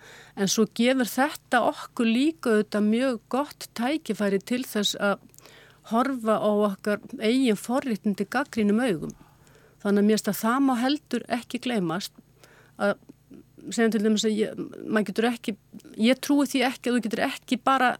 en 0.40 0.48
svo 0.48 0.64
gefur 0.78 1.10
þetta 1.10 1.60
okkur 1.68 2.08
líka 2.08 2.54
auðvitað 2.54 2.86
mjög 2.86 3.18
gott 3.34 3.66
tækifæri 3.76 4.40
til 4.48 4.62
þess 4.64 4.96
að 4.96 5.18
horfa 5.92 6.38
á 6.40 6.50
okkar 6.70 7.04
eigin 7.20 7.58
forritindi 7.60 8.24
gaggrínum 8.28 8.80
augum. 8.80 9.12
Þannig 9.82 10.02
að 10.02 10.08
mér 10.08 10.16
finnst 10.16 10.32
að 10.32 10.40
það 10.40 10.64
má 10.64 10.74
heldur 10.80 11.28
ekki 11.38 11.60
gleymast 11.64 12.24
að 12.80 12.96
segjum 13.74 13.92
til 13.92 14.02
dæmis 14.04 14.24
að 14.26 14.36
ég, 14.38 14.60
maður 14.86 15.08
getur 15.10 15.28
ekki, 15.28 15.54
ég 16.00 16.20
trúi 16.24 16.46
því 16.48 16.64
ekki 16.68 16.90
að 16.90 16.96
þú 16.96 17.02
getur 17.06 17.24
ekki 17.26 17.58
bara, 17.64 17.90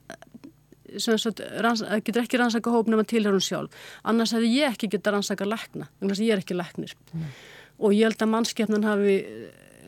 sagt, 0.97 1.43
ranns, 1.65 1.85
getur 2.07 2.25
ekki 2.25 2.41
rannsaka 2.41 2.73
hóp 2.73 2.91
nema 2.91 3.05
tilhörun 3.09 3.45
sjálf. 3.45 3.75
Annars 4.09 4.35
hefði 4.37 4.55
ég 4.57 4.75
ekki 4.75 4.91
getað 4.97 5.19
rannsaka 5.19 5.49
lækna, 5.49 5.89
þannig 6.01 6.19
að 6.19 6.27
ég 6.27 6.37
er 6.37 6.43
ekki 6.43 6.59
læknir. 6.59 6.95
Mm. 7.13 7.33
Og 7.79 7.95
ég 7.95 8.09
held 8.09 8.23
að 8.25 8.33
mannskefnan 8.33 8.87
hafi 8.89 9.17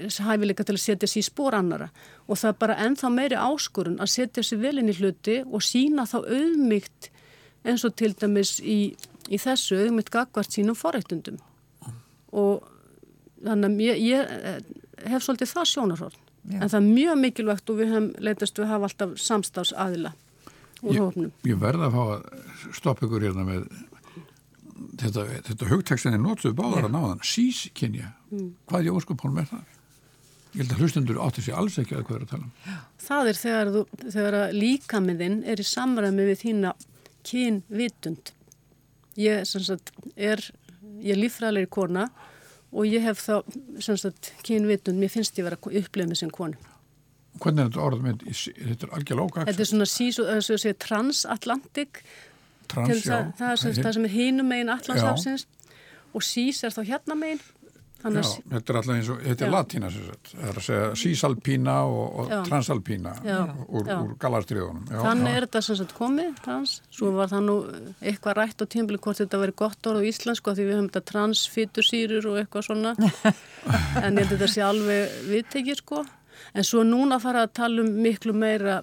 hæfileika 0.09 0.65
til 0.65 0.77
að 0.77 0.83
setja 0.83 1.09
sér 1.09 1.21
í 1.21 1.27
spór 1.27 1.57
annara 1.59 1.91
og 2.27 2.39
það 2.39 2.51
er 2.51 2.59
bara 2.63 2.77
ennþá 2.87 3.11
meiri 3.13 3.39
áskorun 3.39 4.01
að 4.01 4.13
setja 4.15 4.45
sér 4.47 4.63
vel 4.63 4.79
inn 4.81 4.89
í 4.89 4.97
hluti 4.97 5.41
og 5.45 5.65
sína 5.65 6.07
þá 6.09 6.19
auðmygt 6.23 7.11
eins 7.69 7.85
og 7.85 7.97
til 8.01 8.13
dæmis 8.17 8.59
í, 8.61 8.95
í 9.29 9.41
þessu 9.41 9.81
auðmygt 9.83 10.13
gagvart 10.15 10.55
sínum 10.55 10.79
forrættundum 10.79 11.41
og 12.33 12.65
þannig 13.45 13.77
að 13.77 13.85
ég, 13.85 14.03
ég 14.09 15.11
hef 15.11 15.25
svolítið 15.27 15.53
það 15.53 15.71
sjónarhórn 15.75 16.19
en 16.57 16.69
það 16.69 16.81
er 16.81 16.89
mjög 16.89 17.21
mikilvægt 17.21 17.71
og 17.71 17.81
við 17.81 17.93
hefum 17.93 18.11
leitast 18.19 18.59
við 18.59 18.67
að 18.67 18.75
hafa 18.75 18.91
alltaf 18.91 19.17
samstafs 19.21 19.75
aðila 19.77 20.15
úr 20.83 20.95
ég, 20.95 21.01
hófnum. 21.03 21.33
Ég 21.49 21.61
verða 21.61 21.89
að 21.89 21.97
fá 21.97 22.03
að 22.17 22.75
stoppa 22.77 23.07
ykkur 23.07 23.27
hérna 23.29 23.47
með 23.49 23.67
þetta, 25.01 25.27
þetta 25.49 25.69
hugtekstinni 25.71 26.21
nótsuð 26.21 26.57
báðar 26.59 26.89
að 26.89 26.97
náðan, 26.97 27.21
sískynja 27.27 28.15
mm. 28.31 28.49
hvað 28.71 28.89
ég 28.89 28.99
óskupónum 29.01 29.43
er 29.43 29.51
það? 29.51 29.77
Ég 30.51 30.65
held 30.65 30.73
að 30.75 30.81
hlustundur 30.83 31.21
átti 31.23 31.45
sér 31.47 31.61
alls 31.61 31.77
ekki 31.79 31.95
að 31.95 32.07
hvað 32.09 32.17
er 32.17 32.25
að 32.25 32.33
tala 32.33 32.47
um. 32.49 32.79
Það 33.05 33.29
er 33.31 33.39
þegar, 33.39 33.69
þú, 33.75 33.83
þegar 34.17 34.39
líkamiðinn 34.57 35.39
er 35.47 35.63
í 35.63 35.67
samræmi 35.67 36.27
við 36.27 36.41
þína 36.41 36.73
kynvitund. 37.31 38.33
Ég 39.21 39.47
sagt, 39.47 39.93
er, 40.17 40.43
ég 40.99 41.15
er 41.15 41.21
lífræðilegri 41.21 41.71
kona 41.71 42.09
og 42.71 42.87
ég 42.89 43.05
hef 43.07 43.23
þá 43.23 43.37
kynvitund, 44.47 44.99
mér 44.99 45.13
finnst 45.13 45.39
ég 45.39 45.47
vera 45.47 45.59
upplöfum 45.61 46.11
með 46.11 46.23
sem 46.25 46.35
konu. 46.35 46.70
Hvernig 47.41 47.63
er 47.63 47.71
þetta 47.71 47.85
orð 47.85 48.03
með, 48.05 48.27
þetta 48.27 48.87
er 48.87 48.97
algjörlega 48.97 49.29
ógægt? 49.29 49.51
Þetta 49.51 49.65
er 49.65 49.71
svona 49.71 49.89
sísu, 49.89 50.27
þessu 50.27 50.75
transatlantik, 50.83 52.03
Trans, 52.71 53.01
já. 53.03 53.15
Það, 53.15 53.31
það, 53.39 53.55
er, 53.55 53.81
það 53.85 53.97
sem 53.97 54.05
er 54.07 54.13
hinum 54.15 54.51
megin 54.51 54.75
Allandshafsins 54.75 55.49
og 56.15 56.27
sís 56.27 56.61
er 56.67 56.75
þá 56.75 56.85
hérna 56.87 57.17
megin. 57.19 57.41
Já, 58.01 58.23
þetta 58.49 58.73
er 58.73 58.77
alltaf 58.79 58.95
eins 58.95 59.09
og, 59.13 59.19
þetta 59.21 59.45
er 59.45 59.51
latína 59.53 59.89
það 59.93 60.45
er 60.49 60.59
að 60.61 60.65
segja 60.65 60.85
sísalpína 60.97 61.75
og, 61.85 62.15
og 62.23 62.31
transalpína 62.47 63.11
já, 63.27 63.37
úr, 63.67 63.91
úr 63.93 64.15
galarstriðunum. 64.23 64.87
Þannig 64.89 65.37
er 65.37 65.45
þetta 65.45 65.63
sem 65.67 65.79
sagt 65.83 65.93
komið, 65.99 66.31
trans, 66.41 66.79
svo 66.97 67.11
var 67.19 67.29
það 67.29 67.45
nú 67.51 67.57
eitthvað 68.01 68.39
rætt 68.39 68.65
á 68.65 68.67
tímbili 68.73 69.03
hvort 69.05 69.21
þetta 69.21 69.43
veri 69.43 69.57
gott 69.61 69.91
orð 69.91 70.01
á 70.01 70.09
íslensku 70.09 70.55
því 70.57 70.67
við 70.71 70.79
höfum 70.79 70.89
þetta 70.89 71.05
transfytursýrur 71.13 72.31
og 72.33 72.41
eitthvað 72.41 72.71
svona. 72.71 72.95
En 74.01 74.17
ég 74.17 74.23
held 74.23 74.31
að 74.31 74.33
þetta 74.33 74.47
sé 74.49 74.65
alveg 74.65 75.17
viðtekið 75.29 75.83
sko, 75.83 76.05
en 76.55 76.67
svo 76.67 76.83
núna 76.87 77.21
fara 77.23 77.47
að 77.47 77.55
tala 77.61 77.85
um 77.85 77.93
miklu 78.03 78.33
meira 78.33 78.81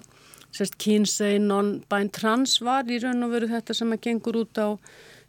sérst 0.54 0.78
kynsei, 0.80 1.36
non-bind 1.38 2.12
trans 2.16 2.60
var 2.64 2.88
í 2.88 3.00
raun 3.02 3.26
og 3.26 3.34
veru 3.34 3.50
þetta 3.50 3.74
sem 3.76 3.92
að 3.92 4.00
gengur 4.06 4.40
út 4.40 4.58
á 4.58 4.68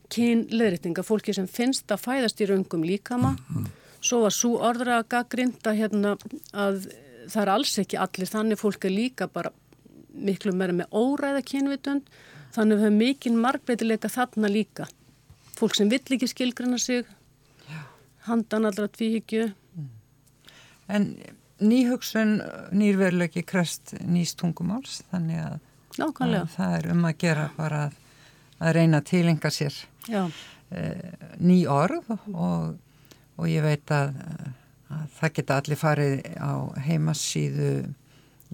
kynleðritinga, 0.10 1.04
fólki 1.06 1.36
sem 1.36 1.48
finnst 1.48 1.92
að 1.92 2.06
fæðast 2.08 2.42
í 2.42 2.48
raungum 2.50 2.86
líkama. 2.88 3.36
Mm 3.36 3.58
-hmm 3.58 3.76
Svo 4.00 4.22
var 4.24 4.34
svo 4.34 4.56
orðra 4.64 5.02
að 5.02 5.10
gaggrinda 5.12 5.74
hérna 5.76 6.16
að 6.56 6.86
það 7.30 7.42
er 7.42 7.52
alls 7.52 7.74
ekki 7.82 8.00
allir, 8.00 8.32
þannig 8.32 8.62
fólk 8.62 8.88
er 8.88 8.96
líka 8.96 9.28
bara 9.32 9.52
miklu 10.16 10.54
meira 10.56 10.76
með 10.76 10.96
óræða 10.96 11.44
kynvitund, 11.48 12.08
þannig 12.56 12.78
að 12.78 12.80
við 12.80 12.86
höfum 12.86 13.02
mikinn 13.04 13.42
margbreytileika 13.44 14.12
þarna 14.12 14.52
líka. 14.52 14.88
Fólk 15.60 15.76
sem 15.76 15.92
vill 15.92 16.16
ekki 16.16 16.30
skilgrana 16.32 16.80
sig, 16.80 17.04
handan 18.30 18.70
allra 18.70 18.88
tvíhyggju. 18.88 19.50
En 20.90 21.12
nýhugsun, 21.60 22.38
nýrverulegi 22.76 23.44
krest 23.48 23.96
nýst 24.06 24.40
tungumáls, 24.40 25.02
þannig 25.12 25.42
að, 25.44 25.58
að 26.00 26.54
það 26.56 26.78
er 26.78 26.92
um 26.94 27.08
að 27.10 27.18
gera 27.24 27.50
bara 27.58 27.82
að, 27.88 27.98
að 28.60 28.78
reyna 28.78 29.02
að 29.02 29.10
tilenga 29.12 29.52
sér. 29.54 29.82
E, 30.70 30.84
ný 31.42 31.64
orð 31.72 32.14
og 32.34 32.78
og 33.40 33.48
ég 33.48 33.64
veit 33.64 33.94
að, 33.94 34.18
að 34.92 35.08
það 35.20 35.34
geta 35.38 35.58
allir 35.62 35.80
farið 35.80 36.14
á 36.36 36.54
heimassíðu 36.88 37.72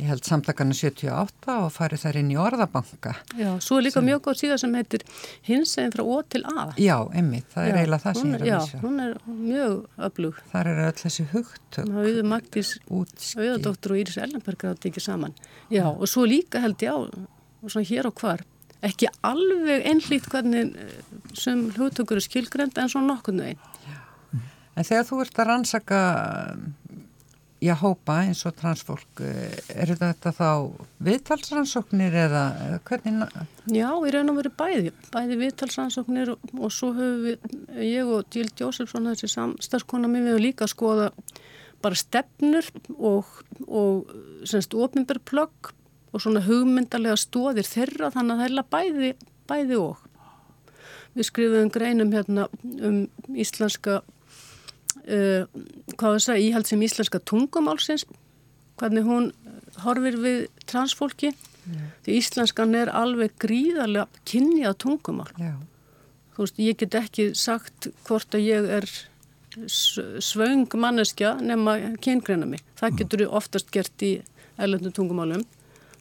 ég 0.02 0.10
held 0.12 0.26
samtakana 0.28 0.76
78 0.76 1.56
og 1.56 1.70
farið 1.72 2.02
þar 2.04 2.20
inn 2.20 2.32
í 2.34 2.38
orðabanka. 2.39 3.14
Já, 3.39 3.50
svo 3.64 3.78
er 3.80 3.86
líka 3.88 4.02
sem, 4.02 4.08
mjög 4.10 4.24
góð 4.26 4.39
síðan 4.41 4.62
sem 4.64 4.74
heitir 4.80 5.06
hinsegin 5.48 5.93
frá 5.96 6.04
O 6.04 6.18
til 6.36 6.41
A. 6.52 6.66
Já, 6.82 6.96
emmi, 7.16 7.43
það 7.54 7.70
er 7.70 7.80
eiginlega 7.82 8.04
það 8.06 8.20
sem 8.20 8.34
ég 8.34 8.36
er 8.36 8.43
að 8.43 8.50
vísa 8.52 8.76
Já, 8.76 8.82
hún 8.84 9.04
er 9.06 9.14
mjög 9.28 9.78
öflug. 10.10 10.41
Þar 10.52 10.72
er 10.72 10.82
öll 10.88 10.98
þessi 11.04 11.28
hugtök 11.32 11.86
Það 11.93 12.02
auður 12.02 12.28
Magdís, 12.34 12.74
auðardóttur 12.91 13.96
og 13.96 14.02
Íris 14.04 14.20
Ellenberg 14.26 14.68
átt 14.72 14.89
ekki 14.91 15.06
saman. 15.06 15.38
Já, 15.72 15.88
og 15.88 16.06
svo 16.12 16.28
líka 16.28 16.64
held 16.66 16.84
ég 16.84 16.91
á, 16.91 16.98
og 17.00 17.72
svona 17.72 17.88
hér 17.88 18.12
og 18.12 18.20
hvar 18.20 18.43
ekki 18.86 19.10
alveg 19.26 19.86
einlít 19.89 20.28
hvernig 20.30 20.76
eh, 20.78 20.98
sem 21.38 21.64
hugtökur 21.78 22.20
er 22.20 22.26
skilgrend 22.26 22.78
en 22.78 22.91
svona 22.91 23.16
nokkurnu 23.16 23.48
einn 23.52 23.62
En 24.76 24.84
þegar 24.84 25.06
þú 25.08 25.22
ert 25.24 25.38
að 25.39 25.48
rannsaka 25.48 26.00
já, 27.64 27.74
hópa 27.80 28.18
eins 28.26 28.43
og 28.47 28.56
transfólk, 28.60 29.22
er 29.22 29.93
þetta 29.95 30.34
þá 30.36 30.49
viðtalsrannsóknir 31.08 32.18
eða 32.26 32.43
hvernig? 32.88 33.38
Já, 33.72 33.89
í 33.95 34.14
raun 34.14 34.34
og 34.34 34.39
veru 34.41 34.51
bæði, 34.60 34.93
bæði 35.14 35.39
viðtalsrannsóknir 35.43 36.34
og, 36.36 36.49
og 36.60 36.74
svo 36.74 36.91
höfum 36.97 37.24
við, 37.30 37.56
ég 37.86 38.12
og 38.12 38.28
Díld 38.34 38.60
Jósefsson, 38.60 39.10
þessi 39.14 39.32
samstarfskona 39.32 40.12
mér, 40.12 40.28
við 40.28 40.36
höfum 40.36 40.45
líka 40.47 40.68
að 40.68 40.74
skoða 40.76 41.10
bara 41.86 41.99
stefnur 41.99 42.68
og, 42.97 43.30
og 43.68 44.12
semst 44.47 44.74
ofinberplögg 44.74 45.72
og 46.16 46.24
svona 46.24 46.43
hugmyndarlega 46.45 47.18
stóðir 47.20 47.68
þeirra 47.68 48.12
þannig 48.14 48.36
að 48.36 48.43
það 48.43 48.60
er 48.60 48.70
bæði, 48.76 49.14
bæði 49.49 49.80
og. 49.84 50.03
Við 51.16 51.30
skrifum 51.30 51.72
greinum 51.72 52.12
hérna 52.12 52.47
um 52.84 52.97
íslenska, 53.39 54.01
uh, 55.08 55.47
hvað 55.95 56.16
það 56.18 56.22
segja, 56.28 56.45
íhald 56.49 56.70
sem 56.70 56.86
íslenska 56.86 57.22
tungumálsins, 57.32 58.06
hvernig 58.80 59.08
hún 59.08 59.32
horfir 59.84 60.20
við 60.22 60.39
transfólki. 60.70 61.34
Yeah. 61.66 61.89
Því 62.06 62.20
íslenskan 62.22 62.76
er 62.78 62.91
alveg 62.93 63.34
gríðarlega 63.41 64.24
kynjað 64.30 64.78
tungumál. 64.86 65.32
Yeah. 65.41 65.58
Þú 66.36 66.45
veist, 66.45 66.62
ég 66.62 66.80
get 66.82 66.97
ekki 66.99 67.30
sagt 67.39 67.89
hvort 68.08 68.36
að 68.36 68.45
ég 68.45 68.72
er 68.78 68.89
svöng 69.72 70.68
manneskja 70.76 71.38
nema 71.39 71.78
kyngreina 72.03 72.47
mig. 72.49 72.64
Það 72.76 72.91
mm. 72.91 72.97
getur 72.99 73.24
oftast 73.39 73.72
gert 73.72 74.03
í 74.03 74.18
ælendum 74.60 74.93
tungumálum. 74.95 75.45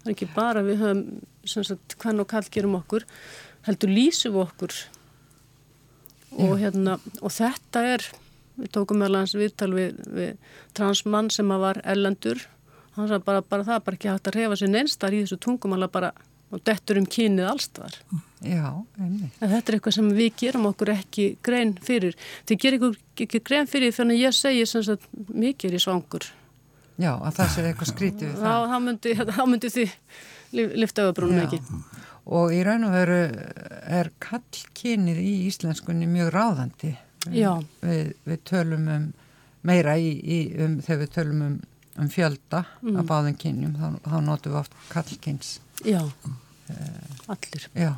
Það 0.01 0.11
er 0.11 0.15
ekki 0.17 0.29
bara 0.35 0.65
við 0.67 0.83
höfum 0.83 1.05
sagt, 1.47 1.97
hvern 2.01 2.23
og 2.25 2.29
kall 2.31 2.47
gerum 2.51 2.77
okkur, 2.81 3.05
heldur 3.69 3.93
lýsum 3.93 4.37
okkur 4.43 4.75
og, 6.35 6.57
hérna, 6.61 6.99
og 7.23 7.33
þetta 7.33 7.85
er, 7.95 8.07
við 8.61 8.71
tókum 8.77 9.01
meðal 9.03 9.23
hans 9.23 9.35
viðtal 9.39 9.73
við, 9.75 9.99
við 10.15 10.37
transmann 10.77 11.31
sem 11.35 11.51
var 11.63 11.81
ellendur, 11.85 12.45
hann 12.95 13.11
sagði 13.11 13.27
bara, 13.27 13.43
bara 13.43 13.67
það 13.67 13.83
bara 13.89 13.99
ekki 13.99 14.13
hægt 14.13 14.31
að 14.31 14.39
refa 14.39 14.61
sér 14.61 14.73
neinstar 14.75 15.17
í 15.17 15.25
þessu 15.25 15.41
tungumála 15.43 15.91
bara 15.93 16.13
og 16.55 16.63
dettur 16.63 17.01
um 17.01 17.07
kynið 17.11 17.49
allstaðar. 17.51 17.97
Já, 18.45 18.69
einmitt. 19.01 19.35
En 19.41 19.51
þetta 19.51 19.73
er 19.73 19.79
eitthvað 19.79 19.97
sem 19.97 20.11
við 20.15 20.31
gerum 20.43 20.69
okkur 20.71 20.93
ekki 20.95 21.27
grein 21.45 21.75
fyrir. 21.83 22.15
Þið 22.49 22.61
gerir 22.65 22.87
ekki 23.25 23.41
grein 23.43 23.69
fyrir 23.71 23.95
þannig 23.97 24.21
að 24.21 24.27
ég 24.29 24.37
segi 24.39 24.67
sem 24.71 24.85
sagt 24.87 25.09
mikið 25.33 25.73
er 25.73 25.79
í 25.79 25.83
svangur. 25.83 26.29
Já, 26.95 27.11
að 27.17 27.41
það 27.41 27.51
sé 27.51 27.65
eitthvað 27.67 27.91
skrítið 27.91 28.29
við 28.29 28.37
það. 28.39 28.53
Já, 28.53 28.71
þá 28.71 28.77
myndi, 28.85 29.15
myndi 29.51 29.73
því 29.75 29.87
lifta 30.85 31.07
öðabrúnum 31.09 31.43
ekki. 31.43 31.61
Og 32.39 32.55
í 32.57 32.61
raun 32.65 32.87
og 32.87 32.95
veru 32.95 33.19
er 33.99 34.13
kallkynið 34.23 35.19
í 35.21 35.33
íslenskunni 35.49 36.07
mjög 36.09 36.31
ráðandi. 36.37 36.95
Já. 37.33 37.53
Við, 37.85 38.15
við 38.29 38.43
tölum 38.51 38.89
um 38.93 39.13
meira 39.65 39.97
í, 39.97 40.11
í, 40.21 40.39
um, 40.61 40.79
þegar 40.85 41.03
við 41.03 41.13
tölum 41.15 41.45
um, 41.47 41.61
um 42.03 42.11
fjölda 42.13 42.65
mm. 42.83 42.99
af 43.01 43.07
báðum 43.09 43.39
kynjum, 43.41 43.77
þá, 43.79 44.11
þá 44.11 44.17
notum 44.27 44.55
við 44.55 44.61
oft 44.61 44.75
kallkyns. 44.91 45.55
Já, 45.85 46.03
allir. 47.33 47.69
Já. 47.77 47.95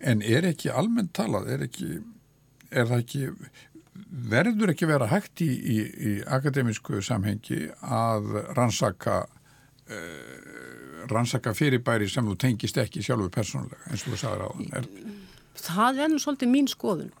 En 0.00 0.22
er 0.24 0.48
ekki 0.48 0.72
almennt 0.72 1.12
talað, 1.16 1.50
er, 1.52 1.66
ekki, 1.68 2.00
er 2.70 2.88
það 2.88 3.04
ekki, 3.04 3.50
verður 4.32 4.72
ekki 4.72 4.88
vera 4.88 5.10
hægt 5.10 5.42
í, 5.44 5.50
í, 5.50 5.78
í 5.84 6.14
akademísku 6.24 7.02
samhengi 7.04 7.66
að 7.84 8.32
rannsaka, 8.56 9.22
uh, 9.92 11.06
rannsaka 11.10 11.52
fyrirbæri 11.56 12.08
sem 12.08 12.28
þú 12.28 12.38
tengist 12.40 12.80
ekki 12.80 13.04
sjálfur 13.04 13.32
persónulega, 13.34 13.84
eins 13.90 14.06
og 14.06 14.14
þú 14.14 14.22
sagði 14.24 14.48
á 14.48 14.50
það? 14.72 14.92
Það 15.60 16.00
er 16.00 16.12
nú 16.12 16.20
svolítið 16.22 16.52
mín 16.54 16.68
skoðun, 16.70 17.12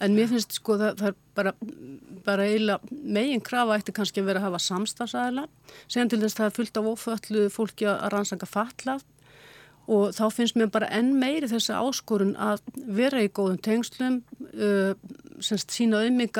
en 0.00 0.16
mér 0.16 0.30
finnst 0.30 0.56
sko 0.58 0.76
það, 0.80 1.00
það 1.00 1.10
er 1.10 1.18
bara, 1.38 1.52
bara 2.26 2.46
eiginlega 2.46 3.02
megin 3.16 3.44
krafa 3.44 3.76
eftir 3.78 3.96
kannski 3.96 4.22
að 4.22 4.30
vera 4.30 4.42
að 4.42 4.48
hafa 4.50 4.62
samstagsæðila, 4.66 5.46
segjum 5.86 6.12
til 6.12 6.22
þess 6.22 6.36
að 6.36 6.40
það 6.40 6.48
er 6.48 6.56
fullt 6.60 6.80
af 6.80 6.88
oföllu 6.92 7.44
fólki 7.52 7.88
að 7.90 8.08
rannsaka 8.14 8.48
fatlað, 8.50 9.04
og 9.86 10.10
þá 10.16 10.24
finnst 10.34 10.58
mér 10.58 10.72
bara 10.74 10.90
enn 10.94 11.12
meiri 11.20 11.48
þessi 11.50 11.76
áskorun 11.76 12.34
að 12.42 12.64
vera 12.74 13.22
í 13.22 13.30
góðum 13.30 13.60
tengslum 13.62 14.18
uh, 14.58 14.92
semst 15.44 15.74
sína 15.74 16.00
auðmygg 16.02 16.32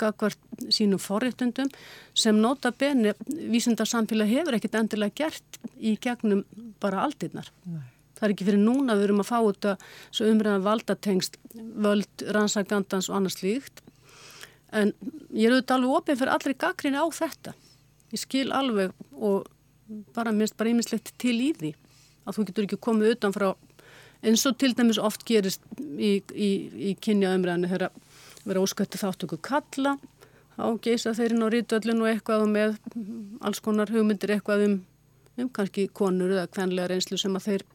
gagvart 0.00 0.66
sínum 0.74 1.00
forréttundum 1.00 1.70
sem 2.18 2.36
nota 2.36 2.72
beni 2.76 3.14
vísindarsamfélag 3.26 4.28
hefur 4.30 4.58
ekkit 4.58 4.76
endilega 4.82 5.24
gert 5.24 5.60
í 5.78 5.94
gegnum 6.02 6.44
bara 6.82 7.06
aldinnar. 7.06 7.48
Nei. 7.64 7.86
Það 8.20 8.26
er 8.26 8.34
ekki 8.34 8.48
fyrir 8.50 8.62
núna 8.62 8.96
við 8.98 9.08
erum 9.08 9.22
að 9.22 9.30
fá 9.30 9.38
þetta 9.38 9.76
svo 10.10 10.28
umræðan 10.28 10.66
valdatengst 10.66 11.38
völd, 11.56 12.26
rannsagandans 12.36 13.08
og 13.08 13.16
annars 13.16 13.40
líkt 13.40 13.80
en 14.76 14.92
ég 15.34 15.48
er 15.48 15.56
auðvitað 15.56 15.76
alveg 15.78 15.96
opið 15.96 16.20
fyrir 16.20 16.34
allri 16.34 16.54
gaggrinni 16.54 17.00
á 17.00 17.06
þetta. 17.10 17.54
Ég 18.12 18.22
skil 18.22 18.50
alveg 18.54 18.92
og 19.16 19.48
bara 20.14 20.34
minnst 20.34 20.56
bara 20.58 20.70
ímislegt 20.70 21.14
til 21.18 21.36
í 21.40 21.50
því 21.56 21.72
að 22.26 22.36
þú 22.36 22.46
getur 22.50 22.68
ekki 22.68 22.78
komið 22.86 23.16
utanfrá 23.16 23.50
eins 24.20 24.44
og 24.46 24.58
til 24.60 24.74
dæmis 24.76 25.00
oft 25.00 25.24
gerist 25.26 25.64
í, 25.80 26.20
í, 26.20 26.50
í 26.90 26.94
kynja 27.00 27.32
umræðinu 27.34 27.70
þegar 27.70 27.90
vera 28.44 28.62
óskætti 28.62 29.00
þáttöku 29.00 29.40
kalla 29.42 29.96
þá 30.56 30.64
geisa 30.84 31.14
þeirinn 31.16 31.46
á 31.46 31.48
rítöllin 31.52 32.02
og 32.04 32.10
eitthvað 32.10 32.44
og 32.44 32.52
með 32.52 32.76
alls 33.40 33.62
konar 33.64 33.90
hugmyndir 33.92 34.36
eitthvað 34.36 34.66
um, 34.66 34.76
um 35.40 35.50
kannski 35.56 35.88
konur 35.96 36.34
eða 36.36 36.50
kvenlega 36.52 36.92
reynslu 36.92 37.18
sem 37.20 37.36
að 37.38 37.46
þeir 37.48 37.66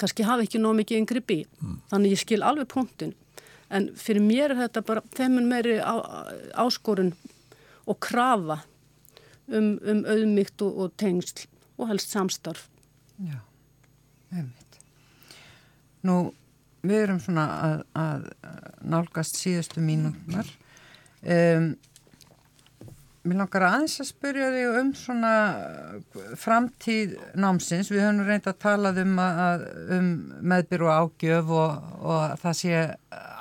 kannski 0.00 0.26
hafa 0.26 0.46
ekki 0.46 0.62
nóg 0.62 0.78
mikið 0.80 1.02
yngri 1.02 1.24
bí 1.24 1.38
mm. 1.44 1.76
þannig 1.92 2.16
ég 2.16 2.22
skil 2.24 2.40
alveg 2.46 2.70
punktin 2.72 3.14
en 3.70 3.90
fyrir 3.98 4.24
mér 4.24 4.54
er 4.54 4.64
þetta 4.64 4.82
bara 4.86 5.04
þeimun 5.16 5.48
meiri 5.50 5.78
á, 5.78 5.94
áskorun 6.58 7.12
og 7.86 8.00
krafa 8.02 8.62
um, 9.46 9.76
um 9.78 10.02
auðmygt 10.08 10.64
og, 10.66 10.74
og 10.86 10.98
tengsl 11.00 11.46
og 11.78 11.92
helst 11.92 12.12
samstarf 12.12 12.66
Já 13.20 13.38
Einmitt. 14.30 14.78
Nú, 16.06 16.16
við 16.86 17.04
erum 17.04 17.20
svona 17.22 17.46
að, 17.66 17.80
að 17.98 18.26
nálgast 18.92 19.38
síðustu 19.40 19.82
mínútnar. 19.84 20.48
Um, 21.20 21.72
mér 23.26 23.40
langar 23.42 23.66
aðeins 23.68 23.98
að 24.00 24.08
spyrja 24.08 24.48
þig 24.54 24.78
um 24.80 24.92
svona 24.96 25.32
framtíð 26.40 27.16
námsins. 27.40 27.90
Við 27.92 28.04
höfum 28.04 28.24
reynd 28.28 28.48
að 28.48 28.60
tala 28.62 28.94
um, 29.02 29.18
að, 29.20 29.66
um 29.96 30.08
meðbyr 30.52 30.86
og 30.86 30.94
ágjöf 30.94 31.52
og, 31.58 31.90
og 32.00 32.38
það 32.40 32.56
sé 32.62 32.80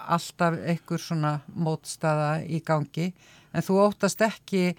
alltaf 0.09 0.59
einhver 0.59 1.03
svona 1.03 1.33
mótstaða 1.53 2.31
í 2.43 2.59
gangi. 2.65 3.11
En 3.53 3.65
þú 3.65 3.79
óttast 3.85 4.21
ekki 4.25 4.73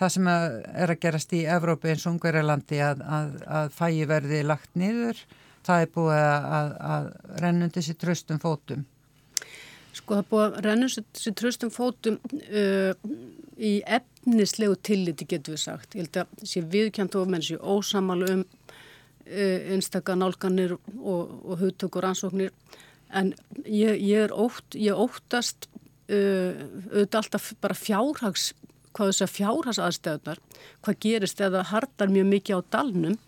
það 0.00 0.14
sem 0.16 0.32
er 0.32 0.90
að 0.90 1.00
gerast 1.04 1.36
í 1.36 1.44
Evrópi 1.46 1.92
eins 1.92 2.08
og 2.08 2.16
Ungverjalandi 2.16 2.82
að, 2.82 3.06
að, 3.06 3.32
að 3.60 3.72
fæi 3.78 4.08
verði 4.10 4.42
lagt 4.48 4.74
niður 4.74 5.22
það 5.66 5.84
er 5.84 5.92
búið 5.94 6.24
að, 6.26 6.72
að 6.94 7.08
rennundi 7.42 7.84
sér 7.84 7.98
tröstum 8.00 8.40
fótum? 8.42 8.84
Sko 9.92 10.18
það 10.18 10.28
búið 10.30 10.44
að 10.46 10.58
rennundi 10.66 11.04
sér 11.20 11.34
tröstum 11.36 11.72
fótum 11.72 12.18
uh, 12.32 12.92
í 13.60 13.72
efnislegu 13.84 14.78
tilliti 14.80 15.26
getur 15.28 15.56
við 15.56 15.64
sagt. 15.66 15.96
Ég 15.96 16.06
held 16.06 16.22
að 16.22 16.46
sé 16.48 16.62
viðkjönd 16.72 17.18
og 17.20 17.32
menn 17.32 17.44
sé 17.44 17.58
ósamalu 17.60 18.30
um 18.38 18.46
uh, 18.46 19.58
einstakka 19.74 20.16
nálganir 20.16 20.76
og, 20.78 21.36
og 21.44 21.60
hugtökur 21.60 22.08
ansóknir 22.08 22.54
en 23.12 23.34
ég, 23.66 24.00
ég 24.00 24.26
er 24.26 24.32
ótt, 24.32 24.78
ég 24.78 24.96
óttast 24.96 25.68
uh, 25.68 26.56
auðvitað 26.92 27.20
alltaf 27.20 27.52
bara 27.60 27.76
fjárhags 27.76 28.52
hvað 28.92 29.12
þess 29.12 29.24
að 29.26 29.36
fjárhags 29.36 29.80
aðstæðunar 29.80 30.40
hvað 30.84 30.98
gerist 31.04 31.44
eða 31.44 31.66
hardar 31.70 32.12
mjög 32.12 32.32
mikið 32.32 32.60
á 32.60 32.60
dalnum 32.76 33.20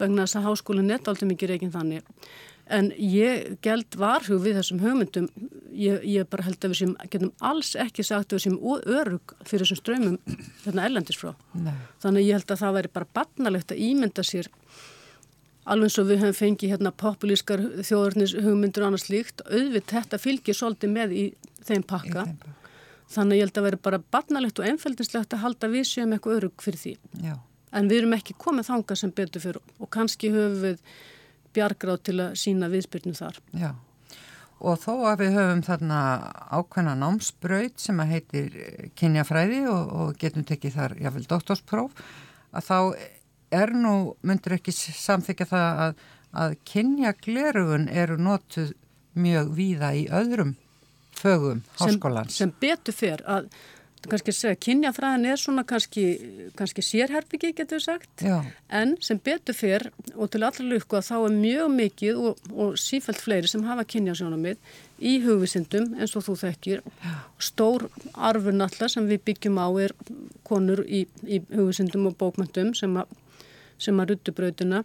vegna 0.00 0.24
þess 0.26 0.38
að 0.40 0.46
háskólinn 0.48 0.92
er 0.92 1.08
aldrei 1.08 1.28
mikið 1.30 1.52
reyginn 1.54 1.72
þannig. 1.72 2.04
En 2.70 2.90
ég 2.96 3.56
gæld 3.64 3.96
varhug 3.98 4.42
við 4.44 4.60
þessum 4.60 4.82
hugmyndum, 4.84 5.26
ég, 5.74 6.04
ég 6.06 6.28
bara 6.30 6.46
held 6.46 6.62
að 6.62 6.72
við 6.72 6.78
sem 6.80 6.94
getum 7.10 7.32
alls 7.50 7.72
ekki 7.78 8.04
sagt 8.06 8.30
að 8.30 8.38
við 8.38 8.44
sem 8.44 8.58
örug 9.00 9.34
fyrir 9.42 9.64
þessum 9.64 9.80
ströymum 9.80 10.18
hérna 10.64 10.86
ellendis 10.86 11.18
frá. 11.18 11.32
Nei. 11.58 11.74
Þannig 12.04 12.28
ég 12.28 12.38
held 12.38 12.54
að 12.54 12.62
það 12.62 12.78
væri 12.78 12.92
bara 12.94 13.10
barnalegt 13.18 13.74
að 13.74 13.82
ímynda 13.88 14.26
sér 14.26 14.50
alveg 15.70 15.90
eins 15.90 15.98
og 16.00 16.08
við 16.08 16.22
höfum 16.22 16.38
fengið 16.38 16.74
hérna 16.74 16.94
populískar 17.02 17.66
þjóðurnis 17.82 18.36
hugmyndur 18.38 18.86
og 18.86 18.92
annars 18.92 19.10
líkt, 19.10 19.44
auðvitað 19.50 19.98
þetta 19.98 20.22
fylgir 20.22 20.56
svolítið 20.56 20.94
með 20.94 21.12
í 21.14 21.26
þeim 21.66 21.84
pakka. 21.84 22.24
Í 22.24 22.30
þeim 22.30 22.40
pakka. 22.40 22.56
Þannig 23.10 23.40
ég 23.40 23.48
held 23.48 23.58
að 23.58 23.66
veri 23.66 23.78
bara 23.82 23.98
barnalegt 24.14 24.60
og 24.62 24.66
einfældinslegt 24.70 25.34
að 25.34 25.42
halda 25.42 25.70
við 25.70 25.88
séum 25.90 26.12
eitthvað 26.14 26.36
örug 26.38 26.62
fyrir 26.62 26.78
því. 26.78 26.92
Já 27.26 27.34
en 27.76 27.90
við 27.90 28.02
erum 28.02 28.16
ekki 28.16 28.36
komið 28.40 28.70
þanga 28.70 28.98
sem 28.98 29.14
betur 29.14 29.44
fyrir 29.44 29.60
og 29.78 29.90
kannski 29.94 30.30
höfum 30.34 30.60
við 30.64 30.82
bjargráð 31.56 32.02
til 32.08 32.16
að 32.24 32.34
sína 32.40 32.70
viðspyrnu 32.72 33.14
þar. 33.18 33.38
Já, 33.58 33.70
og 34.60 34.80
þó 34.82 34.92
að 35.10 35.22
við 35.24 35.36
höfum 35.38 35.62
þarna 35.66 36.00
ákveðna 36.52 36.96
námsbraut 37.00 37.80
sem 37.80 38.02
að 38.02 38.12
heitir 38.14 38.58
kynjafræði 38.98 39.62
og, 39.70 39.94
og 40.02 40.20
getum 40.20 40.46
tekið 40.48 40.76
þar 40.76 40.96
jáfnveil 41.00 41.28
doktorspróf, 41.30 42.04
að 42.50 42.68
þá 42.68 42.78
er 43.60 43.74
nú, 43.74 43.94
myndur 44.26 44.56
ekki 44.58 44.74
samþykja 44.74 45.48
það 45.50 45.84
að, 45.84 46.02
að 46.44 46.56
kynjaglerugun 46.70 47.88
eru 47.90 48.18
notuð 48.20 48.74
mjög 49.18 49.54
víða 49.56 49.94
í 49.98 50.06
öðrum 50.14 50.54
fögum 51.20 51.64
háskólans. 51.80 52.36
Sem, 52.36 52.50
sem 52.50 52.56
betur 52.62 52.96
fyrir 52.96 53.24
að 53.28 53.50
kannski 54.08 54.32
segja, 54.32 54.56
kynjafræðin 54.64 55.26
er 55.28 55.40
svona 55.40 55.64
kannski, 55.68 56.04
kannski 56.56 56.84
sérherbyggi 56.84 57.52
getur 57.58 57.80
við 57.80 57.84
sagt, 57.84 58.24
Já. 58.24 58.38
en 58.72 58.94
sem 59.04 59.20
betur 59.20 59.56
fyrr 59.56 59.90
og 60.14 60.30
til 60.32 60.44
allra 60.46 60.66
lukku 60.70 60.96
að 60.96 61.08
þá 61.10 61.16
er 61.18 61.34
mjög 61.36 61.74
mikið 61.74 62.22
og, 62.30 62.46
og 62.54 62.78
sífælt 62.80 63.20
fleiri 63.20 63.50
sem 63.50 63.66
hafa 63.68 63.84
kynjasjónamið 63.84 64.56
í 65.00 65.16
hugvisindum 65.24 65.94
eins 65.98 66.16
og 66.16 66.24
þú 66.28 66.38
þekkir 66.46 66.80
Já. 67.04 67.12
stór 67.50 67.88
arfun 68.14 68.64
allar 68.64 68.92
sem 68.92 69.10
við 69.10 69.24
byggjum 69.28 69.60
á 69.60 69.68
er 69.84 69.96
konur 70.48 70.80
í, 70.86 71.04
í 71.28 71.42
hugvisindum 71.52 72.08
og 72.08 72.16
bókmyndum 72.20 72.72
sem 72.78 72.96
að, 72.96 73.12
sem 73.80 74.00
að 74.00 74.14
ruttu 74.14 74.36
brautina 74.36 74.84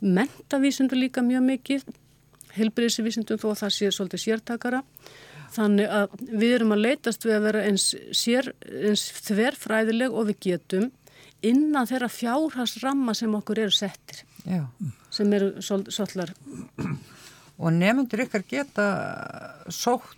mentavísindu 0.00 0.96
líka 0.96 1.22
mjög 1.22 1.44
mikið, 1.46 1.82
helbriðsvísindum 2.56 3.40
þó 3.40 3.50
að 3.52 3.58
það 3.62 3.74
sé 3.76 3.90
svolítið 3.94 4.22
sértakara. 4.24 4.82
Þannig 5.50 5.90
að 5.90 6.16
við 6.30 6.54
erum 6.54 6.74
að 6.76 6.84
leytast 6.84 7.26
við 7.26 7.36
að 7.36 7.46
vera 7.48 7.62
eins, 7.66 7.86
sér, 8.14 8.52
eins 8.70 9.06
þverfræðileg 9.26 10.14
og 10.14 10.28
við 10.30 10.42
getum 10.46 10.90
innan 11.46 11.88
þeirra 11.88 12.10
fjárhagsramma 12.12 13.14
sem 13.16 13.34
okkur 13.34 13.64
eru 13.64 13.74
settir. 13.74 14.22
Já. 14.44 14.64
Sem 15.10 15.32
eru 15.34 15.52
svolítlar. 15.64 16.32
Og 17.60 17.74
nefnundur 17.76 18.24
ykkar 18.26 18.44
geta 18.48 18.86
sótt 19.72 20.16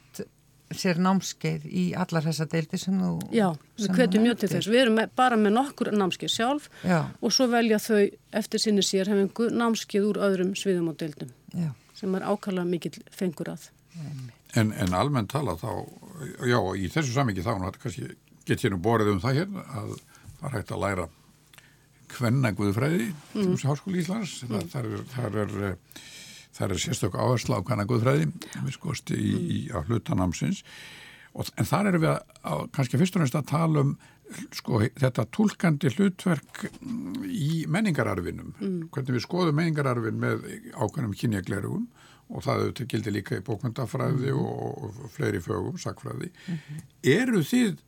sér 0.79 1.01
námskeið 1.03 1.65
í 1.69 1.83
allar 1.99 2.25
þessa 2.25 2.47
deildi 2.51 2.79
sem 2.81 2.97
þú... 3.01 3.13
Já, 3.35 3.49
við 3.81 3.95
kvetjum 3.97 4.27
mjög 4.27 4.39
til 4.41 4.51
þess. 4.55 4.71
Við 4.73 4.83
erum 4.85 4.99
með, 5.01 5.15
bara 5.19 5.39
með 5.41 5.57
nokkur 5.59 5.93
námskeið 5.97 6.33
sjálf 6.33 6.69
Já. 6.81 6.99
og 7.21 7.35
svo 7.35 7.49
velja 7.53 7.81
þau 7.83 8.01
eftir 8.41 8.63
sinni 8.63 8.85
sérhefingu 8.87 9.51
námskeið 9.53 10.09
úr 10.09 10.23
öðrum 10.29 10.55
sviðum 10.59 10.93
og 10.93 10.99
deildum 11.03 11.33
Já. 11.53 11.69
sem 11.99 12.17
er 12.17 12.25
ákala 12.25 12.65
mikil 12.69 12.95
fengur 13.13 13.53
að. 13.53 13.69
En, 14.61 14.73
en 14.77 14.95
almennt 14.95 15.31
tala 15.33 15.57
þá, 15.57 15.71
já, 16.45 16.59
í 16.77 16.89
þessu 16.93 17.15
samingi 17.15 17.45
þá, 17.45 17.55
kannski 17.81 18.11
get 18.45 18.65
ég 18.65 18.75
nú 18.75 18.81
borðið 18.85 19.15
um 19.15 19.21
það 19.23 19.39
hérna 19.41 19.67
að 19.81 19.93
það 20.39 20.49
er 20.49 20.57
hægt 20.59 20.73
að 20.75 20.83
læra 20.83 21.07
hvenna 22.13 22.51
guðfræði 22.53 23.07
mm. 23.09 23.55
til 23.57 23.69
Háskóli 23.71 24.03
Íslands. 24.03 24.35
Mm. 24.45 24.67
Það 24.73 24.89
er, 24.91 25.05
það 25.15 25.39
er 25.45 25.55
það 26.53 26.75
er 26.75 26.83
sérstök 26.83 27.17
áhersla 27.17 27.61
á 27.61 27.67
kannan 27.67 27.89
guðfræði 27.89 28.29
við 28.53 28.75
skoðst 28.77 29.13
í, 29.17 29.23
í 29.25 29.59
á 29.73 29.81
hlutanamsins 29.87 30.63
en 31.33 31.69
þar 31.69 31.93
erum 31.93 32.05
við 32.05 32.11
að, 32.13 32.35
að 32.53 32.65
kannski 32.77 33.01
fyrst 33.01 33.17
og 33.17 33.25
næst 33.25 33.39
að 33.39 33.49
tala 33.53 33.85
um 33.87 33.95
sko, 34.57 34.83
þetta 35.01 35.27
tólkandi 35.33 35.93
hlutverk 35.97 36.67
í 37.29 37.65
menningararfinum 37.73 38.53
mm. 38.53 38.79
hvernig 38.93 39.17
við 39.17 39.25
skoðum 39.27 39.59
menningararfin 39.61 40.21
með 40.21 40.47
ákveðnum 40.77 41.17
kynjaglerugum 41.17 41.89
og 42.29 42.45
það 42.45 42.61
auðvitað 42.63 42.93
gildi 42.93 43.15
líka 43.15 43.39
í 43.39 43.47
bókmyndafræði 43.47 44.31
mm. 44.33 44.45
og, 44.45 44.85
og 44.85 45.11
fleiri 45.17 45.41
fögum, 45.43 45.79
sakfræði 45.79 46.31
mm 46.31 46.55
-hmm. 46.59 46.85
eru 47.03 47.43
þið 47.43 47.83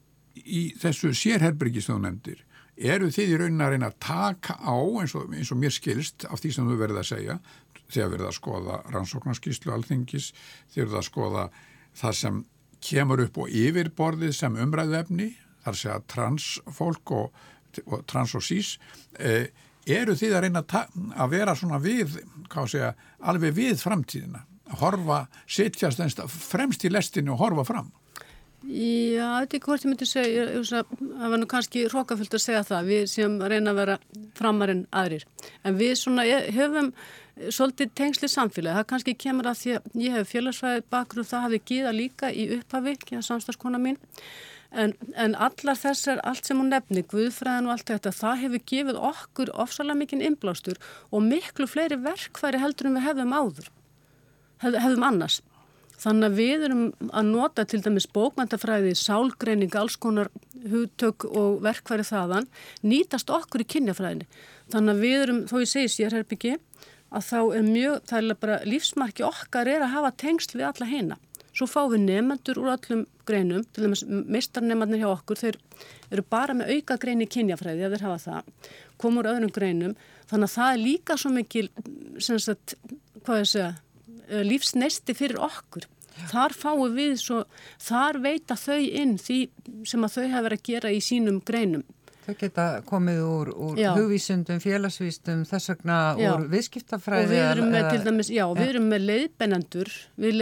í 0.44 0.62
þessu 0.82 1.14
sérherbyrgi 1.14 1.80
sem 1.80 1.94
þú 1.94 2.00
nefndir 2.02 2.44
eru 2.74 3.10
þið 3.14 3.30
í 3.30 3.36
raunin 3.38 3.62
að 3.62 3.70
reyna 3.70 3.86
að 3.92 4.00
taka 4.02 4.56
á 4.58 4.76
eins 5.00 5.14
og, 5.14 5.30
eins 5.34 5.52
og 5.54 5.58
mér 5.58 5.70
skilst 5.70 6.24
af 6.26 6.40
því 6.42 6.52
sem 6.52 6.68
þú 6.68 6.78
verðið 6.80 6.98
að 6.98 7.10
segja 7.12 7.38
þegar 7.94 8.12
verið 8.14 8.28
að 8.28 8.36
skoða 8.38 8.80
rannsóknarskíslu 8.92 9.72
alþingis, 9.74 10.32
þegar 10.72 10.88
verið 10.88 11.00
að 11.00 11.08
skoða 11.08 11.44
það 11.94 12.16
sem 12.20 12.40
kemur 12.84 13.24
upp 13.24 13.40
og 13.44 13.56
yfirborðið 13.62 14.34
sem 14.36 14.56
umræðefni, 14.64 15.30
þar 15.64 15.80
að 15.94 16.06
transfólk 16.12 17.14
og, 17.16 17.44
og 17.86 18.04
trans 18.10 18.34
og 18.36 18.44
sís, 18.44 18.74
eh, 19.18 19.48
eru 19.86 20.16
þið 20.18 20.36
að 20.36 20.46
reyna 20.46 20.64
að 21.16 21.34
vera 21.34 21.56
svona 21.58 21.80
við, 21.82 22.18
hvað 22.52 22.78
að, 22.80 23.04
alveg 23.32 23.56
við 23.56 23.82
framtíðina, 23.82 24.44
að 24.70 24.80
horfa, 24.80 25.20
sittjast 25.46 26.02
fremst 26.30 26.84
í 26.84 26.92
lestinu 26.92 27.34
og 27.34 27.44
horfa 27.44 27.66
fram? 27.68 27.92
Já, 28.64 29.42
þetta 29.42 29.58
er 29.58 29.60
hvort 29.66 29.82
ég 29.84 29.90
myndi 29.90 30.06
segja, 30.08 30.44
það 30.64 31.32
var 31.34 31.40
nú 31.40 31.48
kannski 31.50 31.82
hrókafullt 31.84 32.36
að 32.38 32.44
segja 32.46 32.62
það, 32.64 32.86
við 32.88 33.02
sem 33.12 33.34
reyna 33.52 33.74
að 33.74 33.80
vera 33.82 33.96
framarinn 34.38 34.86
aðrir, 34.88 35.26
en 35.68 35.76
við 35.76 35.92
svona 36.00 36.24
hefum 36.24 36.88
svolítið 37.50 37.92
tengsli 37.98 38.30
samfélagi. 38.30 38.78
Það 38.78 38.88
kannski 38.92 39.14
kemur 39.18 39.50
að 39.50 39.60
því 39.60 39.76
að 39.76 40.00
ég 40.04 40.16
hef 40.16 40.32
félagsfæði 40.32 40.84
bakgrunn, 40.94 41.28
það 41.28 41.46
hafi 41.46 41.62
gíða 41.70 41.94
líka 41.94 42.30
í 42.32 42.46
upphafi, 42.58 42.96
að 43.18 43.26
samstagskona 43.28 43.80
mín. 43.82 43.98
En, 44.70 44.94
en 45.14 45.34
allar 45.34 45.78
þessar, 45.78 46.20
allt 46.26 46.48
sem 46.48 46.58
hún 46.58 46.72
nefni, 46.72 47.04
Guðfræðin 47.10 47.68
og 47.68 47.76
allt 47.76 47.90
þetta, 47.92 48.12
það 48.14 48.40
hefur 48.42 48.62
gefið 48.72 49.00
okkur 49.10 49.52
ofsalega 49.64 50.00
mikinn 50.00 50.24
inblástur 50.24 50.80
og 51.10 51.26
miklu 51.26 51.68
fleiri 51.70 52.00
verkværi 52.02 52.62
heldur 52.62 52.90
en 52.90 52.98
við 52.98 53.06
hefðum 53.08 53.34
áður, 53.36 53.68
Hef, 54.62 54.74
hefðum 54.74 55.06
annars. 55.06 55.40
Þannig 56.04 56.26
að 56.26 56.38
við 56.40 56.64
erum 56.66 56.82
að 57.14 57.28
nota 57.30 57.64
til 57.68 57.80
dæmis 57.84 58.08
bókmæntafræði, 58.12 58.96
sálgreining, 58.98 59.72
alls 59.78 59.94
konar 60.00 60.28
hugtök 60.70 61.26
og 61.30 61.62
verkværi 61.64 62.04
þaðan, 62.08 62.48
nýtast 62.82 63.30
okkur 63.32 63.62
í 63.62 63.68
kynjafræðinni. 63.76 64.26
Þannig 64.74 64.94
að 64.94 65.04
við 65.04 65.16
erum, 65.20 65.40
þó 65.48 65.54
ég 65.62 65.70
segis 65.70 65.98
ég 66.00 66.10
er 66.10 66.18
herbyggi, 66.18 66.56
að 67.14 67.28
þá 67.28 67.38
er 67.40 67.68
mjög, 67.68 68.00
það 68.10 68.20
er 68.20 68.40
bara 68.42 68.58
lífsmarki 68.66 69.26
okkar 69.26 69.70
er 69.70 69.86
að 69.86 69.94
hafa 69.94 70.12
tengsl 70.24 70.58
við 70.58 70.68
alla 70.72 70.90
heina. 70.90 71.18
Svo 71.54 71.68
fáum 71.70 71.92
við 71.92 72.02
nefnendur 72.08 72.58
úr 72.58 72.72
öllum 72.72 73.04
greinum, 73.28 73.62
til 73.70 73.86
dæmis 73.86 74.02
mistarnefnarnir 74.08 75.04
hjá 75.04 75.10
okkur, 75.12 75.38
þeir 75.38 75.58
eru 76.10 76.24
bara 76.26 76.56
með 76.58 76.74
auka 76.74 76.98
greini 77.00 77.28
kynjafræði 77.30 77.86
að 77.86 77.94
þeir 77.94 78.06
hafa 78.08 78.20
það, 78.24 78.68
komur 79.00 79.30
öðrum 79.30 79.54
greinum, 79.54 79.96
þannig 80.30 80.50
að 80.50 80.56
það 80.58 80.72
er 80.72 80.82
líka 80.82 81.16
svo 81.20 81.32
mikil, 81.34 81.66
sem 82.18 82.40
sagt, 82.42 82.74
segja, 83.24 83.74
eh, 84.28 84.42
lífsnesti 84.42 85.14
fyrir 85.14 85.38
okkur. 85.46 85.86
Þar 86.30 86.54
fáum 86.54 86.94
við 86.94 87.16
svo, 87.22 87.42
þar 87.82 88.20
veita 88.22 88.54
þau 88.58 88.78
inn 88.78 89.16
því 89.18 89.38
sem 89.86 90.06
að 90.06 90.16
þau 90.16 90.24
hafa 90.30 90.46
verið 90.48 90.60
að 90.60 90.68
gera 90.68 90.92
í 90.94 91.00
sínum 91.02 91.40
greinum. 91.46 91.84
Þau 92.24 92.34
geta 92.40 92.66
komið 92.88 93.18
úr, 93.20 93.50
úr 93.52 93.80
hugvísundum, 93.98 94.60
félagsvísundum, 94.62 95.42
þess 95.48 95.72
vegna 95.74 95.98
já. 96.16 96.30
úr 96.32 96.46
viðskiptafræði. 96.54 97.26
Og 97.26 97.32
við 97.34 97.42
erum 97.50 97.72
með, 97.74 97.88
eða, 97.90 98.04
dæmis, 98.06 98.30
já, 98.32 98.44
við 98.56 98.70
erum 98.72 98.86
með 98.94 99.04
leiðbennendur, 99.10 99.90
við 100.24 100.38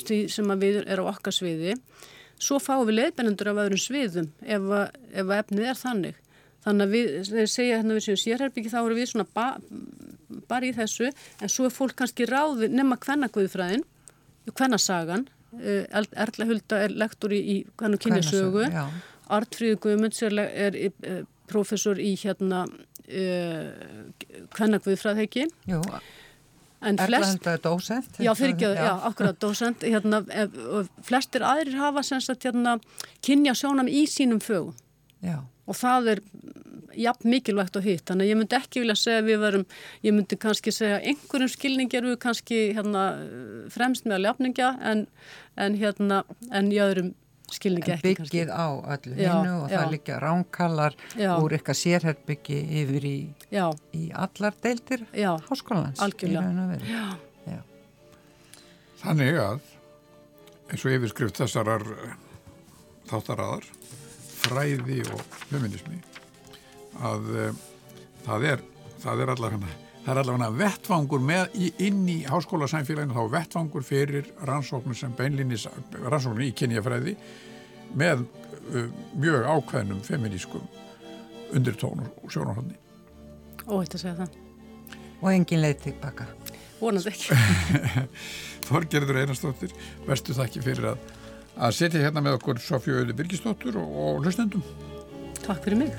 leiðbennendur 0.00 0.18
sem 0.32 0.52
við 0.60 0.82
erum 0.84 1.08
á 1.08 1.12
okkar 1.14 1.36
sviði. 1.36 1.76
Svo 2.40 2.58
fáum 2.62 2.84
við 2.88 2.98
leiðbennendur 3.00 3.52
af 3.52 3.62
öðrum 3.64 3.80
sviðum 3.80 4.28
ef, 4.42 4.68
ef 5.14 5.32
efnið 5.38 5.70
er 5.70 5.80
þannig. 5.80 6.20
Þannig 6.64 6.86
að 6.86 6.94
við, 6.96 7.08
þegar 7.28 7.50
segja 7.52 7.78
hérna 7.78 7.96
við 7.96 8.06
séum 8.06 8.20
sérherbyggi, 8.22 8.72
þá 8.72 8.78
eru 8.80 8.96
við 8.96 9.10
svona 9.10 9.26
ba, 9.36 9.46
bara 10.48 10.68
í 10.68 10.72
þessu, 10.74 11.10
en 11.44 11.52
svo 11.52 11.68
er 11.68 11.74
fólk 11.74 11.96
kannski 11.98 12.26
ráði 12.30 12.70
nema 12.72 12.96
hvernakvöðfræðin, 13.04 13.84
hvernarsagan, 14.48 15.26
eh, 15.60 15.84
Erla 15.92 16.48
Hulda 16.48 16.80
er 16.86 16.96
lektor 16.96 17.36
í, 17.36 17.60
kynjasögu, 17.76 18.64
já 18.72 18.86
Artfríður 19.32 19.80
Guðmunds 19.84 20.22
er, 20.24 20.34
er, 20.42 20.76
er 20.76 20.92
eh, 21.08 21.22
professor 21.50 22.00
í 22.00 22.14
hérna 22.20 22.64
hvernakviðfræðheiki 24.54 25.42
Jú, 25.68 25.82
Erla 26.84 27.20
þetta 27.24 27.56
er 27.56 27.64
dósent 27.64 28.20
Já, 28.20 28.30
fyrir 28.36 28.54
ekki, 28.54 28.70
já, 28.76 28.92
akkurat 29.08 29.40
dósent 29.40 29.84
hérna, 29.86 30.20
flestir 31.06 31.44
aðrir 31.46 31.80
hafa 31.80 32.04
sagt, 32.06 32.44
hérna, 32.44 32.76
kynja 33.24 33.56
sjónam 33.58 33.88
í 33.88 34.04
sínum 34.10 34.42
fögum. 34.44 34.74
Já. 35.24 35.40
og 35.64 35.76
það 35.78 36.10
er 36.12 36.20
jafn 37.00 37.30
mikilvægt 37.32 37.76
og 37.78 37.86
hitt. 37.86 38.04
Þannig 38.08 38.26
að 38.26 38.30
ég 38.30 38.38
myndi 38.38 38.56
ekki 38.58 38.82
vilja 38.82 38.96
segja 38.98 39.22
að 39.22 39.28
við 39.30 39.42
verum 39.42 39.66
ég 40.04 40.14
myndi 40.14 40.38
kannski 40.40 40.74
segja 40.74 40.98
að 40.98 41.08
einhverjum 41.10 41.52
skilning 41.54 41.96
eru 41.98 42.14
kannski 42.20 42.60
hérna, 42.76 43.04
fremst 43.74 44.06
með 44.06 44.18
að 44.18 44.24
lefninga 44.28 44.70
en, 44.92 45.04
en, 45.56 45.78
hérna, 45.80 46.22
en 46.52 46.72
í 46.72 46.80
öðrum 46.84 47.14
skilningi 47.52 47.92
ekki 47.94 48.08
byggið 48.08 48.16
kannski. 48.22 48.44
á 48.48 48.68
öllu 48.96 49.14
hinnu 49.18 49.52
og 49.64 49.68
já. 49.68 49.76
það 49.76 49.92
líka 49.92 50.18
ránkallar 50.22 50.96
úr 51.18 51.56
eitthvað 51.56 51.80
sérherbyggi 51.80 52.58
yfir 52.82 53.06
í, 53.08 53.18
í 53.92 54.04
allar 54.14 54.56
deildir 54.64 55.06
háskólands 55.48 56.00
Þannig 59.04 59.36
að 59.36 59.60
eins 60.72 60.84
og 60.86 60.94
yfirskrift 60.96 61.36
þessarar 61.36 61.84
eh, 61.92 62.14
þáttaraðar 63.10 63.66
fræði 64.44 65.02
og 65.12 65.20
feminismi 65.50 66.00
að 67.04 67.28
uh, 67.34 67.62
það 68.24 68.46
er 68.54 68.64
það 69.02 69.24
er 69.24 69.32
allavega 69.34 69.83
það 70.04 70.12
er 70.12 70.20
allavega 70.22 70.50
vettfangur 70.60 71.24
með 71.24 71.58
inn 71.82 72.04
í 72.12 72.18
háskólasænfélaginu 72.28 73.16
þá 73.16 73.34
vettfangur 73.34 73.86
fyrir 73.86 74.30
rannsóknum 74.48 74.96
sem 74.98 75.14
beinlinnis 75.16 75.66
rannsóknum 76.04 76.44
í 76.44 76.52
kynjafræði 76.56 77.16
með 77.96 78.24
uh, 78.24 78.88
mjög 79.16 79.48
ákveðnum 79.48 80.04
feminískum 80.04 80.64
undirtónur 81.54 82.10
og 82.22 82.32
sjónarhaldni 82.32 82.80
Óhætt 83.64 83.94
að 83.96 84.02
segja 84.02 84.16
það. 84.18 84.34
Og 85.22 85.28
engin 85.32 85.62
leið 85.62 85.78
tilbaka 85.86 86.26
Vonandi 86.82 87.08
ekki. 87.08 87.36
Þorgerður 88.68 89.22
Einarstóttir, 89.22 89.72
verstu 90.04 90.36
þakki 90.36 90.60
fyrir 90.64 90.90
að 90.90 91.12
að 91.54 91.76
setja 91.78 92.02
hérna 92.02 92.22
með 92.24 92.40
okkur 92.40 92.60
Sofjóðu 92.62 93.14
Birgistóttur 93.16 93.78
og, 93.78 93.94
og 94.04 94.24
hlustendum. 94.24 94.64
Takk 95.44 95.62
fyrir 95.66 95.84
mig 95.84 95.94